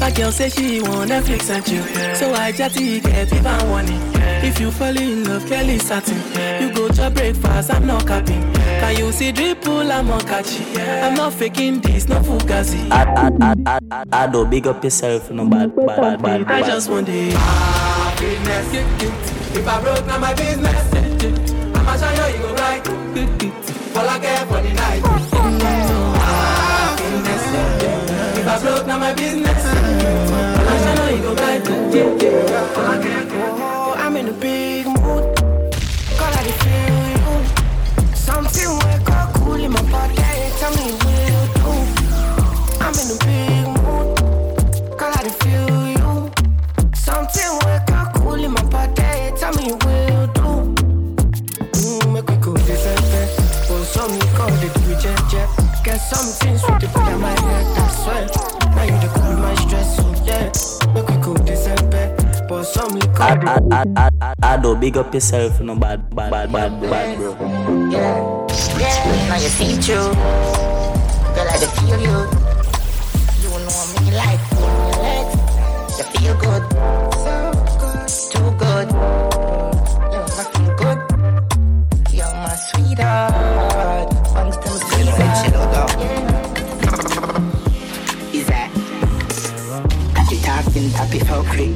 My 0.00 0.10
girl 0.10 0.30
say 0.30 0.48
she 0.48 0.80
wanna 0.80 1.20
Netflix 1.20 1.50
and 1.50 1.64
chill, 1.64 1.82
so 2.14 2.32
I 2.34 2.52
jatty 2.52 3.00
get 3.00 3.32
even 3.32 3.70
one 3.70 3.86
it. 3.88 4.44
If 4.44 4.60
you 4.60 4.70
fall 4.70 4.96
in 4.96 5.24
love, 5.24 5.46
Kelly 5.46 5.78
satin. 5.78 6.16
You 6.62 6.72
go 6.74 6.88
to 6.88 7.06
a 7.06 7.10
breakfast, 7.10 7.70
I'm 7.72 7.86
not 7.86 8.06
capping. 8.06 8.42
Can 8.54 8.96
you 8.96 9.12
see 9.12 9.32
dripple? 9.32 9.90
I'm 9.90 10.06
not 10.08 10.26
catchy. 10.26 10.64
I'm 10.80 11.14
not 11.14 11.32
faking 11.34 11.80
this, 11.80 12.08
no 12.08 12.20
fugazi. 12.20 12.90
I, 12.90 13.04
I, 13.04 13.30
I, 13.40 13.54
I, 13.66 13.78
I, 13.90 14.04
I 14.24 14.26
do 14.26 14.44
big 14.46 14.66
up 14.66 14.82
yourself, 14.84 15.30
no 15.30 15.46
bad, 15.46 15.74
bad, 15.76 16.22
bad, 16.22 16.22
bad. 16.22 16.50
I 16.50 16.62
just 16.66 16.88
want 16.90 17.06
the 17.06 17.30
happiness. 17.32 18.74
If 19.56 19.66
I 19.66 19.80
broke, 19.82 20.06
now 20.06 20.18
my 20.18 20.34
business. 20.34 20.92
I'ma 21.74 21.96
show 21.96 22.26
you, 22.28 22.36
you 22.36 22.42
go 22.42 22.54
right. 22.54 22.86
All 23.96 24.06
I 24.06 24.18
care 24.18 24.35
Now 28.96 29.00
my 29.00 29.12
business. 29.12 29.62
Oh, 33.28 33.94
I'm 33.98 34.16
in 34.16 34.28
a 34.28 34.32
big 34.32 34.86
mood. 34.86 35.36
Girl, 36.16 36.32
I 36.32 36.50
feel 36.62 37.04
you. 37.12 37.34
Something 38.14 38.70
wake 38.78 39.10
up 39.10 39.34
cool 39.34 39.62
in 39.62 39.70
my 39.70 39.82
body. 39.90 40.16
Tell 40.56 40.72
me 40.76 40.92
what 40.96 41.20
you 41.28 41.40
do. 41.60 41.72
I'm 42.80 42.96
in 42.96 43.10
a 43.12 43.16
big 43.20 43.66
mood. 43.84 44.16
Girl, 44.96 45.12
I 45.14 45.28
feel 45.40 45.76
you. 45.92 46.32
Something 46.94 47.52
wake 47.66 47.92
up 47.92 48.14
cool 48.14 48.42
in 48.42 48.50
my 48.52 48.64
body. 48.64 49.36
Tell 49.36 49.52
me 49.56 49.72
what 49.72 50.00
you 50.08 50.20
do. 50.32 50.48
Mm, 51.76 52.06
make 52.14 52.28
we 52.30 52.36
go 52.36 52.54
December. 52.54 53.26
For 53.66 53.84
some 53.84 54.14
you 54.14 54.26
call 54.38 54.48
it 54.64 54.72
jet. 55.02 55.48
Get 55.84 55.98
something 55.98 56.56
sweet 56.56 56.80
to 56.80 56.88
put 56.88 57.08
in 57.12 57.20
my 57.20 57.38
head. 57.40 57.66
I 57.76 57.90
swear. 57.90 58.65
Now 58.76 58.84
you 58.84 58.98
the 59.00 59.08
cool 59.16 59.36
my 59.40 59.54
stress. 59.56 59.96
So 59.96 60.04
yeah. 60.24 60.52
Make 60.92 61.08
we 61.08 61.16
go 61.16 61.34
December. 61.34 62.16
For 62.48 62.62
some 62.62 63.00
call 63.16 63.48
I. 63.48 63.58
I, 63.72 63.84
I, 63.96 64.08
I, 64.20 64.34
I, 64.42 64.56
do 64.56 64.76
big 64.76 64.96
up 64.96 65.12
yourself, 65.12 65.60
no 65.60 65.74
bad, 65.74 66.14
bad, 66.14 66.30
bad, 66.30 66.52
bad, 66.52 66.80
bad, 66.80 67.18
bro. 67.18 67.32
Yeah, 67.90 68.46
yeah, 68.78 69.28
now 69.28 69.34
you 69.34 69.48
see 69.48 69.74
through. 69.82 70.14
Girl, 71.34 71.48
I 71.50 71.58
just 71.58 71.74
feel 71.80 71.98
you. 71.98 72.18
You 73.42 73.50
know 73.50 73.82
me 73.98 74.14
like. 74.14 74.44
You 75.98 76.04
feel 76.14 76.34
good. 76.38 76.62
So 77.18 77.32
good, 77.80 78.08
too 78.30 78.48
good. 78.58 79.25
Happy 90.76 91.18
talking, 91.20 91.20
happy? 91.20 91.72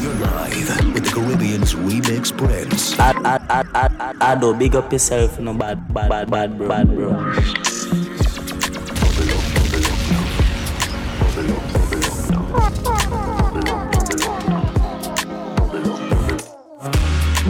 You're 0.00 0.14
live 0.14 0.94
with 0.94 1.04
the 1.04 1.10
Caribbean's 1.12 1.74
Remix 1.74 2.36
Prince. 2.36 2.98
I, 2.98 3.10
I, 3.10 3.36
I, 3.50 3.64
I, 3.74 3.88
I, 4.00 4.32
I 4.32 4.34
do 4.34 4.54
big 4.54 4.74
up 4.76 4.90
yourself, 4.92 5.38
no 5.38 5.52
bad, 5.52 5.92
bad, 5.92 6.08
bad, 6.08 6.30
bad, 6.30 6.58
bro. 6.58 6.68
Bad, 6.68 6.94
bro. 6.94 7.10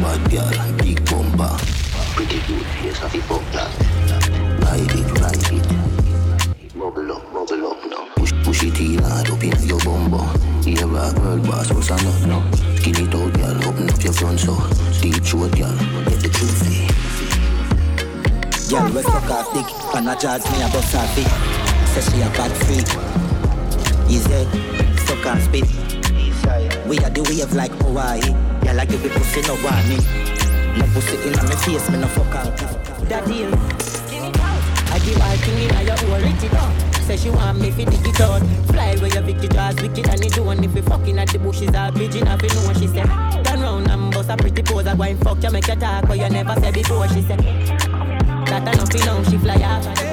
Bad 0.03 0.31
girl, 0.31 0.77
big 0.79 1.05
bumper. 1.09 1.57
Pretty 2.17 2.41
good 2.49 2.67
face 2.67 3.03
of 3.03 3.13
the 3.13 3.21
bumper. 3.29 3.84
Hard 8.65 9.29
up 9.29 9.45
in 9.45 9.53
your. 9.69 9.79
Yeah, 10.65 10.85
rock 10.89 11.19
world 11.19 11.43
boss, 11.45 11.71
what's 11.71 11.91
a 11.91 11.97
nut 12.01 12.27
now? 12.27 12.41
Skin 12.77 12.97
it 12.97 13.11
girl, 13.11 13.69
open 13.69 13.91
up 13.91 14.03
your 14.03 14.15
front 14.15 14.41
so. 14.41 14.57
Deep 15.03 15.23
throat, 15.23 15.53
girl, 15.53 15.77
get 16.09 16.21
the 16.25 16.31
truth. 16.33 16.65
eh. 16.65 16.89
Girl, 18.71 18.89
we 18.91 19.03
fuck 19.03 19.31
off 19.31 19.53
dick 19.53 19.67
And 19.95 20.09
a 20.09 20.17
jazz 20.17 20.49
me 20.51 20.63
a 20.65 20.69
bust 20.73 20.95
her 20.97 21.07
feet 21.13 21.29
Say 21.93 22.01
she 22.09 22.23
a 22.23 22.29
bad 22.33 22.53
freak 22.65 22.89
Easy, 24.09 24.45
fuck 25.05 25.27
and 25.27 25.43
spit 25.45 25.69
We 26.89 26.97
are 27.05 27.11
the 27.11 27.21
wave 27.29 27.53
like 27.53 27.73
Hawaii 27.83 28.23
Girl, 28.65 28.81
I 28.81 28.87
give 28.87 29.05
it 29.05 29.13
pussy 29.13 29.43
no 29.43 29.61
warning 29.61 30.01
No 30.81 30.87
pussy 30.97 31.21
in 31.29 31.37
my 31.37 31.55
face, 31.61 31.91
me 31.91 31.99
no 31.99 32.07
fuck 32.09 32.33
that 33.11 33.27
deal. 33.27 33.53
I 34.91 34.99
give 35.01 35.21
her 35.21 35.37
thing 35.37 35.69
in 35.69 35.87
your 35.87 36.19
rich 36.19 36.43
it 36.43 36.55
up. 36.55 36.94
Say 37.05 37.19
she 37.19 37.29
want 37.29 37.61
me 37.61 37.71
fi 37.71 37.85
dig 37.85 38.07
it 38.07 38.21
out. 38.23 38.41
Fly 38.69 38.97
where 38.97 39.13
your 39.13 39.23
Vicky 39.23 39.47
draws 39.49 39.75
wicked 39.75 40.09
and 40.09 40.25
it 40.25 40.39
one 40.39 40.65
if 40.65 40.73
we 40.73 40.81
fucking 40.81 41.19
at 41.19 41.29
the 41.29 41.39
bushes 41.39 41.75
all 41.75 41.93
pigeon 41.93 42.25
have 42.27 42.41
know 42.41 42.73
she 42.73 42.87
said. 42.87 43.05
Turn 43.45 43.61
round 43.61 43.91
and 43.91 44.11
bust 44.11 44.31
a 44.31 44.37
pretty 44.39 44.63
pose. 44.63 44.87
I 44.87 44.95
and 44.95 45.23
fuck 45.23 45.43
you 45.43 45.51
make 45.51 45.69
you 45.69 45.77
talk 45.77 46.09
but 46.09 46.19
you 46.19 46.31
never 46.31 46.59
said 46.61 46.73
before 46.73 47.07
she 47.09 47.21
said. 47.21 47.41
That 47.41 48.75
enough 48.75 48.95
you 48.95 49.05
know 49.05 49.23
she 49.25 49.37
fly 49.37 49.57
off. 49.57 50.04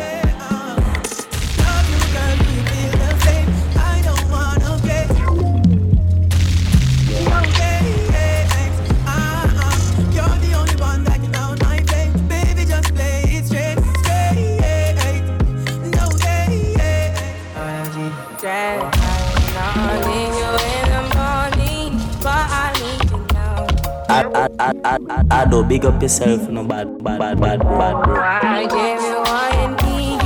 I, 25.31 25.39
I, 25.39 25.41
I 25.41 25.45
do 25.45 25.63
big 25.63 25.85
up 25.85 26.01
yourself, 26.01 26.49
no 26.49 26.63
bad, 26.63 27.03
bad, 27.03 27.19
bad, 27.19 27.39
bad, 27.39 27.59
bad, 27.59 28.03
bro. 28.03 28.21
I 28.21 28.67
gave 28.67 29.01
you 29.01 29.17
what 29.23 29.53
you 29.61 29.67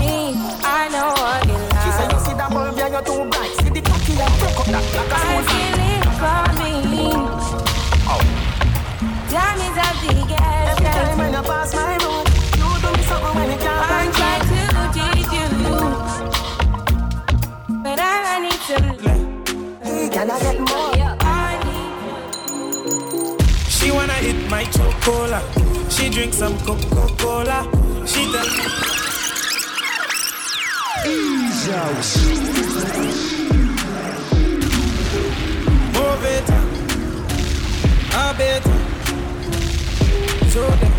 need. 0.02 0.36
I 0.64 0.90
know 0.90 1.10
what 1.14 1.46
you 1.48 1.54
like. 1.54 1.84
She 1.84 1.90
said 1.92 2.12
you 2.12 2.20
see 2.26 2.34
that 2.34 2.50
bulb, 2.52 2.78
yeah, 2.78 2.88
you're 2.90 3.04
too 3.04 3.30
bright. 3.30 3.54
See 3.62 3.70
the 3.70 3.82
cocky 3.82 4.14
and 4.18 4.34
broke 4.40 4.60
up 4.60 4.66
that 4.66 4.86
like 4.98 5.12
a 5.12 5.16
I 5.16 5.18
spoon. 5.22 5.44
feel 5.52 5.80
it 5.94 6.06
for 6.20 6.44
me. 6.60 6.74
Time 9.30 9.60
is 9.62 9.78
of 9.78 9.96
the 10.02 10.14
gas. 10.28 10.74
Every 10.74 10.90
time 10.90 11.18
when 11.18 11.32
you 11.34 11.44
pass 11.44 11.70
my 11.76 11.98
room, 12.02 12.26
you 12.58 12.68
do 12.82 12.90
me 12.98 13.04
something 13.06 13.34
when 13.36 13.48
you 13.52 13.58
can't 13.62 13.78
I 13.78 13.88
find 13.92 14.12
try 14.18 14.36
to 14.42 14.60
teach 14.96 15.34
you, 15.38 15.48
but 17.84 18.00
I 18.00 18.40
need 18.42 18.62
to 18.68 18.78
some. 19.06 20.10
Can 20.12 20.32
I 20.32 20.40
get 20.40 20.60
more? 20.60 20.95
Wanna 23.96 24.14
hit 24.14 24.50
my 24.50 24.64
chocola. 24.66 25.42
She 25.90 26.10
drink 26.10 26.34
some 26.34 26.58
Coca-Cola. 26.60 27.68
She 28.06 28.30
tell 28.32 28.50
Move 35.94 36.26
it, 36.36 36.50
un 38.14 38.34
bête. 38.38 38.70
Sauter. 40.52 40.92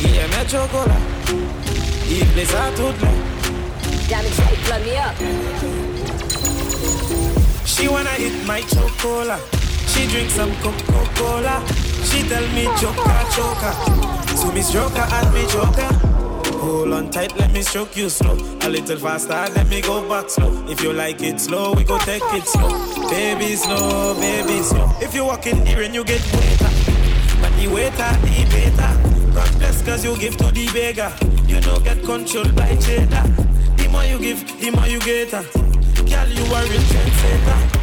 Il 0.00 0.16
aime 0.16 0.48
chocolat. 0.48 1.02
Il 2.08 2.26
plaît 2.26 2.44
ça 2.44 2.70
toute 2.76 3.00
la. 3.02 3.10
Damage, 4.08 4.40
plug 4.64 4.82
me 4.84 4.94
up. 4.98 5.14
She 7.64 7.88
wanna 7.88 8.10
hit 8.10 8.46
my 8.46 8.62
chocola. 8.62 9.61
She 9.92 10.06
drink 10.06 10.30
some 10.30 10.54
Coca-Cola. 10.56 11.62
She 12.08 12.26
tell 12.28 12.46
me 12.54 12.64
choka 12.80 13.24
choka. 13.34 14.36
So 14.36 14.50
me 14.52 14.62
stroke 14.62 14.92
her 14.92 15.06
and 15.16 15.34
me 15.34 15.46
joker. 15.46 16.12
Hold 16.58 16.92
on 16.92 17.10
tight, 17.10 17.36
let 17.36 17.52
me 17.52 17.60
stroke 17.62 17.96
you 17.96 18.08
slow. 18.08 18.34
A 18.62 18.68
little 18.68 18.96
faster, 18.96 19.34
let 19.54 19.68
me 19.68 19.80
go 19.82 20.08
back 20.08 20.30
slow. 20.30 20.66
If 20.68 20.82
you 20.82 20.92
like 20.92 21.20
it 21.22 21.40
slow, 21.40 21.74
we 21.74 21.84
go 21.84 21.98
take 21.98 22.22
it 22.32 22.46
slow. 22.46 22.70
Baby 23.10 23.54
slow, 23.56 24.14
baby 24.14 24.62
slow. 24.62 24.90
If 25.00 25.14
you 25.14 25.24
walk 25.26 25.46
in 25.46 25.62
the 25.64 25.74
rain, 25.76 25.92
you 25.92 26.04
get 26.04 26.22
wetter. 26.32 26.70
But 27.40 27.52
the 27.60 27.68
waiter, 27.68 28.12
the 28.22 28.46
better. 28.48 29.34
God 29.34 29.58
bless 29.58 29.82
cause 29.82 30.04
you 30.04 30.16
give 30.16 30.36
to 30.38 30.50
the 30.52 30.66
beggar. 30.72 31.12
You 31.46 31.60
don't 31.60 31.84
get 31.84 32.02
controlled 32.02 32.54
by 32.56 32.76
cheddar. 32.76 33.28
The 33.76 33.88
more 33.90 34.04
you 34.04 34.18
give, 34.18 34.40
the 34.60 34.70
more 34.70 34.86
you 34.86 35.00
get. 35.00 35.32
her. 35.32 35.42
Girl, 35.42 36.28
you 36.28 36.54
are 36.54 36.64
real 36.64 36.80
trendsetter. 36.80 37.81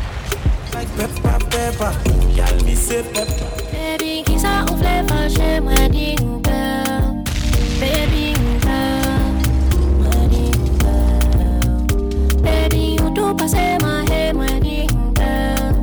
Like 0.80 0.96
pepper, 0.96 1.38
pepper. 1.52 1.92
Girl, 2.34 2.64
me 2.64 2.74
say 2.74 3.04
pepper. 3.04 3.52
Baby, 3.70 4.24
qui 4.24 4.40
ça 4.40 4.64
on 4.72 4.78
fait 4.78 5.04
fâcher, 5.10 5.60
moi 5.60 5.74
dis 5.92 6.16
ou 6.24 6.40
girl. 6.42 7.20
Baby, 7.82 8.34
ou 8.40 8.60
girl. 8.64 9.36
Moi 10.00 10.16
dis 10.32 10.56
ou 10.56 10.72
girl. 10.80 12.42
Baby, 12.42 12.96
ou 13.04 13.10
tout 13.10 13.36
passe 13.36 13.60
ma 13.84 14.06
head, 14.10 14.34
moi 14.38 14.48
dis 14.62 14.88
ou 14.96 15.12
girl. 15.20 15.76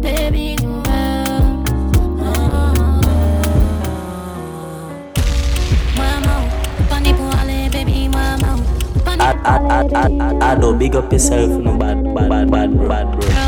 Baby, 0.00 0.54
ou 0.62 0.78
girl. 0.86 1.42
Maman, 5.98 6.40
pani 6.88 7.12
pour 7.14 7.34
aller, 7.42 7.68
baby, 7.72 8.08
maman. 8.08 8.62
Pani 9.04 9.22
I, 9.22 9.34
I, 9.44 9.58
I, 9.58 9.82
I, 9.92 10.06
I, 10.20 10.52
I 10.52 10.54
don't 10.54 10.78
big 10.78 10.94
up 10.94 11.12
yourself, 11.12 11.50
no 11.50 11.76
bad, 11.76 11.98
bad, 12.14 12.28
bad, 12.28 12.48
bad, 12.48 12.76
bro. 12.76 12.86
bad, 12.88 13.10
bro. 13.10 13.20
Girl, 13.20 13.34
I 13.34 13.34
know 13.34 13.39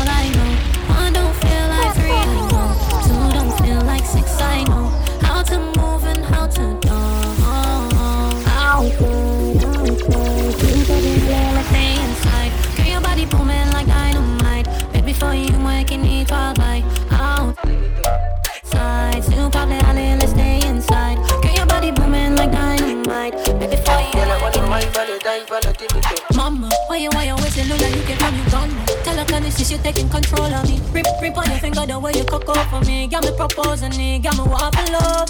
Her 29.63 29.71
you 29.71 29.77
taking 29.77 30.09
control 30.09 30.53
of 30.53 30.67
me. 30.67 30.81
Rip, 30.91 31.05
rip 31.21 31.37
on 31.37 31.49
your 31.49 31.59
finger 31.59 31.85
the 31.85 31.97
way 31.97 32.11
you 32.13 32.25
cook 32.25 32.49
up 32.49 32.67
for 32.69 32.81
me. 32.85 33.07
Got 33.07 33.23
me 33.23 33.31
proposing 33.37 33.93
it, 33.93 34.19
got 34.19 34.35
me 34.35 34.43
want 34.43 34.75
to 34.75 34.91
love. 34.91 35.29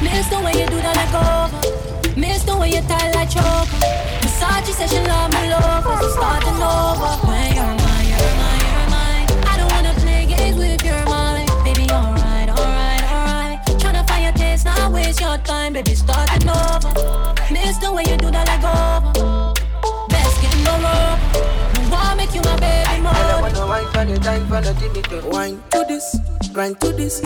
Miss 0.00 0.28
the 0.30 0.38
way 0.38 0.52
you 0.54 0.66
do 0.70 0.78
that 0.86 0.94
like 0.94 1.14
over. 1.18 2.14
Miss 2.14 2.44
the 2.44 2.56
way 2.56 2.70
you 2.70 2.80
tie 2.82 3.10
like 3.10 3.28
choker. 3.28 3.82
Versace 4.22 4.70
said 4.70 4.88
she 4.88 5.00
love 5.02 5.32
me 5.34 5.50
love, 5.50 5.82
cause 5.82 6.12
starting 6.14 6.62
over. 6.62 7.10
When 7.26 7.54
you're 7.58 7.74
mine, 7.82 8.06
you're 8.06 8.34
mine, 8.38 9.26
you're. 9.34 9.50
I 9.50 9.56
don't 9.58 9.72
wanna 9.72 9.94
play 9.98 10.26
games 10.26 10.56
with 10.56 10.84
your 10.84 11.02
mind. 11.06 11.50
Baby, 11.64 11.90
alright, 11.90 12.48
alright, 12.48 13.02
alright. 13.02 13.58
Tryna 13.82 14.06
find 14.06 14.22
your 14.30 14.34
taste, 14.34 14.64
not 14.66 14.92
waste 14.92 15.20
your 15.20 15.38
time. 15.38 15.72
Baby, 15.72 15.96
starting 15.96 16.48
over. 16.48 16.94
Miss 17.50 17.78
the 17.78 17.90
way 17.90 18.04
you 18.06 18.16
do 18.16 18.30
that 18.30 18.46
like 18.46 18.62
over. 18.62 19.54
Best 20.06 20.38
get 20.40 20.54
no 20.62 20.70
rub. 20.78 21.18
Wanna 21.90 22.14
make 22.14 22.32
you 22.32 22.42
my 22.42 22.54
baby 22.60 23.02
more. 23.02 23.35
I 23.76 23.82
wanna 23.92 23.92
wine 23.92 23.92
for 23.92 24.04
the 24.06 24.24
time 24.24 24.46
for 24.48 24.60
the 24.62 24.72
Timmy 24.80 25.02
to 25.02 25.28
wine 25.28 25.62
to 25.70 25.84
this, 25.86 26.16
grind 26.54 26.80
to 26.80 26.92
this. 26.92 27.20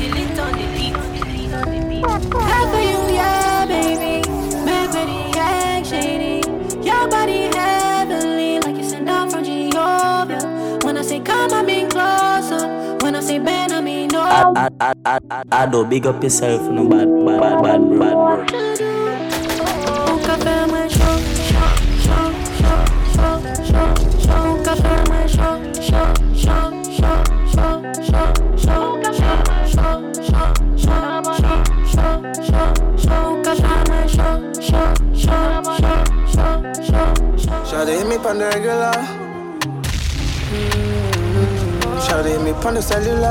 Delete 0.00 0.38
on 0.40 0.52
the 0.56 0.66
beat. 0.72 0.96
Delete 1.20 1.52
on 1.52 1.68
the 1.68 1.80
beat. 1.86 2.06
How 2.32 2.70
for 2.72 2.80
you, 2.80 3.14
yeah, 3.14 3.66
baby. 3.66 4.26
Mad 4.64 4.88
for 4.88 5.04
the 5.04 5.38
act 5.38 5.86
shady. 5.86 6.40
Your 6.80 7.08
body 7.08 7.52
heavenly, 7.52 8.60
like 8.60 8.76
you 8.76 8.84
sent 8.88 9.04
down 9.06 9.28
from 9.28 9.44
Jehovah. 9.44 10.80
When 10.82 10.96
I 10.96 11.02
say 11.02 11.20
come, 11.20 11.52
I 11.52 11.62
mean 11.62 11.90
closer. 11.90 12.96
When 13.04 13.14
I 13.16 13.20
say 13.20 13.38
bend, 13.38 13.72
I 13.74 13.82
mean 13.82 14.08
no. 14.08 14.20
I, 14.22 14.50
I, 14.56 14.68
I, 14.80 14.92
I, 15.04 15.18
I, 15.30 15.42
I 15.52 15.66
don't 15.66 15.90
big 15.90 16.06
up 16.06 16.22
yourself, 16.22 16.62
no 16.70 16.88
bad, 16.88 17.06
bad, 17.26 17.62
bad, 17.62 17.62
bad, 17.62 17.80
bro. 17.80 18.46
bad, 18.46 19.05
Shawty 37.86 37.98
hit 37.98 38.06
me 38.08 38.16
on 38.16 38.38
the 38.38 38.44
regular. 38.46 38.92
Mm, 40.50 42.00
Shawty 42.04 42.30
hit 42.30 42.42
me 42.42 42.50
on 42.50 42.74
the 42.74 42.82
cellular. 42.82 43.30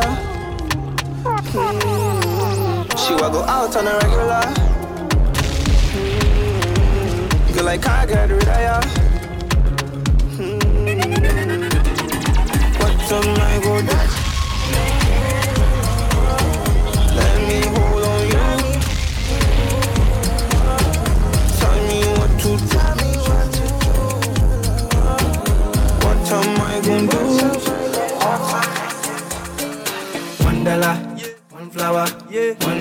Mm, 1.51 2.97
She 2.97 3.13
will 3.15 3.29
go 3.31 3.41
out 3.43 3.75
on 3.75 3.83
the 3.83 3.91
regular. 4.01 4.43
Mm, 5.91 7.53
Girl, 7.53 7.65
like 7.65 7.85
I 7.85 8.05
get 8.05 8.29
rid 8.29 8.47
of 8.47 8.47
ya. 8.47 8.79
Mm, 10.39 10.59
What 12.79 13.11
am 13.11 13.27
I 13.41 13.59
go 13.61 13.73
do? 13.81 13.94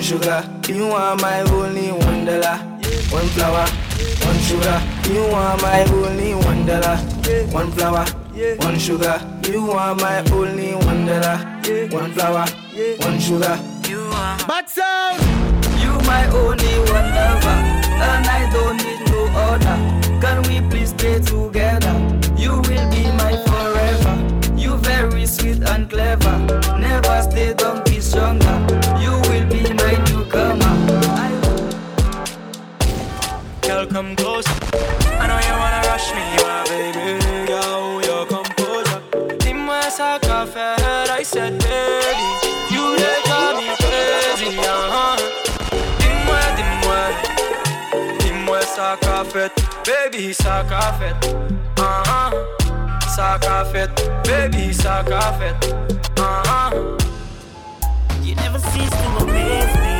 Sugar. 0.05 0.47
You 0.67 0.91
are 0.91 1.15
my 1.15 1.41
only 1.41 1.91
one 1.91 2.25
dollar. 2.25 2.57
One 3.09 3.27
flower, 3.33 3.65
one 4.21 4.39
sugar. 4.45 4.77
You 5.11 5.23
are 5.33 5.57
my 5.57 5.83
only 5.85 6.35
one 6.35 6.63
dollar. 6.67 6.97
One 7.49 7.71
flower, 7.71 8.05
one 8.59 8.77
sugar. 8.77 9.19
You 9.49 9.71
are 9.71 9.95
my 9.95 10.23
only 10.31 10.75
one 10.75 11.07
dollar. 11.07 11.37
One 11.89 12.11
flower, 12.11 12.45
one 12.99 13.19
sugar. 13.19 13.57
You 13.89 14.01
are. 14.13 14.37
But 14.47 14.69
sound. 14.69 15.21
You 15.81 15.93
my 16.05 16.27
only 16.29 16.75
one 16.93 17.09
lover, 17.17 17.57
and 18.09 18.27
I 18.27 18.47
don't 18.53 18.77
need 18.77 19.01
no 19.09 19.25
other. 19.49 19.77
Can 20.21 20.43
we 20.43 20.69
please 20.69 20.89
stay 20.89 21.19
together? 21.19 21.95
You 22.37 22.61
will 22.61 22.85
be 22.93 23.03
my 23.17 23.33
forever. 23.47 24.13
You 24.55 24.77
very 24.77 25.25
sweet 25.25 25.63
and 25.63 25.89
clever. 25.89 26.35
Never 26.77 27.21
stay, 27.23 27.55
don't 27.55 27.83
be 27.85 27.99
stronger. 27.99 28.64
come 33.95 34.13
close. 34.17 34.45
I 35.21 35.25
know 35.25 35.39
you 35.47 35.53
wanna 35.61 35.81
rush 35.87 36.11
me, 36.17 36.25
but 36.43 36.67
baby, 36.67 37.15
you 37.49 37.55
hold 37.55 38.05
your 38.05 38.25
composure. 38.25 39.01
Dime 39.39 39.69
esa 39.87 40.19
café, 40.21 40.75
I 41.19 41.23
said, 41.23 41.53
baby, 41.63 42.27
you 42.73 42.83
they 42.99 43.19
call 43.23 43.55
me 43.55 43.67
crazy, 43.79 44.59
uh-huh. 44.59 45.15
Dime, 46.01 46.39
dime, 46.57 47.03
dime 48.19 48.55
esa 48.59 48.97
café, 48.99 49.49
baby, 49.85 50.31
esa 50.31 50.65
café, 50.67 51.15
uh-huh. 51.77 52.31
Suck 53.15 53.45
off 53.47 53.71
baby, 54.25 54.73
suck 54.73 55.09
off. 55.09 55.41
Uh-huh. 56.17 56.97
You 58.21 58.35
never 58.35 58.59
cease 58.59 58.89
to 58.89 59.07
amaze 59.23 59.75
me. 59.77 59.94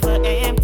never 0.00 0.24
end. 0.24 0.57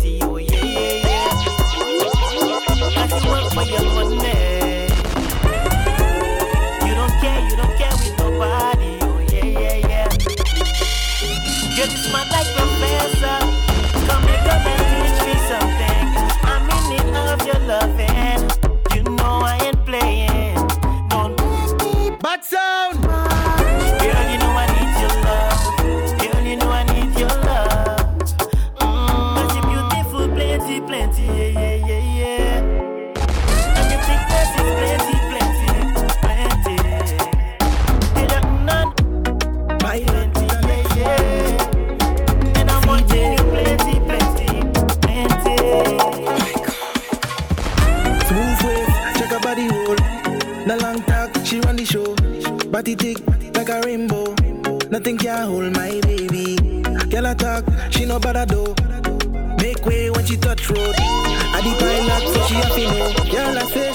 Body 52.75 52.97
thick 52.97 53.19
like 53.55 53.69
a 53.69 53.81
rainbow. 53.83 54.35
Nothing 54.91 55.17
can 55.17 55.47
hold 55.47 55.77
my 55.77 56.01
baby. 56.01 56.57
Girl 57.09 57.33
talk, 57.37 57.65
she 57.91 58.05
no 58.05 58.19
bother 58.19 58.45
though. 58.47 58.75
Make 59.63 59.87
way 59.87 60.11
when 60.11 60.27
she 60.27 60.37
touch 60.37 60.69
road. 60.69 60.97
I 60.99 61.61
the 61.63 61.73
pilot, 61.79 62.35
so 62.35 62.41
she 62.49 62.55
to 62.75 62.83
know. 62.91 63.31
Girl 63.31 63.59
I 63.59 63.65
say 63.71 63.93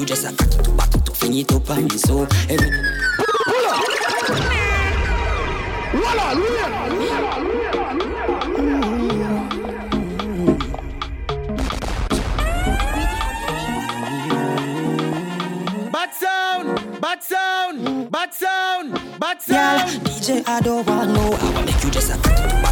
you 0.00 0.06
just 0.06 0.24
a 0.24 0.34
cock 0.34 0.54
it 0.54 0.64
to 0.64 0.70
back 0.70 0.94
it 0.94 1.04
to 1.04 1.12
fling 1.12 1.36
it 1.36 1.52
up 1.52 1.68
on 1.70 1.84
me 1.84 1.98
so 1.98 2.22
eh. 2.22 2.28
every. 2.48 2.70
Bad 15.92 16.14
sound. 16.14 17.00
Bad 17.00 17.22
sound. 17.22 18.10
Bad 18.10 18.32
sound. 18.34 19.20
Bad 19.20 19.42
sound. 19.42 19.90
DJ 20.06 20.48
I 20.48 20.60
don't 20.60 20.86
want 20.86 21.10
know. 21.10 21.32
I 21.32 21.50
want 21.52 21.66
make 21.66 21.84
you 21.84 21.90
just 21.90 22.10
a 22.10 22.16
cock 22.16 22.38
it 22.38 22.48
to 22.48 22.62
back 22.62 22.69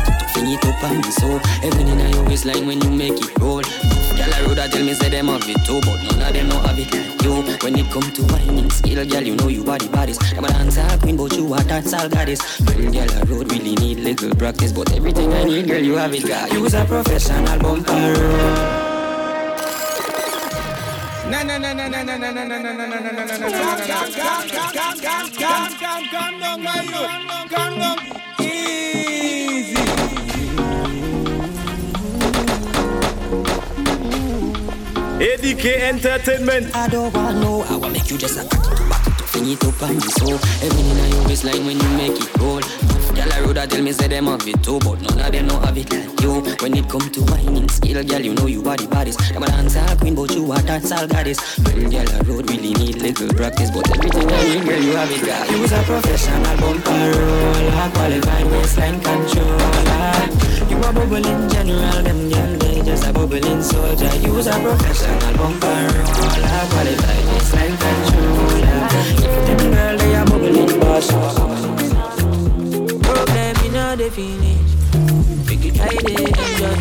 it 0.53 0.61
to 0.63 0.73
fling 0.73 0.75
it 0.75 0.83
up 0.83 0.83
on 0.91 0.97
me 0.97 1.11
so 1.11 1.41
every 1.67 1.83
in 1.83 2.13
your 2.13 2.25
waistline 2.25 2.67
when 2.67 2.81
you 2.81 2.91
make 2.91 3.13
it 3.15 3.39
roll. 3.39 3.63
Girl 3.63 4.35
I 4.35 4.43
road 4.47 4.71
tell 4.71 4.85
me 4.85 4.95
say 4.95 5.09
them 5.09 5.27
have 5.29 5.49
it 5.49 5.65
too, 5.65 5.81
but 5.81 6.03
none 6.03 6.23
of 6.23 6.33
them 6.33 6.49
know 6.49 6.61
have 6.61 6.79
it 6.79 6.93
like 6.93 7.23
you. 7.23 7.43
When 7.63 7.79
it 7.79 7.91
come 7.91 8.03
to 8.03 8.23
whining 8.33 8.71
skill, 8.71 9.05
girl 9.07 9.23
you 9.23 9.37
know 9.37 9.49
you 9.49 9.65
body 9.65 9.89
bodies. 9.89 10.19
I'm 10.37 10.45
a 10.45 10.49
dancer 10.49 10.87
queen, 11.01 11.17
but 11.17 11.35
you 11.37 11.53
a 11.55 11.63
dance 11.65 11.93
all 11.93 12.09
goddess. 12.09 12.61
Well, 12.61 12.77
girl 12.93 13.11
I 13.11 13.23
road 13.25 13.53
really 13.53 13.75
need 13.77 13.99
little 14.01 14.35
practice, 14.35 14.73
but 14.73 14.93
everything 14.93 15.33
I 15.33 15.45
need, 15.45 15.69
girl 15.69 15.83
you 15.83 15.95
have 15.97 16.15
it. 16.15 16.27
Girl, 16.27 16.49
you 16.49 16.67
a 16.67 16.85
professional 16.85 17.59
bumper. 17.59 17.93
Na 21.31 21.43
na 21.43 21.59
na 21.59 21.73
na 21.75 21.89
na 21.89 22.03
na 22.03 22.17
na 22.17 22.33
na 22.33 22.45
na 22.45 22.59
na 22.59 22.73
na 22.73 22.73
na 22.73 22.87
na 22.87 23.01
na 23.01 23.11
na 23.11 23.25
na 23.27 23.37
na 23.37 23.49
Calm, 23.49 23.79
calm, 23.87 24.13
calm, 24.13 24.99
calm, 24.99 25.31
calm, 25.39 25.73
calm, 25.79 26.09
calm 26.09 26.41
down, 26.41 26.63
my 26.63 26.83
youth. 26.83 27.51
Calm 27.51 27.79
down. 27.79 27.99
ADK 35.19 35.65
Entertainment. 35.81 36.77
I 36.77 36.89
don't 36.89 37.13
want 37.13 37.39
no, 37.39 37.63
I 37.63 37.75
want 37.77 37.93
make 37.93 38.09
you 38.09 38.17
just 38.17 38.39
a 38.39 38.45
back 38.89 39.05
it 39.05 39.19
to 39.19 39.25
fling 39.25 39.51
it 39.51 39.65
up 39.65 39.83
on 39.83 40.01
so 40.01 40.27
every 40.65 40.81
in 40.81 41.13
your 41.13 41.27
waistline 41.27 41.67
when 41.67 41.77
you 41.77 41.89
make 41.97 42.13
it 42.13 42.39
roll. 42.39 42.88
Girl 43.19 43.33
I 43.33 43.41
road 43.41 43.59
tell 43.69 43.83
me 43.83 43.91
say 43.91 44.07
them 44.07 44.27
have 44.27 44.47
it 44.47 44.63
too, 44.63 44.79
but 44.79 45.03
none 45.03 45.19
of 45.19 45.33
them 45.33 45.49
know 45.49 45.59
have 45.59 45.77
it 45.77 45.91
like 45.91 46.21
you. 46.23 46.39
When 46.63 46.77
it 46.79 46.89
come 46.89 47.03
to 47.11 47.21
whining 47.27 47.69
skill, 47.69 48.05
girl 48.05 48.21
you 48.21 48.33
know 48.33 48.47
you 48.47 48.63
body 48.63 48.87
bodies. 48.87 49.19
I'm 49.35 49.43
a 49.43 49.47
dancer 49.47 49.83
queen, 49.99 50.15
but 50.15 50.31
you 50.31 50.53
a 50.53 50.63
dance 50.63 50.93
all 50.93 51.05
goddess. 51.09 51.59
Well, 51.67 51.91
girl 51.91 52.07
I 52.15 52.21
road 52.23 52.49
really 52.49 52.75
need 52.75 53.03
little 53.03 53.29
practice, 53.35 53.73
but 53.73 53.91
everything 53.91 54.31
I 54.31 54.43
need, 54.45 54.63
girl 54.63 54.83
you 54.83 54.95
have 54.95 55.11
it. 55.11 55.21
Girl, 55.27 55.47
you 55.51 55.65
a 55.67 55.83
professional 55.83 56.57
bumper 56.63 56.95
roller, 57.19 57.91
qualified 57.91 58.47
waistline 58.53 59.01
controller. 59.03 60.15
You 60.71 60.79
a 60.79 60.93
bubbling 60.93 61.49
general, 61.51 62.03
them 62.07 62.31
girl 62.31 62.53
they 62.63 62.83
just 62.87 63.05
a 63.05 63.13
bubbling 63.13 63.63
soldier. 63.63 64.15
You 64.23 64.39
a 64.39 64.55
professional 64.63 65.35
bumper 65.35 65.67
roller, 65.67 66.63
qualified 66.71 67.25
waistline 67.35 67.77
controller. 67.83 68.79
Them 69.43 69.73
girl 69.75 69.97
they 69.99 70.15
a 70.15 70.25
bubbling 70.25 70.79
boss 70.79 71.58
they 74.09 74.15
finish. 74.15 74.71
Make 75.47 75.65
it 75.65 75.75
try 75.75 75.89
they 75.89 76.25
enjoy. 76.25 76.77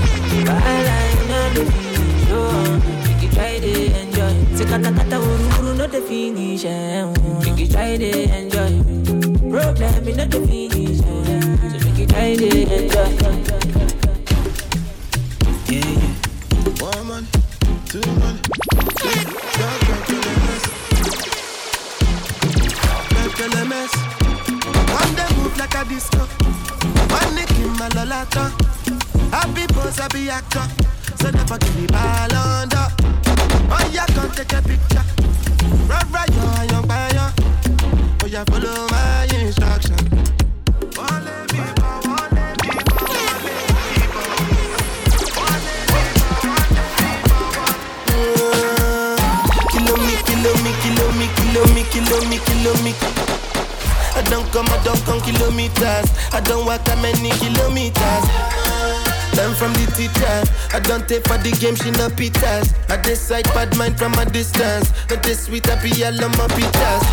But 0.45 0.63
I 0.63 0.77
like 0.87 1.21
not 1.29 1.55
the 1.55 1.63
finish. 1.71 2.29
Oh, 2.29 2.79
make 3.05 3.23
it 3.23 3.31
try 3.33 3.59
they 3.59 4.01
enjoy. 4.01 4.33
Sekata 4.57 4.91
kata 4.95 5.19
urukuru 5.19 5.77
not 5.77 5.91
the 5.91 6.01
finish. 6.01 6.65
Eh, 6.65 7.03
oh. 7.03 7.13
Make 7.43 7.59
it 7.59 7.71
try 7.71 7.97
they 7.97 8.29
enjoy. 8.31 8.83
Problem 9.49 10.07
in 10.07 10.17
not 10.17 10.29
the 10.31 10.39
finish. 10.47 10.99
Eh. 10.99 11.41
So 11.71 11.77
make 11.85 11.99
it 11.99 12.09
try 12.09 12.35
they 12.35 12.63
enjoy. 12.63 13.09
Yeah, 15.67 15.83
yeah. 15.83 16.13
One 16.79 17.07
man, 17.07 17.23
two 17.87 18.01
man, 18.19 18.35
three. 18.99 19.25
Don't 25.17 25.37
move 25.37 25.57
like 25.57 25.75
a 25.75 25.83
disco. 25.85 26.76
One 27.09 27.35
nick 27.35 27.51
in 27.59 27.71
my 27.79 27.89
lolata. 27.89 28.51
Happy 29.31 29.67
pose, 29.73 29.97
happy 29.97 30.29
actor. 30.29 30.65
So 31.19 31.29
never 31.31 31.57
give 31.57 31.75
me 31.79 31.87
ball 31.87 32.35
under. 32.35 32.87
Oh, 33.69 33.89
yeah, 33.91 34.05
come 34.07 34.31
take 34.31 34.53
a 34.53 34.61
picture. 34.61 35.03
Right, 35.87 36.05
right, 36.11 36.29
yo, 36.29 36.63
young 36.71 36.87
fire. 36.87 37.33
Oh, 38.23 38.27
yeah, 38.27 38.43
follow 38.45 38.87
my 38.89 39.27
instruction. 39.35 39.95
Let 40.97 41.53
me 41.53 41.59
let 41.59 42.63
me 42.63 42.71
let 42.73 43.93
me 43.95 44.03
go. 44.11 44.27
Kilo 49.71 51.63
me, 51.73 51.83
kilo 51.91 52.19
me, 52.29 52.37
kilo 52.39 52.73
me, 52.83 52.93
I 54.17 54.23
don't 54.23 54.49
come, 54.51 54.65
I 54.73 54.81
don't 54.83 54.97
come 55.05 55.21
kilometers. 55.21 56.09
I 56.33 56.41
don't 56.41 56.65
walk 56.65 56.83
that 56.89 56.97
many 57.05 57.29
kilometers. 57.37 58.25
Learn 59.37 59.53
from 59.53 59.69
the 59.77 59.85
teacher. 59.93 60.41
I 60.73 60.81
don't 60.81 61.05
take 61.07 61.21
for 61.29 61.37
the 61.37 61.53
game, 61.61 61.77
she 61.77 61.93
no 61.93 62.09
pitas. 62.09 62.73
I 62.89 62.97
decide 62.97 63.45
bad 63.53 63.77
mind 63.77 63.93
from 63.93 64.17
a 64.17 64.25
distance. 64.25 64.89
Not 65.13 65.21
this 65.21 65.45
sweet, 65.45 65.69
I 65.69 65.77
be 65.85 65.93
all 66.01 66.17
on 66.17 66.33
my 66.33 66.49
pitas. 66.57 67.05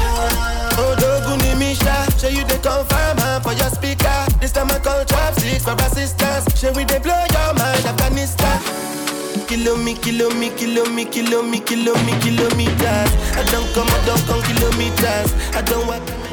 Oh, 0.81 0.97
Doguni 0.97 1.53
Misha, 1.61 2.09
show 2.17 2.33
you 2.33 2.41
the 2.49 2.57
confirm 2.65 3.21
for 3.45 3.53
your 3.53 3.69
speaker. 3.69 4.25
This 4.41 4.53
time 4.57 4.73
I 4.73 4.79
call 4.81 5.05
trap 5.05 5.35
six 5.37 5.63
for 5.69 5.77
assistance. 5.85 6.49
Show 6.57 6.73
we 6.73 6.89
they 6.89 7.05
blow 7.05 7.21
your 7.37 7.53
mind, 7.53 7.85
Afghanistan. 7.85 8.57
Kilo 9.45 9.77
me, 9.77 9.93
kilo 9.93 10.33
me, 10.41 10.49
kilo 10.57 10.89
me, 10.89 11.05
kilo 11.05 11.43
me, 11.45 11.61
kilo 11.61 11.93
me, 12.09 12.17
kilometers. 12.25 13.13
I 13.37 13.45
don't 13.53 13.69
come, 13.77 13.93
I 13.93 14.01
don't 14.09 14.25
come 14.25 14.41
kilometers. 14.41 15.29
I 15.53 15.61
don't 15.61 15.85
walk. 15.87 16.24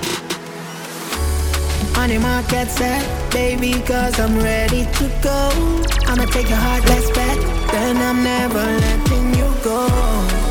On 1.98 2.10
the 2.10 2.18
market 2.20 2.70
set, 2.70 3.32
baby, 3.32 3.74
cause 3.86 4.20
I'm 4.20 4.38
ready 4.38 4.86
to 4.86 5.06
go. 5.22 5.50
I'ma 6.08 6.26
take 6.26 6.50
your 6.50 6.58
heart, 6.58 6.84
let's 6.86 7.10
bet. 7.12 7.38
Then 7.72 7.98
I'm 7.98 8.24
never 8.24 8.64
letting 8.64 9.36
you 9.36 9.54
go. 9.64 10.51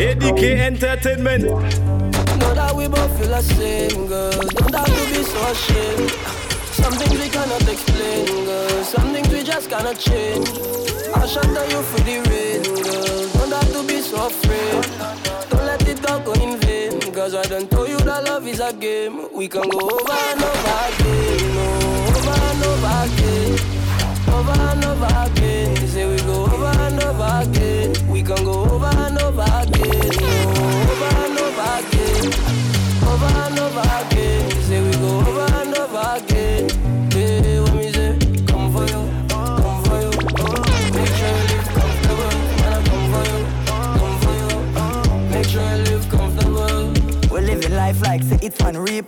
ADK 0.00 0.42
Entertainment. 0.58 1.44
That 2.54 2.74
we 2.74 2.88
both 2.88 3.18
feel 3.18 3.28
the 3.28 3.42
same, 3.42 4.06
girl. 4.06 4.30
Don't 4.32 4.74
have 4.74 4.86
to 4.86 5.04
be 5.12 5.22
so 5.22 5.40
ashamed. 5.52 6.10
Some 6.72 6.94
things 6.94 7.20
we 7.20 7.28
cannot 7.28 7.68
explain, 7.68 8.44
girl. 8.46 8.84
Some 8.84 9.12
things 9.12 9.28
we 9.28 9.42
just 9.42 9.68
cannot 9.68 9.98
change. 9.98 10.48
I'll 11.14 11.28
you 11.68 11.82
for 11.82 12.00
the 12.00 12.16
rain, 12.30 12.62
girl. 12.82 13.28
Don't 13.34 13.52
have 13.52 13.72
to 13.72 13.82
be 13.86 14.00
so 14.00 14.26
afraid. 14.26 15.59
Vain. 17.20 17.30
Cause 17.30 17.34
I 17.34 17.42
done 17.48 17.68
told 17.68 17.88
you 17.88 17.98
that 17.98 18.24
love 18.24 18.46
is 18.46 18.60
a 18.60 18.72
game. 18.72 19.32
We 19.32 19.48
can 19.48 19.68
go 19.68 19.78
over 19.78 20.12
and 20.12 20.42
over 20.42 20.78
again. 20.88 21.56
Oh, 21.56 21.89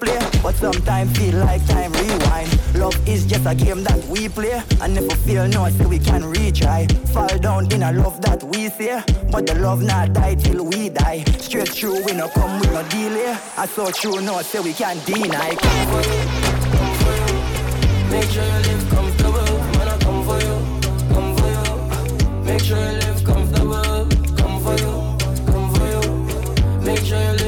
on 0.01 0.43
but 0.43 0.55
sometimes 0.57 1.17
feel 1.19 1.39
like 1.39 1.65
time 1.67 1.93
rewind. 1.93 2.49
Love 2.75 2.97
is 3.09 3.27
just 3.27 3.47
a 3.47 3.55
game 3.55 3.83
that 3.85 4.03
we 4.07 4.29
play, 4.29 4.63
and 4.81 4.99
we 4.99 5.11
feel 5.27 5.47
no, 5.49 5.69
say 5.69 5.87
we 5.87 5.99
can 5.99 6.23
retry. 6.23 6.91
Fall 7.09 7.39
down 7.39 7.71
in 7.73 7.83
a 7.83 7.93
love 7.93 8.21
that 8.23 8.43
we 8.43 8.69
say, 8.71 9.03
but 9.31 9.47
the 9.47 9.55
love 9.57 9.83
not 9.83 10.13
die 10.13 10.35
till 10.35 10.65
we 10.65 10.89
die. 10.89 11.25
Straight 11.39 11.69
through, 11.69 12.05
we 12.05 12.13
no 12.13 12.29
come 12.29 12.61
with 12.61 12.73
no 12.73 12.83
delay. 12.89 13.37
I 13.57 13.67
saw 13.67 13.91
true, 13.91 14.21
no, 14.21 14.41
say 14.43 14.61
we 14.61 14.73
can't 14.73 15.05
deny. 15.05 15.55
Come 15.55 15.87
for 15.89 16.03
you, 16.09 16.21
come 16.79 16.95
for 17.03 17.15
you. 17.21 17.37
Make 18.11 18.31
sure 18.31 18.45
you 18.45 18.59
live 18.69 18.91
comfortable. 18.91 19.59
Man, 19.77 19.89
I 19.89 19.99
come 19.99 20.25
for 20.25 20.39
you, 20.41 20.57
come 21.15 21.37
for 21.37 21.49
you. 21.57 22.45
Make 22.45 22.61
sure 22.63 22.79
you 22.79 22.99
live 22.99 23.25
comfortable. 23.25 24.07
Come 24.37 24.61
for 24.65 24.77
you, 24.83 24.93
come 25.47 25.75
for 25.75 25.87
you. 25.87 26.03
Make 26.81 27.01
sure 27.01 27.21
you 27.21 27.42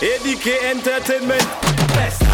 ADK 0.00 0.62
Entertainment. 0.62 1.42
Festa. 1.92 2.24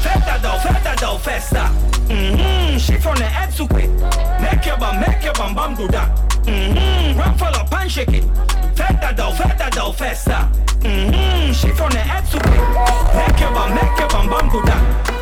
Festa 0.00 0.38
do, 0.40 0.48
festa 0.60 0.96
do, 0.96 1.18
festa. 1.18 1.70
Mm-hmm. 2.08 2.78
Chiffon 2.78 3.14
the 3.16 3.24
head 3.24 3.52
to 3.52 3.68
quick. 3.68 3.90
Make 4.40 4.64
your 4.64 4.78
bum, 4.78 4.98
make 4.98 5.22
your 5.22 5.34
bum 5.34 5.54
bum 5.54 5.74
do 5.74 5.86
that. 5.88 6.08
Mm-hmm. 6.46 7.18
Run 7.18 7.36
full 7.36 7.48
up 7.48 7.70
and 7.74 7.92
shake 7.92 8.14
it. 8.14 8.24
Festa 8.74 9.12
do, 9.14 9.30
festa 9.36 9.68
do, 9.72 9.92
festa. 9.92 10.48
Mm-hmm. 10.80 11.52
Chiffon 11.52 11.90
the 11.90 11.98
head 11.98 12.24
to 12.30 12.38
quick. 12.40 12.64
Make 13.14 13.40
your 13.40 13.52
bum, 13.52 13.74
make 13.74 13.98
your 13.98 14.08
bum 14.08 14.30
bum 14.30 14.48
do 14.48 14.62
that. 14.62 15.21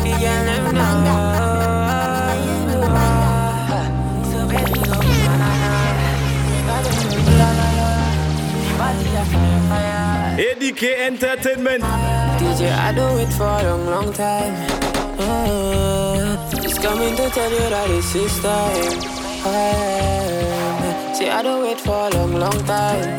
Ado, 0.00 0.14
the 2.70 2.88
know. 2.94 3.10
So 4.30 4.38
baby, 4.48 4.80
go 4.86 4.98
na 5.02 5.34
na 5.42 5.50
na. 5.62 5.72
La 7.40 7.48
la 7.58 7.68
la. 7.78 7.88
Body 8.78 9.04
a 9.10 9.24
fire 9.32 9.62
fire. 9.68 10.38
ADK 10.38 10.82
Entertainment. 11.08 11.82
DJ 12.38 12.60
I 12.70 12.92
do 12.92 13.06
it 13.18 13.30
for 13.34 13.44
a 13.46 13.62
long, 13.64 13.84
long 13.86 14.12
time. 14.12 14.54
Mm. 15.18 16.62
Just 16.62 16.78
coming 16.82 17.14
to 17.16 17.28
tell 17.30 17.50
you 17.50 17.68
that 17.74 17.90
it's 17.90 18.12
his 18.12 18.34
time. 18.40 19.00
See, 21.14 21.28
I 21.28 21.42
do 21.42 21.64
it 21.64 21.80
for 21.80 22.06
a 22.06 22.10
long, 22.10 22.34
long 22.34 22.58
time. 22.64 23.16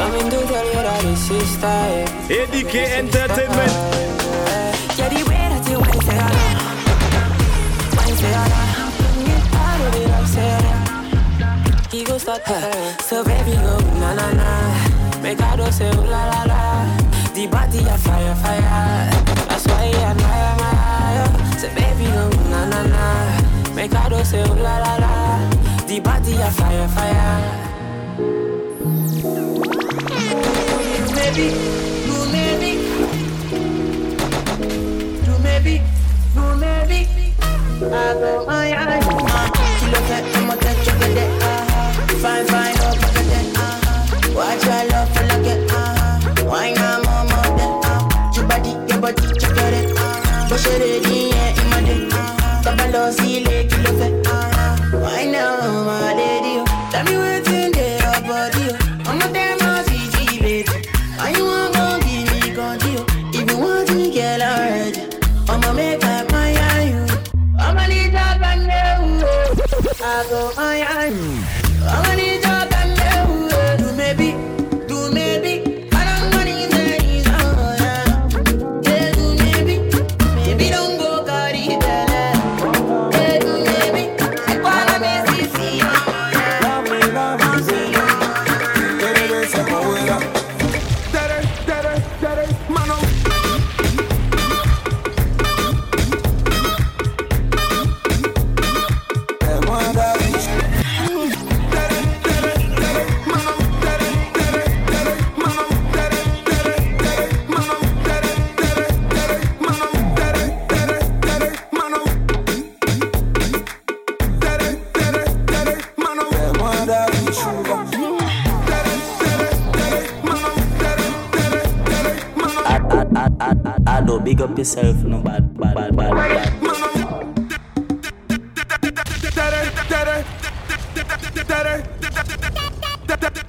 Coming 0.00 0.30
to 0.30 0.38
tell 0.46 0.66
you 0.66 0.82
that 0.86 1.04
it's 1.04 1.26
his 1.28 1.56
time. 1.60 2.06
ADK 2.30 2.74
Entertainment. 3.00 3.72
Yeah, 3.72 4.19
So 13.10 13.24
baby 13.24 13.56
go 13.56 13.76
na 13.98 14.14
na 14.14 14.30
na 14.32 15.20
Make 15.20 15.40
I 15.42 15.56
do 15.56 15.66
say 15.72 15.88
ooh 15.90 16.06
la 16.06 16.22
la 16.30 16.42
la 16.44 16.86
The 17.34 17.46
body 17.48 17.78
a 17.80 17.98
fire 17.98 18.34
fire 18.36 19.10
That's 19.48 19.66
why 19.66 19.90
I 19.90 20.10
admire 20.10 20.54
my 20.60 21.58
So 21.58 21.68
baby 21.74 22.06
go 22.14 22.28
na 22.50 22.66
na 22.70 22.82
na 22.86 23.74
Make 23.74 23.94
I 23.94 24.08
do 24.08 24.22
say 24.24 24.42
ooh 24.42 24.54
la 24.54 24.78
la 24.78 24.94
la 25.02 25.14
The 25.88 25.98
body 26.00 26.34
a 26.34 26.50
fire 26.50 26.88
fire 26.88 27.36
Maybe, 31.16 31.48
baby, 35.62 35.82
oh 36.36 36.58
baby, 36.88 37.34
I 37.82 38.14
know 38.14 38.46
I, 38.48 38.72
I, 38.72 39.59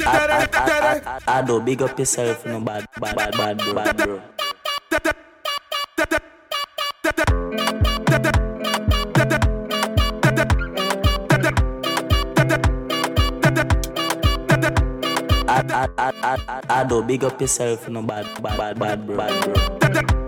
I, 0.04 0.48
I, 0.54 1.02
I, 1.06 1.20
I, 1.28 1.42
don't 1.42 1.66
big 1.66 1.82
up 1.82 1.98
yourself, 1.98 2.46
no 2.46 2.60
bad, 2.60 2.86
bad, 3.00 3.16
bad, 3.16 3.34
bad, 3.34 3.58
bro. 3.58 3.74
Bad, 3.74 3.98
bro. 3.98 4.22
I, 15.48 15.64
I, 15.70 15.88
I, 15.98 16.12
I, 16.48 16.62
I 16.70 16.84
don't 16.84 17.08
big 17.08 17.24
up 17.24 17.42
yourself, 17.42 17.88
no 17.90 18.02
bad, 18.04 18.26
bad, 18.42 18.58
bad, 18.58 18.80
bad, 18.80 19.08
bro. 19.08 19.18
Bad, 19.18 20.08
bro. 20.08 20.21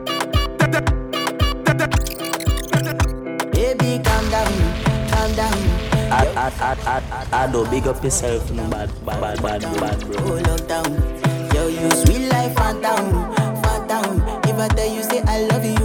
I, 6.43 6.49
I, 6.59 6.99
I, 7.31 7.43
I, 7.45 7.47
don't 7.53 7.69
big 7.71 7.87
up 7.87 8.03
yourself, 8.03 8.51
no 8.51 8.67
bad, 8.67 8.89
bad, 9.05 9.41
bad, 9.41 9.41
bad. 9.41 9.79
Bad, 9.79 9.99
bro. 10.01 10.15
Oh, 10.17 10.41
lockdown. 10.43 11.53
Yo, 11.53 11.67
you 11.69 11.89
sweet 11.91 12.27
life, 12.27 12.53
phantom, 12.57 13.31
phantom. 13.63 14.21
If 14.43 14.59
I 14.59 14.67
tell 14.75 14.93
you, 14.93 15.03
say 15.03 15.21
I 15.21 15.43
love 15.47 15.63
you, 15.63 15.82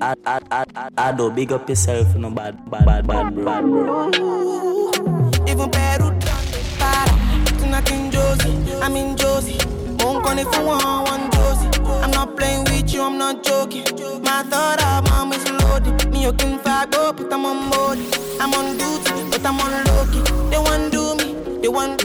I, 0.00 0.14
I, 0.24 0.40
I, 0.50 0.64
I, 0.76 0.88
I, 0.96 1.12
don't 1.12 1.34
big 1.34 1.50
up 1.50 1.68
yourself, 1.68 2.14
no 2.14 2.30
bad, 2.30 2.70
bad, 2.70 2.84
bad, 2.84 3.06
bad, 3.06 3.34
bro. 3.34 3.44
Bad, 3.44 3.64
bro. 3.64 4.08
even 5.48 5.70
the 5.70 6.14
para. 6.78 7.58
Tonight 7.58 7.90
in 7.90 8.10
Josie, 8.12 8.74
I'm 8.80 8.94
in 8.94 9.16
Josie. 9.16 9.58
Won't 9.98 10.24
call 10.24 10.38
if 10.38 10.46
you 10.54 10.64
want 10.64 11.08
one 11.08 11.30
Josie. 11.32 11.68
I'm 12.02 12.12
not 12.12 12.36
playing 12.36 12.64
with 12.64 12.92
you, 12.94 13.02
I'm 13.02 13.18
not 13.18 13.42
joking. 13.42 13.86
My 14.22 14.44
thought 14.44 14.80
of 14.80 15.10
mom 15.10 15.32
is 15.32 15.50
loaded. 15.50 16.12
Me 16.12 16.22
you 16.22 16.32
can 16.32 16.60
fuck 16.60 16.94
up, 16.94 16.94
oh, 16.94 17.12
but 17.12 17.32
I'm 17.32 17.44
on 17.44 17.70
board. 17.70 17.98
I'm 18.38 18.54
on 18.54 18.76
duty, 18.78 19.30
but 19.30 19.44
I'm 19.44 19.58
on 19.58 19.84
low 19.84 20.06
key. 20.12 20.22
They 20.50 20.58
want 20.58 20.92
do 20.92 21.16
me, 21.16 21.58
they 21.60 21.68
want, 21.68 21.98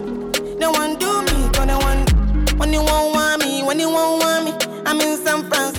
they 0.59 0.65
want 0.67 0.99
do 0.99 1.21
me, 1.21 1.49
cause 1.53 1.67
they 1.67 1.75
want. 1.75 2.11
When 2.57 2.73
you 2.73 2.81
won't 2.81 3.13
want 3.13 3.45
me, 3.45 3.61
when 3.61 3.79
you 3.79 3.89
won't 3.89 4.23
want 4.23 4.45
me, 4.45 4.83
I'm 4.85 4.99
in 4.99 5.17
San 5.17 5.43
Francisco. 5.43 5.72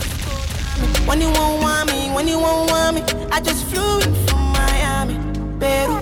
When 1.07 1.21
you 1.21 1.31
won't 1.33 1.63
want 1.63 1.91
me, 1.93 2.11
when 2.15 2.27
you 2.27 2.39
won't 2.39 2.71
want 2.71 2.97
me, 2.97 3.03
I 3.31 3.41
just 3.41 3.65
flew 3.67 4.01
in 4.01 4.15
from 4.27 4.41
Miami. 4.53 5.15
Peru, 5.61 6.01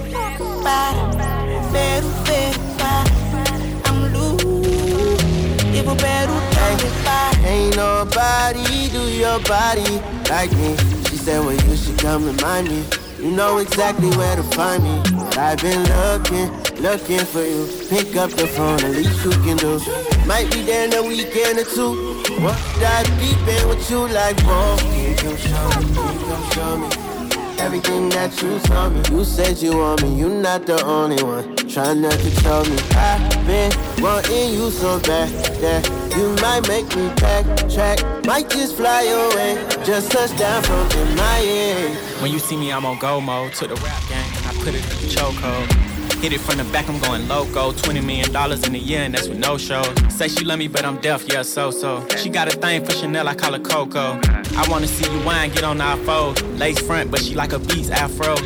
para, 0.63 1.03
Peru, 1.73 2.09
Peru. 2.25 2.63
I'm 3.85 4.13
loose, 4.15 5.25
even 5.75 5.97
Peru, 5.97 6.37
para. 7.05 7.47
Ain't 7.47 7.77
nobody 7.77 8.89
do 8.91 9.03
your 9.11 9.41
body 9.41 10.01
like 10.31 10.53
me. 10.53 10.77
She 11.09 11.17
said, 11.17 11.45
Well, 11.45 11.55
you 11.55 11.77
should 11.77 11.99
come 11.99 12.25
remind 12.25 12.69
me. 12.69 12.85
You 13.19 13.31
know 13.31 13.59
exactly 13.59 14.09
where 14.17 14.37
to 14.37 14.43
find 14.43 14.83
me. 14.83 15.01
I've 15.37 15.61
been 15.61 15.83
looking, 15.83 16.49
looking 16.81 17.25
for 17.25 17.43
you. 17.43 17.69
Pick 17.89 18.17
up 18.17 18.31
the 18.31 18.47
phone, 18.47 18.83
at 18.85 18.93
least 18.93 19.25
you 19.25 19.31
can 19.43 19.57
do. 19.57 19.81
Might 20.27 20.51
be 20.53 20.63
there 20.63 20.87
in 20.87 20.95
a 20.95 21.03
weekend 21.03 21.59
or 21.59 21.65
two. 21.65 22.12
What 22.43 22.59
that 22.81 23.05
deep 23.21 23.39
in 23.49 23.69
with 23.69 23.91
you 23.91 24.09
like, 24.09 24.39
whoa. 24.43 24.77
Can 24.79 25.11
you 25.11 25.17
come 25.17 25.37
show 25.37 25.69
me? 25.81 25.87
You 26.13 26.27
come 26.27 26.51
show 26.51 26.79
me? 26.79 27.13
Everything 27.59 28.09
that 28.11 28.43
you 28.43 28.59
told 28.61 28.93
me, 28.93 29.17
you 29.17 29.25
said 29.25 29.59
you 29.59 29.77
want 29.77 30.03
me, 30.03 30.19
you 30.19 30.29
not 30.29 30.67
the 30.67 30.85
only 30.85 31.23
one. 31.23 31.55
Try 31.57 31.95
not 31.95 32.13
to 32.13 32.31
control 32.31 32.65
me. 32.65 32.77
I've 32.93 33.47
been 33.47 33.73
wanting 34.03 34.53
you 34.53 34.71
so 34.71 34.99
bad 35.01 35.31
that 35.63 35.87
you 36.17 36.35
might 36.43 36.67
make 36.67 36.89
me 36.97 37.09
back 37.21 37.45
track. 37.71 37.99
Might 38.25 38.51
just 38.51 38.77
fly 38.77 39.03
away, 39.03 39.65
just 39.85 40.11
touch 40.11 40.37
down 40.37 40.63
from 40.65 40.89
MIA. 41.15 41.95
When 42.21 42.33
you 42.33 42.41
see 42.41 42.57
me, 42.57 42.73
I'm 42.73 42.85
on 42.85 42.99
go 42.99 43.21
mode. 43.21 43.53
Took 43.53 43.69
the 43.69 43.77
rap 43.77 44.03
game, 44.09 44.33
I 44.45 44.55
put 44.65 44.75
it 44.75 44.83
in 44.83 44.83
the 44.83 45.15
chokehold. 45.15 45.92
Hit 46.23 46.33
it 46.33 46.41
from 46.41 46.59
the 46.59 46.65
back, 46.73 46.89
I'm 46.89 47.01
going 47.01 47.27
loco. 47.27 47.73
$20 47.73 48.05
million 48.05 48.31
in 48.65 48.75
a 48.77 48.79
year, 48.79 49.01
and 49.01 49.13
that's 49.13 49.27
with 49.27 49.39
no 49.39 49.59
show. 49.59 49.83
Say 50.09 50.29
she 50.29 50.45
love 50.45 50.61
me, 50.61 50.69
but 50.69 50.85
I'm 50.85 51.01
deaf, 51.01 51.25
yeah, 51.27 51.43
so 51.43 51.73
so. 51.73 52.07
She 52.17 52.29
got 52.29 52.47
a 52.47 52.53
thing 52.53 52.85
for 52.85 52.93
Chanel, 52.93 53.27
I 53.27 53.35
call 53.35 53.55
her 53.55 53.59
Coco. 53.59 54.21
I 54.57 54.65
wanna 54.71 54.87
see 54.87 55.05
you 55.13 55.21
wine, 55.27 55.51
get 55.51 55.65
on 55.65 55.81
our 55.81 55.97
fold. 56.05 56.41
Lace 56.61 56.79
front, 56.79 57.11
but 57.11 57.21
she 57.25 57.35
like 57.35 57.53
a 57.53 57.59
beats 57.59 57.91
afro. 57.91 58.37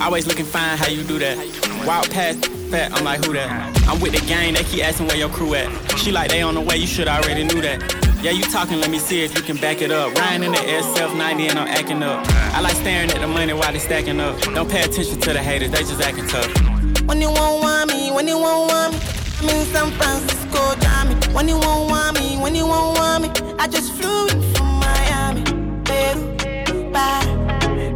Always 0.00 0.26
looking 0.26 0.44
fine, 0.44 0.76
how 0.76 0.88
you 0.88 1.04
do 1.04 1.20
that? 1.20 1.38
Wild 1.86 2.10
past 2.10 2.44
fat, 2.72 2.92
I'm 2.92 3.04
like, 3.04 3.24
who 3.24 3.34
that? 3.34 3.48
I'm 3.88 4.00
with 4.00 4.20
the 4.20 4.26
gang, 4.26 4.54
they 4.54 4.64
keep 4.64 4.82
asking 4.82 5.06
where 5.06 5.16
your 5.16 5.28
crew 5.28 5.54
at. 5.54 5.70
She 6.00 6.10
like, 6.10 6.28
they 6.30 6.42
on 6.42 6.54
the 6.54 6.60
way, 6.60 6.76
you 6.76 6.88
should 6.88 7.06
already 7.06 7.44
knew 7.44 7.62
that. 7.62 7.78
Yeah, 8.20 8.32
you 8.32 8.42
talking, 8.46 8.80
let 8.80 8.90
me 8.90 8.98
see 8.98 9.22
if 9.22 9.36
you 9.36 9.44
can 9.44 9.58
back 9.58 9.80
it 9.80 9.92
up. 9.92 10.12
Riding 10.16 10.42
in 10.42 10.50
the 10.50 10.58
SF90 10.58 11.50
and 11.50 11.58
I'm 11.60 11.68
acting 11.68 12.02
up. 12.02 12.26
I 12.52 12.60
like 12.60 12.74
staring 12.74 13.10
at 13.12 13.20
the 13.20 13.28
money 13.28 13.52
while 13.52 13.72
they 13.72 13.78
stacking 13.78 14.18
up. 14.18 14.40
Don't 14.54 14.68
pay 14.68 14.82
attention 14.82 15.20
to 15.20 15.32
the 15.32 15.40
haters, 15.40 15.70
they 15.70 15.84
just 15.84 16.00
acting 16.00 16.26
tough. 16.26 16.71
When 17.06 17.20
you 17.20 17.30
won't 17.30 17.62
want 17.62 17.92
me, 17.92 18.10
when 18.10 18.28
you 18.28 18.38
won't 18.38 18.70
want 18.70 18.92
me, 18.94 19.00
I'm 19.40 19.48
in 19.48 19.66
San 19.66 19.90
Francisco, 19.92 20.74
Jammy. 20.80 21.14
When 21.34 21.48
you 21.48 21.58
won't 21.58 21.90
want 21.90 22.18
me, 22.18 22.36
when 22.38 22.54
you 22.54 22.66
won't 22.66 22.98
want 22.98 23.22
me, 23.24 23.28
I 23.58 23.66
just 23.68 23.92
flew 23.92 24.28
in 24.28 24.40
from 24.54 24.66
Miami. 24.80 25.42
Peru, 25.84 26.36
Peru, 26.38 26.90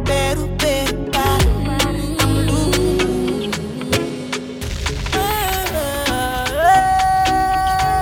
Peru, 0.03 0.57
para. 0.57 1.47
I'm 2.19 2.47
loose. 2.47 3.57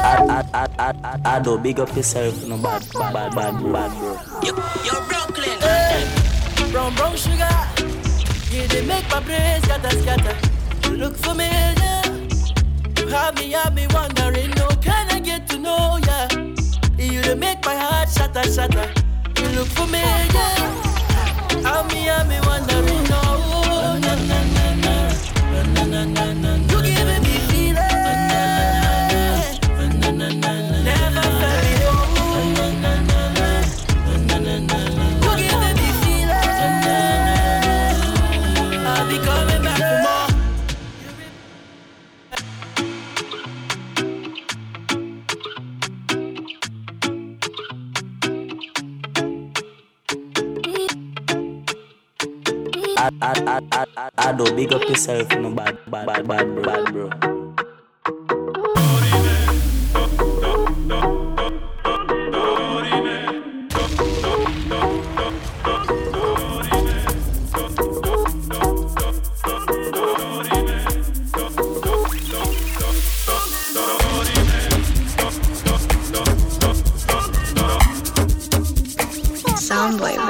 I, 0.04 0.44
I, 0.54 0.68
I, 0.80 0.94
I, 1.04 1.20
I, 1.36 1.40
don't 1.40 1.62
big 1.64 1.80
up 1.80 1.96
yourself, 1.96 2.46
no 2.48 2.58
bad, 2.58 2.82
bad, 2.94 3.36
bad, 3.36 3.54
bad, 3.74 3.92
bro. 4.00 4.18
You're 4.44 5.02
Brooklyn. 5.08 5.60
Brown, 6.72 6.94
brown 6.96 7.16
sugar. 7.16 7.48
Yeah, 8.52 8.68
they 8.68 8.86
make 8.86 9.10
my 9.10 9.20
brain 9.22 9.62
scatter, 9.62 9.90
scatter. 10.02 10.55
You 10.86 10.98
look 10.98 11.16
familiar. 11.18 12.02
You 12.98 13.08
have 13.08 13.36
me, 13.36 13.52
have 13.52 13.74
me 13.76 13.88
wondering. 13.94 14.52
No, 14.52 14.68
can 14.82 15.10
I 15.12 15.20
get 15.20 15.48
to 15.50 15.58
know 15.60 15.98
ya? 16.08 16.28
You 16.98 17.22
they 17.22 17.36
make 17.36 17.64
my 17.66 17.76
heart 17.76 18.10
shatter, 18.10 18.44
shatter. 18.44 18.88
You 19.42 19.48
look 19.58 19.68
familiar. 19.68 20.52
Have 21.68 21.88
me, 21.94 22.04
have 22.06 22.28
me 22.30 22.40
wondering. 22.48 23.04
No, 23.10 23.22
na 24.04 24.16
na 24.30 24.40
na 24.56 24.66
na 24.84 25.64
na 25.74 26.06
na 26.06 26.34
na 26.34 26.58
na. 26.58 26.75
I, 53.22 54.34
don't 54.38 54.56
big 54.56 54.74
up 54.74 54.82
yourself, 54.88 55.32
you 55.32 55.40
know, 55.40 55.52
bad, 55.52 55.78
bad, 55.88 56.06
bad, 56.06 56.28
bad, 56.28 56.64
bad, 56.64 56.94
bro. 56.94 57.10
Soundwave. 79.66 80.25